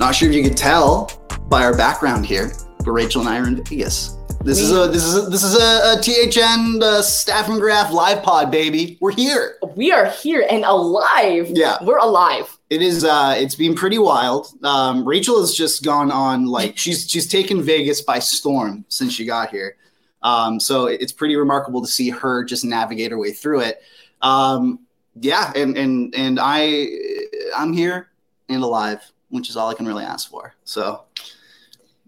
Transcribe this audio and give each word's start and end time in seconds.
Not 0.00 0.14
sure 0.14 0.30
if 0.30 0.34
you 0.34 0.42
could 0.42 0.56
tell 0.56 1.10
by 1.50 1.62
our 1.62 1.76
background 1.76 2.24
here, 2.24 2.50
but 2.78 2.90
Rachel 2.90 3.20
and 3.20 3.28
I 3.28 3.38
are 3.38 3.46
in 3.46 3.62
Vegas. 3.62 4.16
This 4.42 4.58
is 4.58 4.72
a 4.72 4.88
this 4.88 5.04
is 5.04 5.14
a, 5.14 5.28
this 5.28 5.44
is 5.44 5.54
a, 5.54 5.92
a 5.92 6.00
THN 6.00 6.82
uh, 6.82 7.02
Staff 7.02 7.50
and 7.50 7.60
Graph 7.60 7.92
live 7.92 8.22
pod, 8.22 8.50
baby. 8.50 8.96
We're 9.02 9.12
here. 9.12 9.58
We 9.76 9.92
are 9.92 10.06
here 10.06 10.46
and 10.50 10.64
alive. 10.64 11.50
Yeah. 11.50 11.76
We're 11.82 11.98
alive. 11.98 12.48
It 12.70 12.80
is. 12.80 13.04
Uh, 13.04 13.34
it's 13.36 13.54
been 13.54 13.74
pretty 13.74 13.98
wild. 13.98 14.48
Um, 14.64 15.06
Rachel 15.06 15.38
has 15.38 15.54
just 15.54 15.84
gone 15.84 16.10
on 16.10 16.46
like 16.46 16.78
she's 16.78 17.06
she's 17.06 17.28
taken 17.28 17.60
Vegas 17.60 18.00
by 18.00 18.20
storm 18.20 18.86
since 18.88 19.12
she 19.12 19.26
got 19.26 19.50
here. 19.50 19.76
Um, 20.22 20.58
so 20.60 20.86
it's 20.86 21.12
pretty 21.12 21.36
remarkable 21.36 21.82
to 21.82 21.86
see 21.86 22.08
her 22.08 22.42
just 22.42 22.64
navigate 22.64 23.10
her 23.10 23.18
way 23.18 23.32
through 23.32 23.60
it. 23.60 23.82
Um, 24.22 24.78
yeah, 25.20 25.52
and 25.54 25.76
and 25.76 26.14
and 26.14 26.38
I 26.40 26.88
I'm 27.54 27.74
here 27.74 28.08
and 28.48 28.62
alive, 28.62 29.02
which 29.30 29.48
is 29.48 29.56
all 29.56 29.68
I 29.68 29.74
can 29.74 29.86
really 29.86 30.04
ask 30.04 30.28
for. 30.30 30.54
So, 30.64 31.04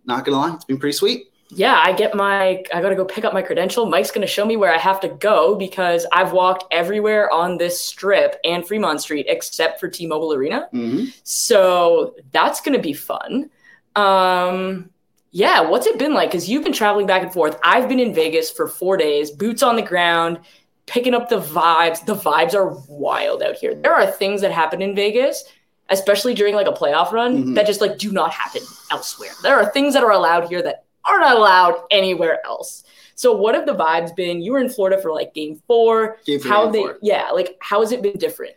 not 0.05 0.25
gonna 0.25 0.39
lie, 0.39 0.55
it's 0.55 0.65
been 0.65 0.78
pretty 0.78 0.97
sweet. 0.97 1.29
Yeah, 1.55 1.79
I 1.84 1.92
get 1.92 2.14
my, 2.14 2.64
I 2.73 2.81
gotta 2.81 2.95
go 2.95 3.05
pick 3.05 3.25
up 3.25 3.34
my 3.34 3.42
credential. 3.42 3.84
Mike's 3.87 4.11
gonna 4.11 4.27
show 4.27 4.45
me 4.47 4.56
where 4.56 4.73
I 4.73 4.79
have 4.79 5.01
to 5.01 5.09
go 5.09 5.55
because 5.55 6.06
I've 6.12 6.33
walked 6.33 6.64
everywhere 6.73 7.31
on 7.33 7.59
this 7.59 7.79
strip 7.79 8.37
and 8.42 8.67
Fremont 8.67 9.03
Street 9.03 9.27
except 9.29 9.79
for 9.79 9.89
T 9.89 10.06
Mobile 10.06 10.33
Arena. 10.33 10.69
hmm 10.70 11.06
So 11.25 12.14
that's 12.33 12.61
gonna 12.62 12.79
be 12.79 12.95
fun. 12.95 13.51
Um, 13.97 14.91
yeah, 15.31 15.61
what's 15.61 15.86
it 15.86 15.98
been 15.98 16.14
like? 16.14 16.31
Because 16.31 16.48
you've 16.48 16.64
been 16.64 16.73
traveling 16.73 17.07
back 17.07 17.23
and 17.23 17.33
forth. 17.33 17.59
I've 17.64 17.89
been 17.89 18.01
in 18.01 18.14
Vegas 18.14 18.51
for 18.51 18.67
four 18.67 18.97
days, 18.97 19.31
boots 19.31 19.62
on 19.62 19.77
the 19.77 19.83
ground, 19.83 20.41
picking 20.86 21.14
up 21.14 21.29
the 21.29 21.41
vibes. 21.41 22.05
The 22.05 22.14
vibes 22.14 22.55
are 22.55 22.77
wild 22.89 23.42
out 23.42 23.57
here. 23.57 23.75
There 23.75 23.95
are 23.95 24.07
things 24.11 24.41
that 24.41 24.53
happen 24.53 24.83
in 24.83 24.95
Vegas, 24.95 25.45
especially 25.91 26.34
during 26.34 26.55
like 26.55 26.66
a 26.66 26.72
playoff 26.72 27.12
run, 27.12 27.44
Mhm. 27.44 27.55
that 27.55 27.66
just 27.66 27.80
like 27.80 27.98
do 27.98 28.11
not 28.12 28.33
happen 28.33 28.62
elsewhere. 28.91 29.30
There 29.42 29.55
are 29.56 29.66
things 29.72 29.94
that 29.94 30.02
are 30.05 30.12
allowed 30.12 30.48
here 30.48 30.62
that 30.62 30.84
are 31.05 31.19
not 31.19 31.36
allowed 31.36 31.83
anywhere 31.91 32.39
else. 32.47 32.84
So 33.14 33.33
what 33.36 33.55
have 33.55 33.66
the 33.66 33.74
vibes 33.74 34.14
been? 34.16 34.41
You 34.42 34.52
were 34.52 34.58
in 34.58 34.69
Florida 34.70 35.00
for 35.00 35.12
like 35.12 35.34
game 35.34 35.61
four. 35.66 36.19
Game 36.24 36.41
three, 36.41 36.50
how 36.50 36.64
game 36.64 36.72
they 36.72 36.78
four. 36.80 36.98
yeah, 37.02 37.30
like 37.30 37.56
how 37.61 37.80
has 37.80 37.92
it 37.92 38.02
been 38.02 38.16
different? 38.19 38.55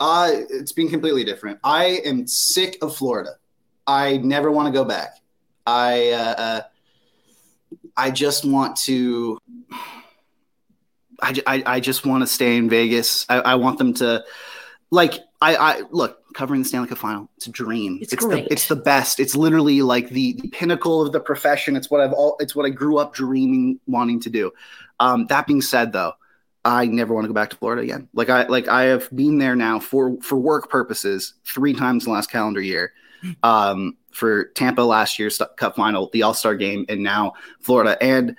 Uh, 0.00 0.30
it's 0.48 0.72
been 0.72 0.88
completely 0.88 1.24
different. 1.24 1.58
I 1.62 2.00
am 2.06 2.26
sick 2.26 2.78
of 2.80 2.96
Florida. 2.96 3.32
I 3.86 4.16
never 4.18 4.50
want 4.50 4.66
to 4.66 4.72
go 4.72 4.84
back. 4.84 5.16
I 5.66 6.10
uh, 6.12 6.34
uh, 6.38 6.60
I 7.96 8.10
just 8.10 8.44
want 8.46 8.76
to. 8.78 9.38
I, 11.22 11.34
I, 11.46 11.62
I 11.66 11.80
just 11.80 12.06
want 12.06 12.22
to 12.22 12.26
stay 12.26 12.56
in 12.56 12.70
Vegas. 12.70 13.26
I, 13.28 13.40
I 13.40 13.54
want 13.56 13.76
them 13.78 13.92
to, 13.94 14.24
like, 14.90 15.14
I, 15.42 15.56
I 15.56 15.82
look 15.90 16.19
covering 16.34 16.62
the 16.62 16.68
Stanley 16.68 16.88
Cup 16.88 16.98
final. 16.98 17.28
It's 17.36 17.46
a 17.46 17.50
dream. 17.50 17.98
It's 18.00 18.10
the 18.10 18.16
great. 18.16 18.48
it's 18.50 18.68
the 18.68 18.76
best. 18.76 19.20
It's 19.20 19.34
literally 19.34 19.82
like 19.82 20.10
the, 20.10 20.34
the 20.34 20.48
pinnacle 20.48 21.02
of 21.02 21.12
the 21.12 21.20
profession. 21.20 21.76
It's 21.76 21.90
what 21.90 22.00
I've 22.00 22.12
all. 22.12 22.36
It's 22.40 22.54
what 22.54 22.66
I 22.66 22.70
grew 22.70 22.98
up 22.98 23.14
dreaming, 23.14 23.80
wanting 23.86 24.20
to 24.20 24.30
do. 24.30 24.52
Um, 24.98 25.26
that 25.26 25.46
being 25.46 25.62
said, 25.62 25.92
though, 25.92 26.12
I 26.64 26.86
never 26.86 27.14
want 27.14 27.24
to 27.24 27.28
go 27.28 27.34
back 27.34 27.50
to 27.50 27.56
Florida 27.56 27.82
again. 27.82 28.08
Like 28.12 28.28
I 28.28 28.46
like 28.46 28.68
I 28.68 28.84
have 28.84 29.08
been 29.14 29.38
there 29.38 29.56
now 29.56 29.80
for 29.80 30.20
for 30.20 30.36
work 30.36 30.70
purposes 30.70 31.34
three 31.44 31.72
times 31.72 32.04
in 32.04 32.10
the 32.10 32.14
last 32.14 32.30
calendar 32.30 32.60
year. 32.60 32.92
Um, 33.42 33.98
for 34.12 34.46
Tampa 34.54 34.80
last 34.80 35.18
year's 35.18 35.38
Cup 35.58 35.76
final, 35.76 36.08
the 36.10 36.22
All 36.22 36.32
Star 36.32 36.54
game, 36.54 36.86
and 36.88 37.02
now 37.02 37.34
Florida, 37.60 38.02
and 38.02 38.34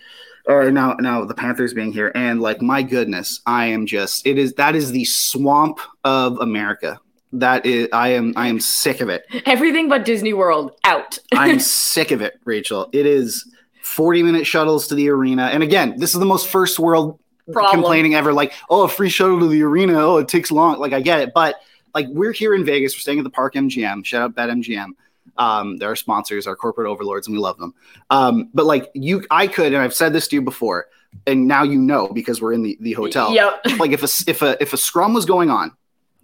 or 0.47 0.71
now 0.71 0.93
now 0.93 1.23
the 1.23 1.35
Panthers 1.35 1.73
being 1.73 1.91
here, 1.91 2.11
and 2.15 2.41
like 2.41 2.61
my 2.61 2.81
goodness, 2.81 3.41
I 3.45 3.67
am 3.67 3.85
just 3.85 4.25
it 4.25 4.39
is 4.39 4.53
that 4.53 4.75
is 4.75 4.91
the 4.91 5.05
swamp 5.05 5.79
of 6.03 6.39
America. 6.39 6.99
That 7.33 7.65
is 7.65 7.87
I 7.93 8.09
am 8.09 8.33
I 8.35 8.47
am 8.47 8.59
sick 8.59 8.99
of 9.01 9.09
it. 9.09 9.25
Everything 9.45 9.87
but 9.87 10.05
Disney 10.05 10.33
World 10.33 10.73
out. 10.83 11.17
I'm 11.33 11.59
sick 11.61 12.11
of 12.11 12.21
it, 12.21 12.39
Rachel. 12.43 12.89
It 12.91 13.05
is 13.05 13.49
40 13.83 14.23
minute 14.23 14.45
shuttles 14.45 14.87
to 14.87 14.95
the 14.95 15.09
arena. 15.09 15.43
And 15.43 15.63
again, 15.63 15.95
this 15.97 16.13
is 16.13 16.19
the 16.19 16.25
most 16.25 16.47
first 16.47 16.79
world 16.79 17.19
Problem. 17.51 17.81
complaining 17.81 18.15
ever. 18.15 18.33
Like, 18.33 18.53
oh, 18.69 18.83
a 18.83 18.87
free 18.87 19.09
shuttle 19.09 19.39
to 19.39 19.47
the 19.47 19.61
arena. 19.63 19.93
Oh, 19.93 20.17
it 20.17 20.27
takes 20.27 20.51
long. 20.51 20.79
Like, 20.79 20.93
I 20.93 21.01
get 21.01 21.19
it. 21.19 21.33
But 21.33 21.55
like, 21.93 22.07
we're 22.09 22.31
here 22.31 22.53
in 22.53 22.65
Vegas. 22.65 22.95
We're 22.95 22.99
staying 22.99 23.19
at 23.19 23.23
the 23.23 23.29
Park 23.29 23.55
MGM. 23.55 24.05
Shout 24.05 24.21
out 24.21 24.35
Bet 24.35 24.49
MGM. 24.49 24.91
Um, 25.37 25.77
they're 25.77 25.89
our 25.89 25.95
sponsors, 25.95 26.47
our 26.47 26.55
corporate 26.55 26.87
overlords, 26.87 27.27
and 27.27 27.35
we 27.35 27.41
love 27.41 27.57
them. 27.57 27.73
Um, 28.09 28.49
but 28.53 28.65
like, 28.65 28.89
you, 28.93 29.25
I 29.31 29.47
could, 29.47 29.73
and 29.73 29.81
I've 29.81 29.93
said 29.93 30.13
this 30.13 30.27
to 30.29 30.35
you 30.35 30.41
before, 30.41 30.87
and 31.25 31.47
now 31.47 31.63
you 31.63 31.79
know 31.79 32.07
because 32.09 32.41
we're 32.41 32.53
in 32.53 32.63
the, 32.63 32.77
the 32.81 32.93
hotel. 32.93 33.33
Yep. 33.33 33.79
Like, 33.79 33.91
if 33.91 34.03
a, 34.03 34.29
if 34.29 34.41
a, 34.41 34.61
if 34.61 34.73
a 34.73 34.77
scrum 34.77 35.13
was 35.13 35.25
going 35.25 35.49
on 35.49 35.71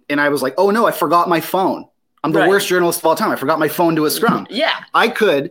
and 0.08 0.20
I 0.20 0.28
was 0.28 0.42
like, 0.42 0.54
oh 0.58 0.70
no, 0.70 0.86
I 0.86 0.92
forgot 0.92 1.28
my 1.28 1.40
phone. 1.40 1.86
I'm 2.24 2.32
the 2.32 2.40
Right. 2.40 2.48
worst 2.48 2.68
journalist 2.68 3.00
of 3.00 3.06
all 3.06 3.14
time. 3.14 3.30
I 3.30 3.36
forgot 3.36 3.58
my 3.58 3.68
phone 3.68 3.94
to 3.96 4.04
a 4.04 4.10
scrum. 4.10 4.46
Yeah. 4.50 4.72
I 4.94 5.08
could 5.08 5.50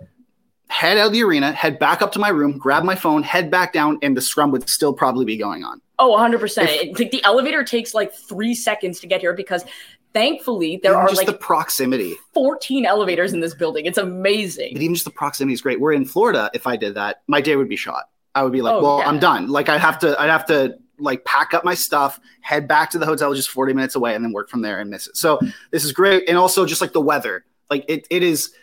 head 0.70 0.98
out 0.98 1.08
of 1.08 1.14
the 1.14 1.24
arena, 1.24 1.54
head 1.54 1.80
back 1.80 2.02
up 2.02 2.12
to 2.12 2.20
my 2.20 2.28
room, 2.30 2.58
grab 2.58 2.84
my 2.84 2.96
phone, 2.96 3.24
head 3.24 3.50
back 3.50 3.72
down, 3.72 3.98
and 4.02 4.18
the 4.18 4.22
scrum 4.22 4.52
would 4.52 4.70
still 4.70 4.92
probably 4.94 5.24
be 5.26 5.38
going 5.38 5.64
on. 5.64 5.82
Oh, 5.98 6.12
100%. 6.12 6.64
If- 6.66 6.70
It- 6.84 7.00
like 7.00 7.12
the 7.12 7.24
elevator 7.24 7.64
takes 7.64 7.94
like 7.94 8.14
three 8.14 8.54
seconds 8.54 9.00
to 9.00 9.08
get 9.08 9.22
here 9.22 9.34
because 9.34 9.64
thankfully 10.14 10.80
there 10.84 10.96
are 10.96 11.08
just 11.08 11.18
like 11.18 11.28
the 11.28 11.34
proximity. 11.34 12.16
14 12.34 12.86
elevators 12.86 13.34
in 13.34 13.40
this 13.40 13.54
building. 13.54 13.86
It's 13.86 13.98
amazing. 13.98 14.74
But 14.74 14.82
even 14.82 14.96
just 14.96 15.06
the 15.06 15.12
proximity 15.12 15.54
is 15.54 15.62
great. 15.62 15.80
We're 15.80 15.94
in 15.94 16.06
Florida. 16.06 16.50
If 16.54 16.68
I 16.68 16.76
did 16.76 16.96
that, 16.96 17.22
my 17.28 17.42
day 17.42 17.56
would 17.56 17.70
be 17.70 17.76
shot. 17.76 18.10
I 18.36 18.44
would 18.44 18.52
be 18.54 18.62
like, 18.62 18.74
Oh, 18.76 18.84
well, 18.84 19.00
yeah. 19.00 19.08
I'm 19.10 19.20
done. 19.20 19.48
Like 19.48 19.70
I'd 19.70 19.80
have 19.82 20.00
to, 20.00 20.20
I'd 20.20 20.30
have 20.30 20.46
to 20.48 20.76
like 21.00 21.24
pack 21.26 21.54
up 21.54 21.64
my 21.64 21.74
stuff, 21.74 22.20
head 22.42 22.68
back 22.68 22.90
to 22.92 22.98
the 23.00 23.06
hotel 23.06 23.34
just 23.34 23.50
40 23.50 23.74
minutes 23.74 23.96
away, 23.96 24.16
and 24.16 24.24
then 24.24 24.32
work 24.34 24.50
from 24.50 24.62
there 24.62 24.80
and 24.80 24.90
miss 24.90 25.08
it. 25.08 25.18
So 25.18 25.40
this 25.72 25.84
is 25.84 25.92
great. 25.92 26.28
And 26.28 26.38
also 26.38 26.66
just 26.66 26.82
like 26.82 26.94
the 26.94 27.02
weather, 27.02 27.46
like 27.70 27.86
it, 27.88 28.08
it 28.10 28.24
is, 28.24 28.54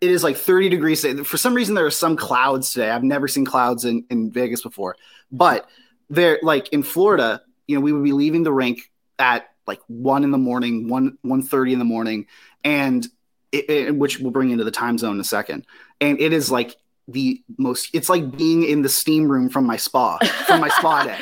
it 0.00 0.10
is 0.10 0.22
like 0.24 0.36
30 0.36 0.68
degrees. 0.68 1.04
For 1.26 1.36
some 1.36 1.54
reason, 1.54 1.74
there 1.74 1.86
are 1.86 1.90
some 1.90 2.16
clouds 2.16 2.72
today. 2.72 2.90
I've 2.90 3.04
never 3.04 3.28
seen 3.28 3.44
clouds 3.44 3.84
in, 3.84 4.04
in 4.10 4.30
Vegas 4.30 4.62
before, 4.62 4.96
but 5.32 5.68
they're 6.08 6.38
like 6.42 6.68
in 6.70 6.82
Florida, 6.82 7.42
you 7.66 7.76
know, 7.76 7.80
we 7.82 7.92
would 7.92 8.02
be 8.04 8.12
leaving 8.12 8.42
the 8.42 8.52
rink 8.52 8.90
at 9.18 9.46
like 9.66 9.80
one 9.86 10.24
in 10.24 10.30
the 10.32 10.38
morning, 10.38 10.88
one, 10.88 11.16
one 11.22 11.42
thirty 11.42 11.72
in 11.72 11.78
the 11.78 11.84
morning. 11.84 12.26
And 12.64 13.06
it, 13.52 13.70
it- 13.70 13.96
which 13.96 14.18
we'll 14.18 14.32
bring 14.32 14.50
into 14.50 14.64
the 14.64 14.70
time 14.70 14.98
zone 14.98 15.14
in 15.14 15.20
a 15.20 15.24
second. 15.24 15.66
And 16.00 16.20
it 16.20 16.32
is 16.32 16.50
like 16.50 16.76
the 17.08 17.42
most, 17.58 17.90
it's 17.92 18.08
like 18.08 18.36
being 18.36 18.62
in 18.64 18.82
the 18.82 18.88
steam 18.88 19.30
room 19.30 19.48
from 19.50 19.66
my 19.66 19.76
spa, 19.76 20.18
from 20.46 20.60
my 20.60 20.68
spa 20.70 21.04
day. 21.06 21.18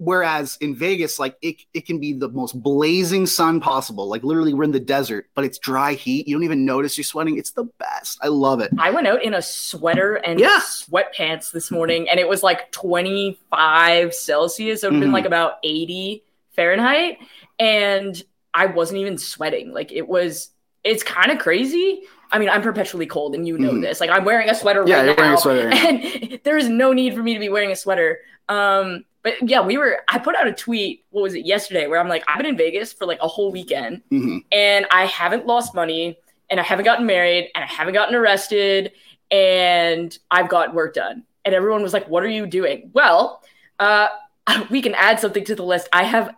Whereas 0.00 0.56
in 0.60 0.76
Vegas, 0.76 1.18
like 1.18 1.36
it, 1.42 1.56
it 1.74 1.84
can 1.84 1.98
be 1.98 2.12
the 2.12 2.28
most 2.28 2.60
blazing 2.62 3.26
sun 3.26 3.58
possible. 3.60 4.08
Like 4.08 4.22
literally, 4.22 4.54
we're 4.54 4.62
in 4.62 4.70
the 4.70 4.78
desert, 4.78 5.26
but 5.34 5.44
it's 5.44 5.58
dry 5.58 5.94
heat. 5.94 6.28
You 6.28 6.36
don't 6.36 6.44
even 6.44 6.64
notice 6.64 6.96
you're 6.96 7.04
sweating. 7.04 7.36
It's 7.36 7.50
the 7.50 7.64
best. 7.78 8.18
I 8.22 8.28
love 8.28 8.60
it. 8.60 8.70
I 8.78 8.90
went 8.92 9.08
out 9.08 9.22
in 9.24 9.34
a 9.34 9.42
sweater 9.42 10.14
and 10.14 10.38
Yeah. 10.38 10.60
sweatpants 10.60 11.50
this 11.50 11.70
morning 11.72 12.08
and 12.08 12.20
it 12.20 12.28
was 12.28 12.44
like 12.44 12.70
25 12.70 14.14
Celsius. 14.14 14.82
It 14.82 14.86
would 14.86 14.94
have 14.94 15.00
been 15.02 15.12
like 15.12 15.24
about 15.24 15.54
80 15.64 16.22
Fahrenheit. 16.52 17.18
And 17.58 18.20
I 18.54 18.66
wasn't 18.66 19.00
even 19.00 19.18
sweating. 19.18 19.72
Like 19.72 19.92
it 19.92 20.06
was, 20.08 20.50
it's 20.84 21.02
kind 21.02 21.30
of 21.32 21.38
crazy. 21.38 22.02
I 22.30 22.38
mean, 22.38 22.50
I'm 22.50 22.62
perpetually 22.62 23.06
cold 23.06 23.34
and 23.34 23.46
you 23.48 23.58
know 23.58 23.72
Mhm. 23.72 23.80
this. 23.82 24.00
Like 24.00 24.10
I'm 24.10 24.24
wearing 24.24 24.48
a 24.48 24.54
sweater 24.54 24.84
Yeah, 24.86 24.98
right 24.98 25.04
you're 25.06 25.16
now. 25.16 25.22
wearing 25.22 25.34
a 25.34 25.40
sweater. 25.40 25.68
And 25.72 26.40
there 26.44 26.56
is 26.56 26.68
no 26.68 26.92
need 26.92 27.14
for 27.14 27.22
me 27.22 27.34
to 27.34 27.40
be 27.40 27.48
wearing 27.48 27.72
a 27.72 27.76
sweater. 27.76 28.20
Um, 28.48 29.04
but 29.22 29.34
yeah, 29.48 29.60
we 29.60 29.76
were, 29.76 29.98
I 30.08 30.18
put 30.18 30.36
out 30.36 30.46
a 30.46 30.52
tweet, 30.52 31.04
what 31.10 31.22
was 31.22 31.34
it, 31.34 31.44
yesterday, 31.44 31.86
where 31.86 31.98
I'm 32.00 32.08
like, 32.08 32.24
I've 32.28 32.36
been 32.38 32.46
in 32.46 32.56
Vegas 32.56 32.92
for 32.92 33.04
like 33.06 33.18
a 33.20 33.28
whole 33.28 33.50
weekend 33.52 34.02
Mhm. 34.12 34.44
and 34.52 34.86
I 34.90 35.06
haven't 35.06 35.46
lost 35.46 35.74
money 35.74 36.18
and 36.50 36.58
I 36.60 36.62
haven't 36.62 36.84
gotten 36.84 37.04
married 37.06 37.50
and 37.54 37.64
I 37.64 37.66
haven't 37.66 37.94
gotten 37.94 38.14
arrested 38.14 38.92
and 39.30 40.16
I've 40.30 40.48
got 40.48 40.74
work 40.74 40.94
done. 40.94 41.24
And 41.44 41.54
everyone 41.54 41.82
was 41.82 41.92
like, 41.92 42.08
What 42.08 42.22
are 42.24 42.28
you 42.28 42.46
doing? 42.46 42.90
Well, 42.94 43.42
uh, 43.78 44.08
we 44.70 44.80
can 44.82 44.94
add 44.94 45.20
something 45.20 45.44
to 45.44 45.54
the 45.54 45.62
list. 45.64 45.88
I 45.92 46.04
have 46.04 46.34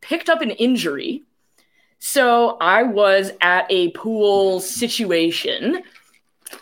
picked 0.00 0.28
up 0.28 0.40
an 0.40 0.50
injury. 0.50 1.22
So 1.98 2.56
I 2.60 2.82
was 2.84 3.32
at 3.42 3.66
a 3.68 3.90
pool 3.90 4.60
situation 4.60 5.82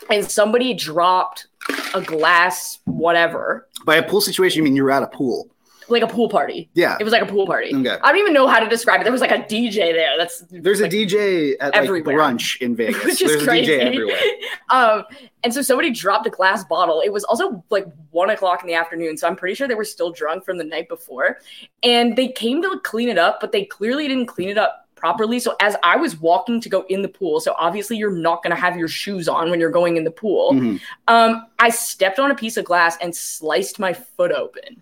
and 0.09 0.29
somebody 0.29 0.73
dropped 0.73 1.47
a 1.93 2.01
glass, 2.01 2.79
whatever. 2.85 3.67
By 3.85 3.95
a 3.95 4.03
pool 4.03 4.19
situation, 4.21 4.57
you 4.57 4.63
mean 4.63 4.75
you're 4.75 4.91
at 4.91 5.03
a 5.03 5.07
pool. 5.07 5.49
Like 5.91 6.03
a 6.03 6.07
pool 6.07 6.29
party. 6.29 6.69
Yeah. 6.73 6.97
It 6.99 7.03
was 7.03 7.11
like 7.13 7.21
a 7.21 7.25
pool 7.25 7.45
party. 7.45 7.73
Okay. 7.73 7.97
I 8.01 8.11
don't 8.11 8.19
even 8.19 8.33
know 8.33 8.47
how 8.47 8.59
to 8.59 8.67
describe 8.67 9.01
it. 9.01 9.03
There 9.03 9.11
was 9.11 9.21
like 9.21 9.31
a 9.31 9.39
DJ 9.39 9.93
there. 9.93 10.17
That's 10.17 10.43
There's 10.49 10.81
like, 10.81 10.91
a 10.91 10.95
DJ 10.95 11.55
at 11.59 11.73
like 11.73 12.03
brunch 12.03 12.61
in 12.61 12.75
Vegas. 12.77 13.03
which 13.03 13.21
is 13.21 13.31
There's 13.31 13.43
crazy. 13.43 13.73
a 13.73 13.79
DJ 13.79 13.85
everywhere. 13.85 14.19
um, 14.69 15.03
and 15.43 15.53
so 15.53 15.61
somebody 15.61 15.91
dropped 15.91 16.27
a 16.27 16.29
glass 16.29 16.63
bottle. 16.65 17.01
It 17.01 17.11
was 17.13 17.23
also 17.23 17.63
like 17.69 17.85
one 18.11 18.29
o'clock 18.29 18.61
in 18.61 18.67
the 18.67 18.73
afternoon, 18.73 19.17
so 19.17 19.27
I'm 19.27 19.35
pretty 19.35 19.55
sure 19.55 19.67
they 19.67 19.75
were 19.75 19.83
still 19.85 20.11
drunk 20.11 20.43
from 20.45 20.57
the 20.57 20.63
night 20.63 20.89
before. 20.89 21.39
And 21.83 22.15
they 22.15 22.27
came 22.29 22.61
to 22.61 22.79
clean 22.83 23.09
it 23.09 23.17
up, 23.17 23.39
but 23.39 23.51
they 23.51 23.65
clearly 23.65 24.07
didn't 24.07 24.27
clean 24.27 24.49
it 24.49 24.57
up 24.57 24.87
properly. 24.95 25.39
So 25.39 25.55
as 25.61 25.77
I 25.81 25.95
was 25.95 26.17
walking 26.19 26.59
to 26.59 26.67
go 26.67 26.85
in 26.89 27.01
the 27.01 27.07
pool, 27.07 27.39
so 27.39 27.55
obviously 27.57 27.95
you're 27.95 28.11
not 28.11 28.43
going 28.43 28.53
to 28.53 28.61
have 28.61 28.75
your 28.77 28.89
shoes 28.89 29.29
on 29.29 29.49
when 29.49 29.57
you're 29.57 29.69
going 29.71 29.95
in 29.95 30.03
the 30.03 30.11
pool. 30.11 30.51
Mhm. 30.51 30.81
Um, 31.07 31.47
I 31.57 31.69
stepped 31.69 32.19
on 32.19 32.31
a 32.31 32.35
piece 32.35 32.57
of 32.57 32.65
glass 32.65 32.97
and 33.01 33.15
sliced 33.15 33.79
my 33.79 33.93
foot 33.93 34.33
open. 34.33 34.81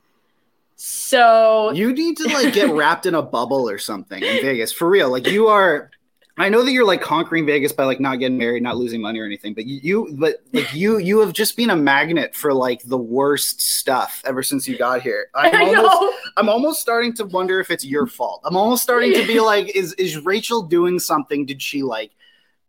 So 0.77 1.71
You 1.71 1.91
need 1.91 2.17
to 2.17 2.27
like 2.29 2.53
get 2.53 2.69
wrapped 2.73 3.07
in 3.07 3.15
a 3.15 3.21
bubble 3.21 3.67
or 3.67 3.79
something 3.79 4.21
in 4.21 4.41
Vegas 4.41 4.71
for 4.71 4.87
real. 4.87 5.09
Like 5.11 5.27
you 5.27 5.47
are. 5.47 5.89
I 6.39 6.49
know 6.49 6.61
that 6.63 6.71
you're 6.71 6.85
like 6.85 7.01
conquering 7.01 7.47
Vegas 7.47 7.71
by 7.71 7.85
like 7.85 7.99
not 7.99 8.17
getting 8.17 8.37
married, 8.37 8.61
not 8.61 8.77
losing 8.77 9.01
money 9.01 9.19
or 9.19 9.25
anything, 9.25 9.55
but 9.55 9.65
you, 9.65 10.15
but 10.19 10.35
like 10.53 10.71
you, 10.71 10.99
you 10.99 11.19
have 11.21 11.33
just 11.33 11.57
been 11.57 11.71
a 11.71 11.75
magnet 11.75 12.35
for 12.35 12.53
like 12.53 12.83
the 12.83 12.97
worst 12.97 13.59
stuff 13.59 14.21
ever 14.23 14.43
since 14.43 14.67
you 14.67 14.77
got 14.77 15.01
here. 15.01 15.29
I'm 15.35 15.55
I 15.55 15.59
almost, 15.61 16.01
know. 16.01 16.13
I'm 16.37 16.47
almost 16.47 16.79
starting 16.79 17.11
to 17.15 17.25
wonder 17.25 17.59
if 17.59 17.71
it's 17.71 17.83
your 17.83 18.05
fault. 18.05 18.41
I'm 18.45 18.55
almost 18.55 18.83
starting 18.83 19.15
to 19.15 19.25
be 19.25 19.39
like, 19.51 19.75
is 19.75 19.93
is 19.93 20.23
Rachel 20.23 20.61
doing 20.61 20.99
something? 20.99 21.43
Did 21.47 21.59
she 21.59 21.81
like, 21.81 22.11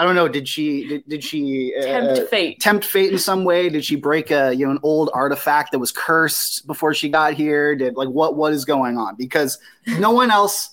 I 0.00 0.04
don't 0.04 0.14
know. 0.14 0.28
Did 0.28 0.46
she 0.46 0.86
did, 0.86 1.08
did 1.08 1.24
she 1.24 1.74
uh, 1.76 1.82
Tempt 1.82 2.30
fate. 2.30 2.60
tempt 2.60 2.84
fate 2.84 3.10
in 3.12 3.18
some 3.18 3.42
way? 3.44 3.68
Did 3.68 3.84
she 3.84 3.96
break 3.96 4.30
a 4.30 4.54
you 4.54 4.64
know 4.64 4.70
an 4.72 4.78
old 4.82 5.10
artifact 5.12 5.72
that 5.72 5.78
was 5.80 5.90
cursed 5.90 6.66
before 6.66 6.94
she 6.94 7.08
got 7.08 7.34
here? 7.34 7.74
Did 7.74 7.96
like 7.96 8.08
what 8.08 8.36
what 8.36 8.52
is 8.52 8.64
going 8.64 8.96
on? 8.96 9.16
Because 9.16 9.58
no 9.98 10.12
one 10.12 10.30
else 10.30 10.70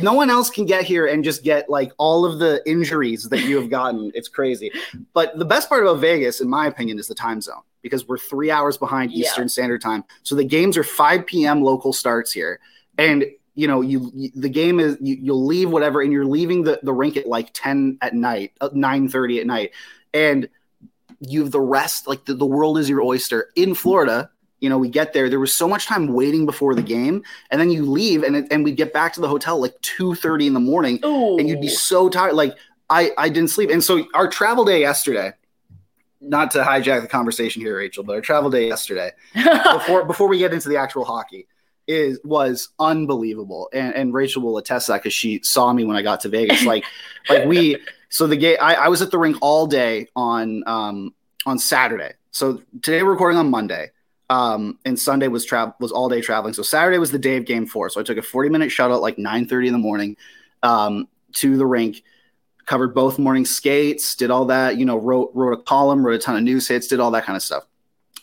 no 0.00 0.12
one 0.14 0.28
else 0.30 0.50
can 0.50 0.64
get 0.66 0.82
here 0.84 1.06
and 1.06 1.22
just 1.22 1.44
get 1.44 1.68
like 1.70 1.92
all 1.98 2.24
of 2.24 2.38
the 2.38 2.60
injuries 2.68 3.28
that 3.28 3.44
you 3.44 3.56
have 3.56 3.70
gotten. 3.70 4.10
It's 4.14 4.28
crazy. 4.28 4.72
But 5.12 5.38
the 5.38 5.44
best 5.44 5.68
part 5.68 5.82
about 5.84 6.00
Vegas, 6.00 6.40
in 6.40 6.48
my 6.48 6.66
opinion, 6.66 6.98
is 6.98 7.06
the 7.06 7.14
time 7.14 7.40
zone 7.40 7.62
because 7.82 8.08
we're 8.08 8.18
three 8.18 8.50
hours 8.50 8.76
behind 8.76 9.12
Yeah. 9.12 9.26
Eastern 9.26 9.48
Standard 9.48 9.82
Time. 9.82 10.02
So 10.24 10.34
the 10.34 10.44
games 10.44 10.76
are 10.76 10.82
5 10.84 11.26
p.m. 11.26 11.62
local 11.62 11.92
starts 11.92 12.32
here. 12.32 12.58
And 12.98 13.24
you 13.54 13.68
know, 13.68 13.80
you, 13.80 14.10
you 14.14 14.30
the 14.34 14.48
game 14.48 14.80
is 14.80 14.96
you, 15.00 15.16
you'll 15.20 15.46
leave 15.46 15.70
whatever, 15.70 16.00
and 16.02 16.12
you're 16.12 16.26
leaving 16.26 16.64
the, 16.64 16.80
the 16.82 16.92
rink 16.92 17.16
at 17.16 17.26
like 17.26 17.50
10 17.54 17.98
at 18.02 18.14
night, 18.14 18.52
uh, 18.60 18.70
9 18.72 19.08
30 19.08 19.40
at 19.40 19.46
night. 19.46 19.70
And 20.12 20.48
you 21.20 21.42
have 21.42 21.52
the 21.52 21.60
rest, 21.60 22.06
like 22.08 22.24
the, 22.24 22.34
the 22.34 22.46
world 22.46 22.78
is 22.78 22.88
your 22.88 23.00
oyster 23.02 23.50
in 23.56 23.74
Florida. 23.74 24.30
You 24.60 24.68
know, 24.70 24.78
we 24.78 24.88
get 24.88 25.12
there. 25.12 25.28
There 25.28 25.40
was 25.40 25.54
so 25.54 25.68
much 25.68 25.86
time 25.86 26.08
waiting 26.12 26.46
before 26.46 26.74
the 26.74 26.82
game, 26.82 27.22
and 27.50 27.60
then 27.60 27.70
you 27.70 27.84
leave, 27.84 28.22
and 28.22 28.36
it- 28.36 28.46
and 28.50 28.64
we 28.64 28.72
get 28.72 28.92
back 28.92 29.12
to 29.14 29.20
the 29.20 29.28
hotel 29.28 29.60
like 29.60 29.78
two 29.82 30.14
thirty 30.14 30.46
in 30.46 30.54
the 30.54 30.60
morning, 30.60 31.00
Ooh. 31.04 31.38
and 31.38 31.48
you'd 31.48 31.60
be 31.60 31.68
so 31.68 32.08
tired. 32.08 32.34
Like 32.34 32.54
I 32.88 33.10
I 33.18 33.28
didn't 33.28 33.50
sleep, 33.50 33.70
and 33.70 33.84
so 33.84 34.06
our 34.14 34.26
travel 34.28 34.64
day 34.64 34.80
yesterday. 34.80 35.32
Not 36.20 36.52
to 36.52 36.62
hijack 36.62 37.02
the 37.02 37.08
conversation 37.08 37.60
here, 37.60 37.76
Rachel, 37.76 38.02
but 38.02 38.14
our 38.14 38.22
travel 38.22 38.48
day 38.48 38.66
yesterday 38.66 39.10
before 39.34 40.06
before 40.06 40.26
we 40.28 40.38
get 40.38 40.54
into 40.54 40.70
the 40.70 40.78
actual 40.78 41.04
hockey 41.04 41.46
is 41.86 42.20
was 42.24 42.70
unbelievable, 42.78 43.68
and 43.72 43.94
and 43.94 44.14
Rachel 44.14 44.42
will 44.42 44.58
attest 44.58 44.88
that 44.88 45.02
because 45.02 45.14
she 45.14 45.40
saw 45.42 45.72
me 45.72 45.84
when 45.84 45.96
I 45.96 46.02
got 46.02 46.20
to 46.20 46.28
Vegas. 46.28 46.64
Like 46.64 46.84
like 47.28 47.44
we 47.46 47.78
so 48.08 48.26
the 48.26 48.36
game 48.36 48.56
I, 48.60 48.74
I 48.74 48.88
was 48.88 49.02
at 49.02 49.10
the 49.10 49.18
rink 49.18 49.36
all 49.40 49.66
day 49.66 50.08
on 50.16 50.62
um 50.66 51.14
on 51.46 51.58
Saturday. 51.58 52.12
So 52.30 52.62
today 52.82 53.02
we're 53.02 53.12
recording 53.12 53.38
on 53.38 53.50
Monday. 53.50 53.90
Um, 54.30 54.78
and 54.86 54.98
Sunday 54.98 55.28
was 55.28 55.44
travel 55.44 55.74
was 55.80 55.92
all 55.92 56.08
day 56.08 56.20
traveling. 56.20 56.54
So 56.54 56.62
Saturday 56.62 56.98
was 56.98 57.10
the 57.10 57.18
day 57.18 57.36
of 57.36 57.44
game 57.44 57.66
four. 57.66 57.90
So 57.90 58.00
I 58.00 58.04
took 58.04 58.16
a 58.16 58.22
40 58.22 58.48
minute 58.48 58.70
shuttle 58.70 58.96
at 58.96 59.02
like 59.02 59.18
9 59.18 59.46
30 59.46 59.68
in 59.68 59.72
the 59.72 59.78
morning 59.78 60.16
um, 60.62 61.08
to 61.34 61.56
the 61.56 61.66
rink, 61.66 62.02
covered 62.64 62.94
both 62.94 63.18
morning 63.18 63.44
skates, 63.44 64.14
did 64.16 64.30
all 64.30 64.46
that, 64.46 64.78
you 64.78 64.86
know, 64.86 64.96
wrote 64.96 65.30
wrote 65.34 65.58
a 65.58 65.62
column, 65.62 66.04
wrote 66.04 66.14
a 66.14 66.18
ton 66.18 66.36
of 66.36 66.42
news 66.42 66.66
hits, 66.66 66.86
did 66.86 67.00
all 67.00 67.10
that 67.10 67.24
kind 67.24 67.36
of 67.36 67.42
stuff. 67.42 67.64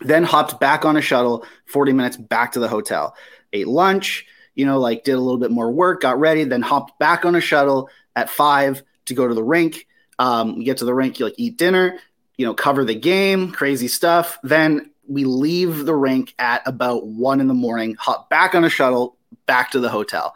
Then 0.02 0.24
hopped 0.24 0.60
back 0.60 0.84
on 0.86 0.98
a 0.98 1.02
shuttle, 1.02 1.46
40 1.68 1.94
minutes 1.94 2.18
back 2.18 2.54
to 2.54 2.60
the 2.60 2.68
hotel, 2.68 3.16
ate 3.54 3.68
lunch, 3.68 4.26
you 4.56 4.66
know, 4.66 4.80
like 4.80 5.04
did 5.04 5.14
a 5.14 5.20
little 5.20 5.40
bit 5.40 5.52
more 5.52 5.72
work, 5.72 6.02
got 6.02 6.20
ready, 6.20 6.44
then 6.44 6.62
hopped 6.62 7.00
back 7.00 7.26
on 7.26 7.36
a 7.36 7.42
shuttle 7.42 7.90
at 8.16 8.30
five 8.30 8.84
to 9.06 9.14
go 9.14 9.28
to 9.28 9.34
the 9.34 9.44
rink. 9.44 9.88
Um, 10.20 10.58
we 10.58 10.66
get 10.66 10.78
to 10.78 10.86
the 10.86 10.94
rink, 10.94 11.20
you 11.20 11.26
like 11.26 11.36
eat 11.38 11.58
dinner, 11.58 12.00
you 12.38 12.46
know, 12.46 12.54
cover 12.54 12.86
the 12.86 12.96
game, 12.96 13.52
crazy 13.52 13.88
stuff. 13.88 14.38
Then 14.44 14.92
we 15.08 15.26
leave 15.26 15.86
the 15.86 15.96
rink 15.96 16.34
at 16.40 16.62
about 16.66 17.06
one 17.06 17.40
in 17.40 17.48
the 17.48 17.54
morning, 17.54 17.96
hop 17.96 18.30
back 18.30 18.56
on 18.56 18.64
a 18.64 18.70
shuttle, 18.70 19.18
back 19.46 19.72
to 19.72 19.80
the 19.80 19.90
hotel. 19.90 20.36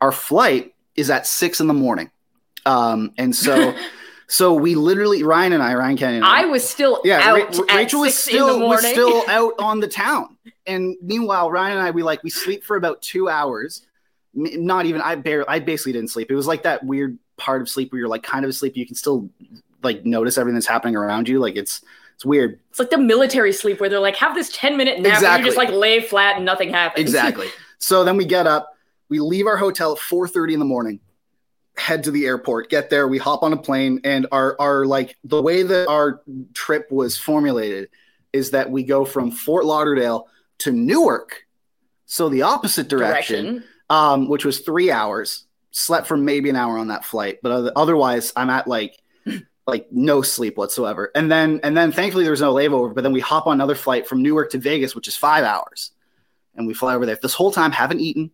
Our 0.00 0.12
flight 0.12 0.74
is 0.96 1.10
at 1.10 1.26
six 1.26 1.60
in 1.60 1.66
the 1.66 1.74
morning. 1.74 2.10
Um, 2.66 3.12
and 3.18 3.34
so, 3.34 3.74
so 4.26 4.54
we 4.54 4.74
literally, 4.74 5.22
Ryan 5.22 5.54
and 5.54 5.62
I, 5.62 5.74
Ryan 5.74 5.96
Kenny, 5.96 6.16
and 6.16 6.24
I 6.24 6.46
was 6.46 6.66
still 6.68 7.00
yeah, 7.04 7.20
out 7.22 7.56
Ra- 7.56 7.74
Rachel 7.74 8.00
was 8.00 8.16
still 8.16 8.60
was 8.68 8.86
still 8.86 9.24
out 9.28 9.54
on 9.58 9.80
the 9.80 9.88
town, 9.88 10.33
and 10.66 10.96
meanwhile, 11.02 11.50
Ryan 11.50 11.78
and 11.78 11.86
I 11.86 11.90
we 11.90 12.02
like 12.02 12.22
we 12.22 12.30
sleep 12.30 12.64
for 12.64 12.76
about 12.76 13.02
two 13.02 13.28
hours. 13.28 13.86
Not 14.34 14.86
even 14.86 15.00
I 15.00 15.14
barely 15.14 15.46
I 15.48 15.60
basically 15.60 15.92
didn't 15.92 16.10
sleep. 16.10 16.30
It 16.30 16.34
was 16.34 16.46
like 16.46 16.64
that 16.64 16.84
weird 16.84 17.18
part 17.36 17.62
of 17.62 17.68
sleep 17.68 17.92
where 17.92 18.00
you're 18.00 18.08
like 18.08 18.22
kind 18.22 18.44
of 18.44 18.48
asleep, 18.48 18.76
you 18.76 18.86
can 18.86 18.96
still 18.96 19.30
like 19.82 20.04
notice 20.04 20.38
everything 20.38 20.54
that's 20.54 20.66
happening 20.66 20.96
around 20.96 21.28
you. 21.28 21.38
Like 21.38 21.56
it's 21.56 21.82
it's 22.14 22.24
weird. 22.24 22.60
It's 22.70 22.78
like 22.78 22.90
the 22.90 22.98
military 22.98 23.52
sleep 23.52 23.80
where 23.80 23.88
they're 23.88 24.00
like, 24.00 24.16
have 24.16 24.34
this 24.34 24.50
10 24.54 24.76
minute 24.76 25.00
nap 25.00 25.22
and 25.22 25.40
you 25.40 25.44
just 25.44 25.56
like 25.56 25.70
lay 25.70 26.00
flat 26.00 26.36
and 26.36 26.44
nothing 26.44 26.70
happens. 26.70 27.02
Exactly. 27.02 27.48
so 27.78 28.04
then 28.04 28.16
we 28.16 28.24
get 28.24 28.46
up, 28.46 28.76
we 29.08 29.20
leave 29.20 29.46
our 29.46 29.56
hotel 29.56 29.92
at 29.92 29.98
4:30 29.98 30.54
in 30.54 30.58
the 30.58 30.64
morning, 30.64 31.00
head 31.76 32.04
to 32.04 32.10
the 32.10 32.26
airport, 32.26 32.70
get 32.70 32.90
there, 32.90 33.08
we 33.08 33.18
hop 33.18 33.42
on 33.42 33.52
a 33.52 33.56
plane, 33.56 34.00
and 34.04 34.26
our 34.32 34.56
our 34.60 34.86
like 34.86 35.16
the 35.24 35.42
way 35.42 35.62
that 35.62 35.88
our 35.88 36.22
trip 36.54 36.90
was 36.90 37.16
formulated 37.16 37.88
is 38.32 38.50
that 38.50 38.70
we 38.70 38.82
go 38.82 39.04
from 39.04 39.30
Fort 39.30 39.64
Lauderdale 39.64 40.28
to 40.64 40.72
Newark. 40.72 41.44
So 42.06 42.28
the 42.28 42.42
opposite 42.42 42.88
direction, 42.88 43.44
Direction. 43.44 43.64
um, 43.90 44.28
which 44.28 44.44
was 44.44 44.60
three 44.60 44.90
hours. 44.90 45.44
Slept 45.70 46.06
for 46.06 46.16
maybe 46.16 46.48
an 46.50 46.56
hour 46.56 46.78
on 46.78 46.86
that 46.88 47.04
flight, 47.04 47.38
but 47.42 47.72
otherwise, 47.74 48.32
I'm 48.36 48.48
at 48.48 48.68
like 48.68 48.96
like 49.66 49.88
no 49.90 50.22
sleep 50.22 50.56
whatsoever. 50.56 51.10
And 51.16 51.32
then 51.32 51.58
and 51.64 51.76
then 51.76 51.90
thankfully 51.90 52.22
there 52.22 52.30
was 52.30 52.40
no 52.40 52.54
layover. 52.54 52.94
But 52.94 53.02
then 53.02 53.12
we 53.12 53.18
hop 53.20 53.48
on 53.48 53.54
another 53.54 53.74
flight 53.74 54.06
from 54.06 54.22
Newark 54.22 54.50
to 54.52 54.58
Vegas, 54.58 54.94
which 54.94 55.08
is 55.08 55.16
five 55.16 55.42
hours, 55.42 55.90
and 56.54 56.66
we 56.68 56.74
fly 56.74 56.94
over 56.94 57.06
there. 57.06 57.18
This 57.20 57.34
whole 57.34 57.50
time, 57.50 57.72
haven't 57.72 57.98
eaten, 58.00 58.30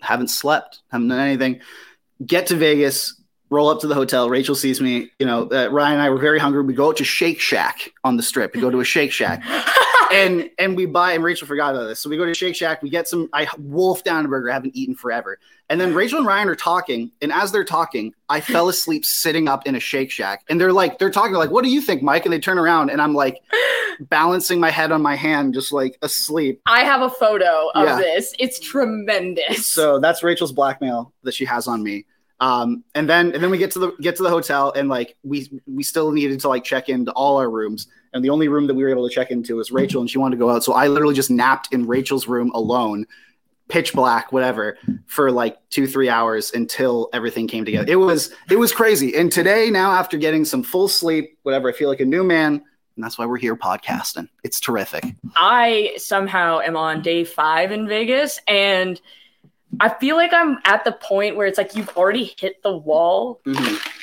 haven't 0.00 0.28
slept, 0.28 0.80
haven't 0.90 1.06
done 1.08 1.20
anything. 1.20 1.60
Get 2.26 2.48
to 2.48 2.56
Vegas, 2.56 3.14
roll 3.50 3.68
up 3.68 3.80
to 3.82 3.86
the 3.86 3.94
hotel. 3.94 4.28
Rachel 4.28 4.56
sees 4.56 4.80
me. 4.80 5.10
You 5.20 5.26
know, 5.26 5.48
uh, 5.48 5.68
Ryan 5.70 5.92
and 5.94 6.02
I 6.02 6.10
were 6.10 6.18
very 6.18 6.40
hungry. 6.40 6.64
We 6.64 6.74
go 6.74 6.92
to 6.92 7.04
Shake 7.04 7.38
Shack 7.38 7.92
on 8.02 8.16
the 8.16 8.22
strip. 8.24 8.52
We 8.56 8.60
go 8.60 8.70
to 8.70 8.80
a 8.80 8.84
Shake 8.84 9.12
Shack 9.12 9.44
and 10.10 10.50
and 10.58 10.76
we 10.76 10.86
buy 10.86 11.12
and 11.12 11.22
Rachel 11.24 11.46
forgot 11.46 11.74
about 11.74 11.84
this. 11.86 12.00
So 12.00 12.10
we 12.10 12.16
go 12.16 12.24
to 12.24 12.34
Shake 12.34 12.56
Shack, 12.56 12.82
we 12.82 12.90
get 12.90 13.08
some 13.08 13.28
I 13.32 13.46
wolf 13.58 14.04
down 14.04 14.24
a 14.24 14.28
burger, 14.28 14.50
I 14.50 14.54
haven't 14.54 14.76
eaten 14.76 14.94
forever. 14.94 15.38
And 15.68 15.80
then 15.80 15.94
Rachel 15.94 16.18
and 16.18 16.26
Ryan 16.26 16.48
are 16.48 16.56
talking, 16.56 17.12
and 17.22 17.32
as 17.32 17.52
they're 17.52 17.62
talking, 17.64 18.12
I 18.28 18.40
fell 18.40 18.68
asleep 18.68 19.04
sitting 19.04 19.46
up 19.46 19.66
in 19.68 19.76
a 19.76 19.80
Shake 19.80 20.10
Shack. 20.10 20.44
And 20.48 20.60
they're 20.60 20.72
like, 20.72 20.98
they're 20.98 21.10
talking, 21.10 21.30
they're 21.30 21.38
like, 21.40 21.52
what 21.52 21.62
do 21.62 21.70
you 21.70 21.80
think, 21.80 22.02
Mike? 22.02 22.26
And 22.26 22.32
they 22.32 22.40
turn 22.40 22.58
around 22.58 22.90
and 22.90 23.00
I'm 23.00 23.14
like 23.14 23.40
balancing 24.00 24.58
my 24.58 24.70
head 24.70 24.90
on 24.92 25.00
my 25.00 25.14
hand, 25.14 25.54
just 25.54 25.72
like 25.72 25.96
asleep. 26.02 26.60
I 26.66 26.80
have 26.80 27.02
a 27.02 27.10
photo 27.10 27.70
of 27.74 27.86
Yeah. 27.86 27.96
this. 27.98 28.34
It's 28.38 28.58
tremendous. 28.58 29.66
So 29.72 30.00
that's 30.00 30.22
Rachel's 30.24 30.52
blackmail 30.52 31.12
that 31.22 31.34
she 31.34 31.44
has 31.44 31.68
on 31.68 31.82
me. 31.82 32.04
Um, 32.40 32.84
and 32.94 33.08
then 33.08 33.32
and 33.32 33.42
then 33.42 33.50
we 33.50 33.58
get 33.58 33.70
to 33.72 33.78
the 33.78 33.92
get 34.00 34.16
to 34.16 34.22
the 34.22 34.30
hotel 34.30 34.72
and 34.72 34.88
like 34.88 35.14
we 35.22 35.50
we 35.66 35.82
still 35.82 36.10
needed 36.10 36.40
to 36.40 36.48
like 36.48 36.64
check 36.64 36.88
into 36.88 37.12
all 37.12 37.36
our 37.36 37.50
rooms. 37.50 37.86
And 38.12 38.24
the 38.24 38.30
only 38.30 38.48
room 38.48 38.66
that 38.66 38.74
we 38.74 38.82
were 38.82 38.88
able 38.88 39.06
to 39.08 39.14
check 39.14 39.30
into 39.30 39.56
was 39.56 39.70
Rachel 39.70 40.00
and 40.00 40.10
she 40.10 40.18
wanted 40.18 40.36
to 40.36 40.40
go 40.40 40.50
out. 40.50 40.64
So 40.64 40.72
I 40.72 40.88
literally 40.88 41.14
just 41.14 41.30
napped 41.30 41.72
in 41.72 41.86
Rachel's 41.86 42.26
room 42.26 42.50
alone 42.54 43.06
pitch 43.68 43.92
black 43.92 44.32
whatever 44.32 44.76
for 45.06 45.30
like 45.30 45.56
2 45.70 45.86
3 45.86 46.08
hours 46.08 46.50
until 46.52 47.08
everything 47.12 47.46
came 47.46 47.64
together. 47.64 47.90
It 47.92 47.96
was 47.96 48.32
it 48.50 48.58
was 48.58 48.72
crazy. 48.72 49.14
And 49.14 49.30
today 49.30 49.70
now 49.70 49.92
after 49.92 50.16
getting 50.16 50.44
some 50.44 50.62
full 50.62 50.88
sleep 50.88 51.38
whatever 51.42 51.68
I 51.68 51.72
feel 51.72 51.88
like 51.88 52.00
a 52.00 52.06
new 52.06 52.24
man 52.24 52.62
and 52.96 53.04
that's 53.04 53.18
why 53.18 53.26
we're 53.26 53.38
here 53.38 53.56
podcasting. 53.56 54.28
It's 54.44 54.60
terrific. 54.60 55.04
I 55.36 55.92
somehow 55.96 56.60
am 56.60 56.76
on 56.76 57.02
day 57.02 57.24
five 57.24 57.70
in 57.70 57.86
Vegas 57.86 58.40
and 58.48 59.00
I 59.78 59.88
feel 59.88 60.16
like 60.16 60.32
I'm 60.32 60.58
at 60.64 60.84
the 60.84 60.92
point 60.92 61.36
where 61.36 61.46
it's 61.46 61.56
like 61.56 61.76
you've 61.76 61.90
already 61.96 62.34
hit 62.38 62.60
the 62.62 62.76
wall 62.76 63.40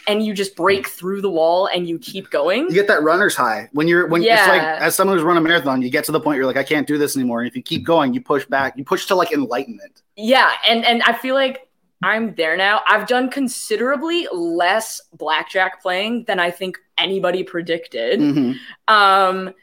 and 0.07 0.25
you 0.25 0.33
just 0.33 0.55
break 0.55 0.87
through 0.87 1.21
the 1.21 1.29
wall 1.29 1.67
and 1.67 1.87
you 1.87 1.99
keep 1.99 2.29
going. 2.29 2.63
you 2.69 2.73
get 2.73 2.87
that 2.87 3.03
runner's 3.03 3.35
high 3.35 3.67
when 3.73 3.87
you're 3.87 4.07
when 4.07 4.23
it's 4.23 4.47
like 4.47 4.61
as 4.61 4.95
someone 4.95 5.17
who's 5.17 5.23
run 5.25 5.35
a 5.37 5.41
marathon 5.41 5.81
you 5.81 5.89
get 5.89 6.05
to 6.05 6.11
the 6.13 6.19
point 6.19 6.27
where 6.27 6.37
you're 6.37 6.45
like 6.45 6.55
i 6.57 6.63
can't 6.63 6.87
do 6.87 6.97
this 6.97 7.17
anymore 7.17 7.39
and 7.41 7.49
if 7.49 7.55
you 7.55 7.61
keep 7.61 7.83
going 7.83 8.13
you 8.13 8.21
push 8.21 8.45
back 8.45 8.77
you 8.77 8.85
push 8.85 9.05
to 9.07 9.15
like 9.15 9.31
enlightenment 9.33 10.01
Yeah, 10.15 10.51
and 10.67 10.85
and 10.85 11.03
I 11.03 11.13
feel 11.13 11.35
like 11.35 11.67
I'm 12.03 12.35
there 12.35 12.55
now. 12.55 12.81
I've 12.87 13.07
done 13.07 13.29
considerably 13.29 14.27
less 14.31 15.01
blackjack 15.13 15.81
playing 15.81 16.25
than 16.25 16.39
I 16.39 16.51
think 16.51 16.77
anybody 16.97 17.43
predicted. 17.43 18.19
Mhm. 18.19 18.55
Um, 18.87 19.53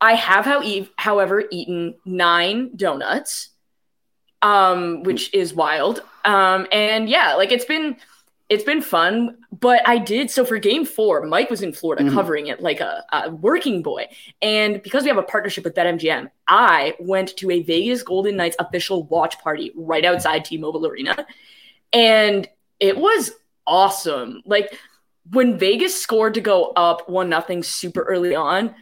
I 0.00 0.12
have, 0.14 0.44
how 0.44 0.62
however, 0.96 1.44
eaten 1.50 1.94
nine 2.04 2.70
donuts, 2.76 3.50
um, 4.42 5.02
which 5.02 5.32
is 5.34 5.54
wild. 5.54 6.00
Um, 6.24 6.66
and 6.72 7.08
yeah, 7.08 7.34
like 7.34 7.52
it's 7.52 7.64
been 7.64 7.96
it's 8.48 8.62
been 8.64 8.80
fun. 8.82 9.38
But 9.58 9.88
I 9.88 9.98
did 9.98 10.30
so 10.30 10.44
for 10.44 10.58
game 10.58 10.84
four, 10.84 11.24
Mike 11.26 11.50
was 11.50 11.62
in 11.62 11.72
Florida 11.72 12.04
Mhm. 12.04 12.12
covering 12.14 12.46
it 12.46 12.60
like 12.62 12.80
a, 12.80 13.04
a 13.12 13.30
working 13.30 13.82
boy. 13.82 14.06
And 14.40 14.80
because 14.82 15.02
we 15.02 15.08
have 15.08 15.18
a 15.18 15.22
partnership 15.22 15.64
with 15.64 15.74
BetMGM, 15.74 16.30
I 16.46 16.94
went 17.00 17.36
to 17.38 17.50
a 17.50 17.62
Vegas 17.62 18.02
Golden 18.04 18.36
Knights 18.36 18.54
official 18.60 19.02
watch 19.04 19.38
party 19.40 19.72
right 19.74 20.04
outside 20.04 20.44
T-Mobile 20.44 20.86
Arena. 20.86 21.26
And 21.92 22.48
it 22.78 22.96
was 22.98 23.32
awesome. 23.66 24.42
Like 24.46 24.78
when 25.32 25.58
Vegas 25.58 26.00
scored 26.00 26.34
to 26.34 26.40
go 26.40 26.66
up 26.76 27.08
one 27.08 27.28
nothing 27.28 27.62
super 27.64 28.02
early 28.02 28.34
on, 28.36 28.74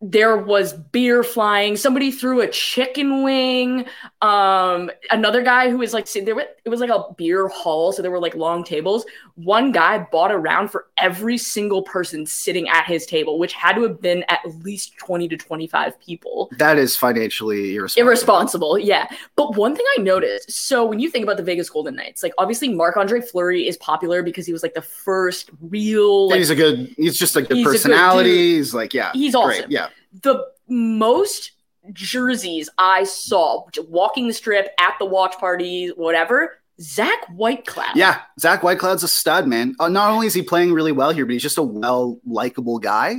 there 0.00 0.36
was 0.36 0.74
beer 0.74 1.24
flying. 1.24 1.76
Somebody 1.76 2.12
threw 2.12 2.40
a 2.40 2.46
chicken 2.48 3.24
wing. 3.24 3.84
Um, 4.22 4.90
another 5.10 5.42
guy 5.42 5.70
who 5.70 5.78
was 5.78 5.92
like, 5.92 6.06
see, 6.06 6.20
there 6.20 6.36
were, 6.36 6.46
it 6.64 6.68
was 6.68 6.78
like 6.80 6.90
a 6.90 7.04
beer 7.16 7.48
hall, 7.48 7.90
so 7.92 8.00
there 8.00 8.10
were 8.10 8.20
like 8.20 8.36
long 8.36 8.62
tables. 8.62 9.04
One 9.34 9.72
guy 9.72 9.98
bought 10.12 10.30
a 10.30 10.38
round 10.38 10.70
for 10.70 10.86
every 10.98 11.36
single 11.36 11.82
person 11.82 12.26
sitting 12.26 12.68
at 12.68 12.86
his 12.86 13.06
table, 13.06 13.38
which 13.38 13.52
had 13.54 13.74
to 13.74 13.82
have 13.82 14.00
been 14.00 14.24
at 14.28 14.40
least 14.62 14.96
twenty 14.98 15.26
to 15.28 15.36
twenty-five 15.36 15.98
people. 16.00 16.48
That 16.58 16.78
is 16.78 16.96
financially 16.96 17.74
irresponsible. 17.74 18.06
Irresponsible, 18.08 18.78
yeah. 18.78 19.08
But 19.36 19.56
one 19.56 19.74
thing 19.74 19.86
I 19.96 20.02
noticed, 20.02 20.50
so 20.50 20.84
when 20.84 21.00
you 21.00 21.10
think 21.10 21.24
about 21.24 21.36
the 21.38 21.42
Vegas 21.44 21.70
Golden 21.70 21.96
Knights, 21.96 22.22
like 22.22 22.32
obviously 22.38 22.68
Marc 22.68 22.96
Andre 22.96 23.20
Fleury 23.20 23.66
is 23.66 23.76
popular 23.78 24.22
because 24.22 24.46
he 24.46 24.52
was 24.52 24.62
like 24.62 24.74
the 24.74 24.82
first 24.82 25.50
real, 25.60 26.28
like 26.28 26.38
he's 26.38 26.50
a 26.50 26.56
good. 26.56 26.94
He's 26.96 27.18
just 27.18 27.34
like 27.36 27.48
good 27.48 27.56
He's 27.56 27.66
a 27.66 27.70
good 27.70 27.72
personality. 27.72 28.56
he's 28.56 28.74
like, 28.74 28.92
yeah, 28.94 29.10
He's 29.12 29.34
great, 29.34 29.60
awesome. 29.60 29.70
Yeah, 29.70 29.88
the 30.12 30.44
most 30.68 31.52
jerseys 31.92 32.68
I 32.78 33.04
saw 33.04 33.64
walking 33.88 34.28
the 34.28 34.34
strip 34.34 34.68
at 34.78 34.94
the 34.98 35.06
watch 35.06 35.36
parties, 35.38 35.92
whatever. 35.96 36.58
Zach 36.80 37.26
Whitecloud. 37.34 37.96
yeah. 37.96 38.20
Zach 38.38 38.60
Whitecloud's 38.60 39.02
a 39.02 39.08
stud, 39.08 39.48
man. 39.48 39.74
Uh, 39.80 39.88
not 39.88 40.10
only 40.12 40.28
is 40.28 40.34
he 40.34 40.42
playing 40.42 40.72
really 40.72 40.92
well 40.92 41.10
here, 41.10 41.26
but 41.26 41.32
he's 41.32 41.42
just 41.42 41.58
a 41.58 41.62
well 41.62 42.20
likable 42.24 42.78
guy, 42.78 43.16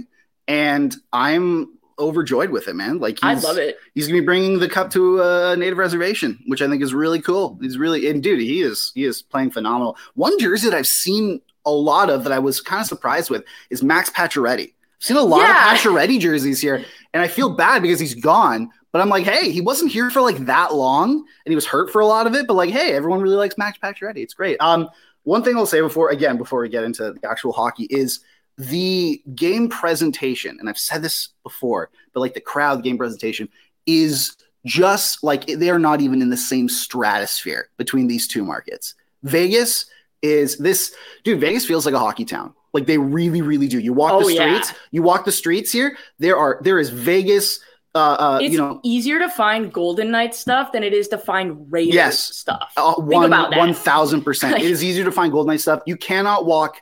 and 0.47 0.95
I'm 1.11 1.77
overjoyed 1.97 2.51
with 2.51 2.69
it, 2.69 2.75
man. 2.75 2.99
Like, 2.99 3.19
I 3.21 3.33
he's, 3.33 3.43
love 3.43 3.57
it. 3.57 3.77
He's 3.93 4.07
gonna 4.07 4.21
be 4.21 4.25
bringing 4.25 4.59
the 4.59 4.69
cup 4.69 4.91
to 4.91 5.21
a 5.21 5.57
native 5.57 5.77
reservation, 5.77 6.39
which 6.47 6.61
I 6.61 6.69
think 6.69 6.81
is 6.81 6.93
really 6.93 7.21
cool. 7.21 7.57
He's 7.61 7.77
really 7.77 8.09
and 8.09 8.23
dude, 8.23 8.39
he 8.39 8.61
is 8.61 8.93
he 8.95 9.03
is 9.03 9.21
playing 9.21 9.51
phenomenal. 9.51 9.97
One 10.15 10.39
jersey 10.39 10.69
that 10.69 10.77
I've 10.77 10.87
seen 10.87 11.41
a 11.65 11.71
lot 11.71 12.09
of 12.09 12.23
that 12.23 12.31
I 12.31 12.39
was 12.39 12.61
kind 12.61 12.79
of 12.81 12.87
surprised 12.87 13.29
with 13.29 13.43
is 13.69 13.83
Max 13.83 14.09
Pacioretty. 14.09 14.73
Seen 14.99 15.17
a 15.17 15.21
lot 15.21 15.41
Yeah. 15.41 15.73
of 15.73 15.79
Pacioretty 15.79 16.19
jerseys 16.19 16.59
here, 16.59 16.83
and 17.13 17.23
I 17.23 17.27
feel 17.27 17.49
bad 17.49 17.81
because 17.81 17.99
he's 17.99 18.15
gone. 18.15 18.69
But 18.91 19.01
I'm 19.01 19.09
like, 19.09 19.23
hey, 19.23 19.51
he 19.51 19.61
wasn't 19.61 19.91
here 19.91 20.09
for 20.09 20.21
like 20.21 20.37
that 20.45 20.73
long, 20.73 21.11
and 21.11 21.51
he 21.51 21.55
was 21.55 21.65
hurt 21.65 21.91
for 21.91 22.01
a 22.01 22.05
lot 22.07 22.25
of 22.27 22.33
it. 22.35 22.47
But 22.47 22.55
like, 22.55 22.71
hey, 22.71 22.93
everyone 22.93 23.21
really 23.21 23.35
likes 23.35 23.57
Max 23.57 23.77
Pacioretty. 23.77 24.17
It's 24.17 24.33
great. 24.33 24.57
Um, 24.59 24.89
one 25.23 25.43
thing 25.43 25.55
I'll 25.57 25.65
say 25.65 25.79
before 25.81 26.09
again 26.09 26.37
before 26.37 26.61
we 26.61 26.69
get 26.69 26.83
into 26.83 27.13
the 27.13 27.29
actual 27.29 27.51
hockey 27.51 27.85
is 27.89 28.19
the 28.57 29.21
game 29.35 29.69
presentation, 29.69 30.57
and 30.59 30.67
I've 30.67 30.77
said 30.79 31.01
this 31.01 31.29
before, 31.43 31.89
but 32.13 32.19
like 32.19 32.33
the 32.33 32.41
crowd 32.41 32.83
game 32.83 32.97
presentation 32.97 33.47
is 33.85 34.35
just 34.65 35.23
like 35.23 35.45
they 35.45 35.69
are 35.69 35.79
not 35.79 36.01
even 36.01 36.21
in 36.21 36.29
the 36.29 36.35
same 36.37 36.67
stratosphere 36.67 37.69
between 37.77 38.07
these 38.07 38.27
two 38.27 38.43
markets. 38.43 38.95
Vegas 39.23 39.85
is 40.21 40.57
this 40.57 40.93
dude, 41.23 41.39
Vegas 41.39 41.65
feels 41.65 41.85
like 41.85 41.95
a 41.95 41.99
hockey 41.99 42.25
town. 42.25 42.53
Like 42.73 42.85
they 42.85 42.97
really, 42.97 43.41
really 43.41 43.67
do. 43.67 43.79
You 43.79 43.93
walk 43.93 44.11
Oh, 44.13 44.25
the 44.27 44.33
yeah. 44.33 44.61
streets, 44.61 44.79
you 44.91 45.01
walk 45.01 45.25
the 45.25 45.31
streets 45.31 45.71
here, 45.71 45.97
there 46.19 46.37
are 46.37 46.59
there 46.63 46.77
is 46.79 46.89
Vegas 46.89 47.59
uh, 47.95 47.97
uh 47.97 48.39
It's 48.41 48.51
you 48.53 48.59
know 48.59 48.79
easier 48.83 49.17
to 49.19 49.29
find 49.29 49.73
Golden 49.73 50.11
Knight 50.11 50.35
stuff 50.35 50.71
than 50.71 50.83
it 50.83 50.93
is 50.93 51.07
to 51.07 51.17
find 51.17 51.71
Raiders 51.71 51.95
Yes. 51.95 52.19
stuff. 52.35 52.71
uh, 52.77 52.93
one 52.95 53.31
one 53.31 53.73
thousand 53.73 54.21
percent. 54.21 54.57
It 54.57 54.69
is 54.69 54.83
easier 54.89 55.03
to 55.05 55.11
find 55.11 55.31
Golden 55.31 55.49
Knights 55.51 55.63
stuff. 55.63 55.81
You 55.87 55.95
cannot 55.97 56.45
walk 56.45 56.77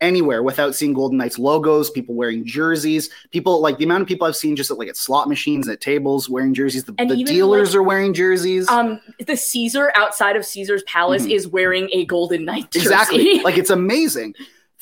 anywhere 0.00 0.42
without 0.42 0.74
seeing 0.74 0.92
Golden 0.92 1.16
Knights 1.18 1.38
logos, 1.38 1.88
people 1.90 2.14
wearing 2.14 2.44
jerseys, 2.44 3.08
people 3.32 3.60
like 3.62 3.78
the 3.78 3.84
amount 3.84 4.02
of 4.02 4.08
people 4.08 4.26
I've 4.26 4.36
seen 4.36 4.54
just 4.54 4.70
at 4.70 4.76
like 4.78 4.88
at 4.88 4.96
slot 4.96 5.26
machines, 5.28 5.68
at 5.68 5.80
tables 5.80 6.28
wearing 6.28 6.52
jerseys. 6.54 6.84
The, 6.84 6.92
the 6.92 7.24
dealers 7.24 7.70
like, 7.70 7.78
are 7.78 7.82
wearing 7.82 8.12
jerseys. 8.14 8.68
Um, 8.68 9.00
the 9.26 9.36
Caesar 9.36 9.90
outside 9.96 10.36
of 10.36 10.44
Caesar's 10.44 10.82
Palace 10.84 11.24
Mhm. 11.26 11.30
is 11.32 11.48
wearing 11.48 11.88
a 11.92 12.04
Golden 12.04 12.44
Knight 12.44 12.70
jersey. 12.70 12.84
Exactly. 12.86 13.40
like 13.44 13.56
it's 13.58 13.70
amazing. 13.70 14.34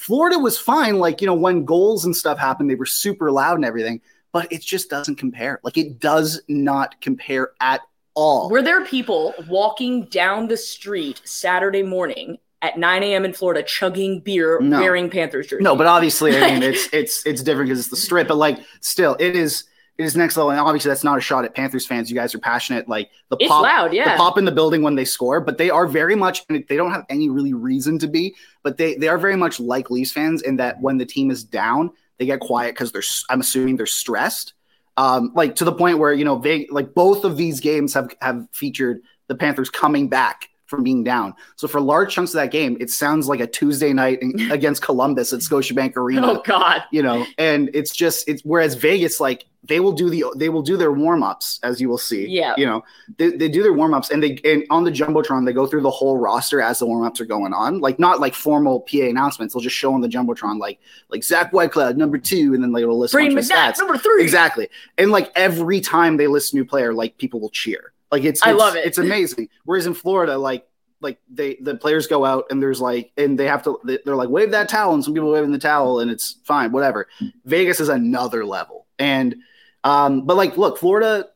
Florida 0.04 0.38
was 0.38 0.58
fine. 0.58 0.99
Like, 0.99 1.23
you 1.23 1.26
know, 1.26 1.32
when 1.34 1.64
goals 1.64 2.04
and 2.04 2.14
stuff 2.14 2.37
happened, 2.38 2.68
they 2.68 2.75
were 2.75 2.84
super 2.84 3.30
loud 3.32 3.54
and 3.56 3.64
everything, 3.64 4.02
but 4.32 4.52
it 4.52 4.61
just 4.61 4.90
doesn't 4.90 5.16
compare. 5.16 5.61
Like, 5.62 5.78
it 5.78 5.99
does 5.99 6.42
not 6.46 7.00
compare 7.00 7.52
at 7.58 7.80
all. 8.12 8.50
Were 8.50 8.61
there 8.61 8.84
people 8.84 9.32
walking 9.49 10.04
down 10.04 10.49
the 10.49 10.58
street 10.58 11.23
Saturday 11.25 11.82
morning 11.82 12.37
at 12.61 12.78
9 12.78 13.02
a.m. 13.02 13.25
in 13.25 13.32
Florida 13.32 13.62
chugging 13.62 14.20
beer 14.20 14.61
No. 14.61 14.78
wearing 14.78 15.08
Panthers 15.08 15.46
jerseys? 15.46 15.64
no, 15.64 15.75
but 15.75 15.87
obviously, 15.87 16.37
I 16.37 16.52
mean, 16.52 16.62
it's 16.70 16.87
it's 16.92 17.25
it's 17.25 17.42
different 17.42 17.68
because 17.68 17.80
it's 17.80 17.88
the 17.88 17.96
strip, 17.96 18.28
but 18.28 18.37
like, 18.37 18.58
still, 18.80 19.16
it 19.18 19.34
is 19.34 19.64
it 19.96 20.04
is 20.04 20.16
next 20.16 20.36
level. 20.36 20.50
And 20.50 20.60
obviously, 20.60 20.88
that's 20.88 21.04
not 21.04 21.18
a 21.18 21.20
shot 21.20 21.44
at 21.44 21.54
Panthers 21.54 21.86
fans. 21.86 22.10
You 22.10 22.16
guys 22.16 22.34
are 22.34 22.38
passionate. 22.38 22.88
Like 22.88 23.10
the 23.28 23.36
it's 23.38 23.48
pop, 23.48 23.62
loud, 23.62 23.92
yeah. 23.92 24.12
the 24.12 24.16
pop 24.16 24.38
in 24.38 24.44
the 24.44 24.52
building 24.52 24.82
when 24.82 24.96
they 24.96 25.04
score, 25.04 25.40
but 25.40 25.56
they 25.56 25.70
are 25.70 25.86
very 25.86 26.16
much 26.16 26.44
they 26.48 26.76
don't 26.76 26.90
have 26.90 27.04
any 27.08 27.28
really 27.28 27.54
reason 27.54 27.98
to 28.00 28.08
be, 28.08 28.34
but 28.62 28.76
they 28.76 28.96
they 28.96 29.08
are 29.08 29.18
very 29.18 29.36
much 29.36 29.60
like 29.60 29.90
Leafs 29.90 30.12
fans 30.12 30.42
in 30.42 30.56
that 30.56 30.80
when 30.80 30.98
the 30.98 31.06
team 31.06 31.30
is 31.30 31.44
down, 31.44 31.90
they 32.18 32.26
get 32.26 32.40
quiet 32.40 32.74
because 32.74 32.90
they're 32.90 33.02
I'm 33.30 33.40
assuming 33.40 33.76
they're 33.76 33.86
stressed. 33.86 34.54
Um, 34.96 35.32
like 35.34 35.56
to 35.56 35.64
the 35.64 35.72
point 35.72 35.98
where 35.98 36.12
you 36.12 36.24
know 36.24 36.38
they 36.38 36.66
like 36.70 36.94
both 36.94 37.24
of 37.24 37.36
these 37.36 37.60
games 37.60 37.94
have 37.94 38.12
have 38.20 38.48
featured 38.52 39.00
the 39.28 39.34
Panthers 39.34 39.70
coming 39.70 40.08
back 40.08 40.48
from 40.75 40.85
being 40.85 41.04
down. 41.04 41.35
So 41.57 41.69
for 41.69 41.81
large 41.81 42.12
chunks 42.14 42.33
of 42.33 42.40
that 42.40 42.50
game, 42.50 42.76
it 42.81 42.90
sounds 42.90 43.28
like 43.28 43.40
a 43.40 43.47
Tuesday 43.47 43.93
night 43.93 44.21
in, 44.23 44.50
against 44.52 44.83
Columbus 44.83 45.33
at 45.33 45.40
Scotiabank 45.40 45.97
Arena 45.97 46.33
oh 46.33 46.43
God. 46.45 46.83
you 46.90 47.02
know 47.02 47.25
and 47.38 47.71
it's 47.75 47.95
just 47.95 48.28
it's 48.28 48.43
whereas 48.43 48.75
vegas 48.75 49.21
like 49.21 49.47
they 49.66 49.81
will 49.81 49.93
do 49.93 50.11
the 50.11 50.25
they 50.37 50.50
will 50.50 50.61
do 50.61 50.76
their 50.76 50.93
warm-ups 50.93 51.59
as 51.62 51.81
you 51.81 51.88
will 51.88 51.97
see 51.97 52.26
Yeah. 52.28 52.52
you 52.59 52.66
know 52.66 52.85
they, 53.16 53.31
they 53.31 53.49
do 53.49 53.62
their 53.62 53.73
warm-ups 53.73 54.11
and 54.11 54.23
they 54.23 54.38
and 54.45 54.64
on 54.69 54.85
the 54.85 54.90
jumbotron 54.90 55.47
they 55.47 55.54
go 55.54 55.66
through 55.66 55.81
the 55.81 55.90
whole 55.90 56.19
roster 56.19 56.61
as 56.61 56.81
the 56.81 56.87
warm-ups 56.87 57.19
are 57.21 57.25
going 57.25 57.54
on 57.54 57.81
like 57.81 57.99
not 57.99 58.21
like 58.21 58.35
formal 58.35 58.81
pa 58.81 58.99
announcements 59.04 59.54
they'll 59.54 59.62
just 59.62 59.75
show 59.76 59.95
on 59.95 60.02
the 60.02 60.09
jumbotron 60.09 60.59
like 60.59 60.78
like 61.09 61.25
zach 61.25 61.50
whitecloud 61.52 61.97
number 61.97 62.19
two 62.19 62.52
and 62.52 62.62
then 62.62 62.73
like 62.73 62.83
it'll 62.83 62.99
list 62.99 63.14
a 63.14 63.16
Brain 63.16 63.35
bunch 63.35 63.47
McNabb, 63.47 63.73
stats 63.73 63.78
number 63.78 63.97
three. 63.97 64.23
exactly 64.23 64.69
and 64.99 65.11
like 65.11 65.33
every 65.35 65.81
time 65.81 66.19
they 66.19 66.26
list 66.26 66.52
a 66.52 66.57
new 66.57 66.64
player 66.66 66.93
like 66.93 67.16
people 67.16 67.40
will 67.40 67.49
cheer 67.50 67.93
like 68.14 68.25
it's, 68.25 68.42
I 68.42 68.52
love 68.52 68.76
it. 68.76 68.87
it's 68.87 68.99
amazing. 68.99 69.49
Whereas 69.64 69.87
in 69.87 69.94
florida 69.94 70.38
like 70.38 70.66
like 71.00 71.18
they 71.28 71.56
the 71.61 71.75
players 71.75 72.06
go 72.06 72.25
out 72.25 72.44
and 72.50 72.62
there's 72.62 72.80
like 72.80 73.12
and 73.16 73.38
they 73.38 73.47
have 73.47 73.62
to 73.64 73.78
they- 73.85 73.99
they're 74.04 74.16
like 74.16 74.28
wave 74.30 74.52
that 74.52 74.68
towel 74.68 74.94
and 74.94 75.04
some 75.04 75.12
people 75.12 75.30
waving 75.33 75.52
the 75.52 75.59
towel 75.59 76.00
and 76.00 76.11
it's 76.11 76.37
fine 76.44 76.73
whatever. 76.73 77.09
Vegas 77.44 77.80
is 77.80 77.88
another 77.88 78.44
level. 78.47 78.87
And 78.99 79.37
um 79.83 80.25
but 80.25 80.37
like 80.37 80.56
look 80.56 80.78
florida 80.78 81.26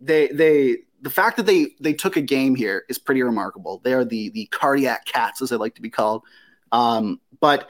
they 0.00 0.28
they 0.28 0.78
the 1.02 1.10
fact 1.10 1.36
that 1.36 1.46
they 1.46 1.68
they 1.80 1.92
took 1.92 2.16
a 2.16 2.22
game 2.22 2.54
here 2.56 2.84
is 2.88 2.98
pretty 2.98 3.22
remarkable. 3.22 3.80
They 3.84 3.92
are 3.92 4.04
the 4.04 4.30
the 4.30 4.46
cardiac 4.46 5.04
cats 5.04 5.42
as 5.42 5.50
they 5.50 5.56
like 5.56 5.74
to 5.76 5.82
be 5.82 5.90
called. 5.90 6.22
Um 6.72 7.20
but 7.40 7.68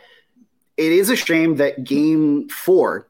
it 0.76 0.92
is 0.92 1.10
a 1.10 1.16
shame 1.16 1.56
that 1.56 1.84
game 1.84 2.48
four 2.48 3.08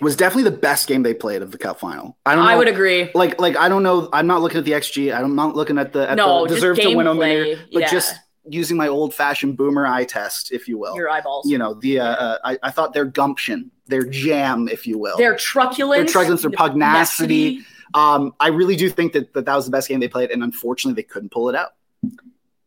was 0.00 0.16
definitely 0.16 0.50
the 0.50 0.56
best 0.56 0.88
game 0.88 1.02
they 1.02 1.14
played 1.14 1.42
of 1.42 1.50
the 1.50 1.58
cup 1.58 1.78
final 1.80 2.16
i 2.26 2.34
don't 2.34 2.44
know 2.44 2.50
I 2.50 2.56
would 2.56 2.68
agree. 2.68 3.10
like 3.14 3.40
like 3.40 3.56
I 3.56 3.68
don't 3.68 3.82
know. 3.82 4.08
I'm 4.12 4.26
not 4.26 4.40
looking 4.42 4.58
at 4.58 4.64
the 4.64 4.72
XG. 4.72 5.14
I'm 5.14 5.34
not 5.34 5.54
looking 5.54 5.78
at 5.78 5.92
the 5.92 6.10
at 6.10 6.16
No, 6.16 6.46
the 6.46 6.54
deserve 6.54 6.78
to 6.78 6.94
win 6.94 7.06
on 7.06 7.18
there, 7.18 7.56
but 7.72 7.82
yeah. 7.82 7.90
just 7.90 8.14
using 8.48 8.76
my 8.76 8.88
old 8.88 9.14
fashioned 9.14 9.56
boomer 9.56 9.86
eye 9.86 10.04
test, 10.04 10.52
if 10.52 10.66
you 10.66 10.78
will. 10.78 10.94
Your 10.96 11.08
eyeballs. 11.10 11.48
you 11.48 11.58
know 11.58 11.74
the 11.74 12.00
uh, 12.00 12.04
uh, 12.06 12.38
I, 12.44 12.58
I 12.62 12.70
thought 12.70 12.92
their 12.92 13.04
gumption, 13.04 13.70
their 13.86 14.02
jam, 14.02 14.68
if 14.68 14.86
you 14.86 14.98
will. 14.98 15.16
Their 15.16 15.36
truculence. 15.36 15.98
Their 15.98 16.06
truculence, 16.06 16.42
their 16.42 16.50
pugnacity. 16.50 17.60
um, 17.94 18.34
I 18.40 18.48
really 18.48 18.76
do 18.76 18.88
think 18.88 19.12
that, 19.12 19.32
that 19.34 19.44
that 19.44 19.54
was 19.54 19.66
the 19.66 19.70
best 19.70 19.88
game 19.88 20.00
they 20.00 20.08
played, 20.08 20.30
and 20.30 20.42
unfortunately, 20.42 21.00
they 21.00 21.06
couldn't 21.06 21.30
pull 21.30 21.48
it 21.48 21.54
out. 21.54 21.74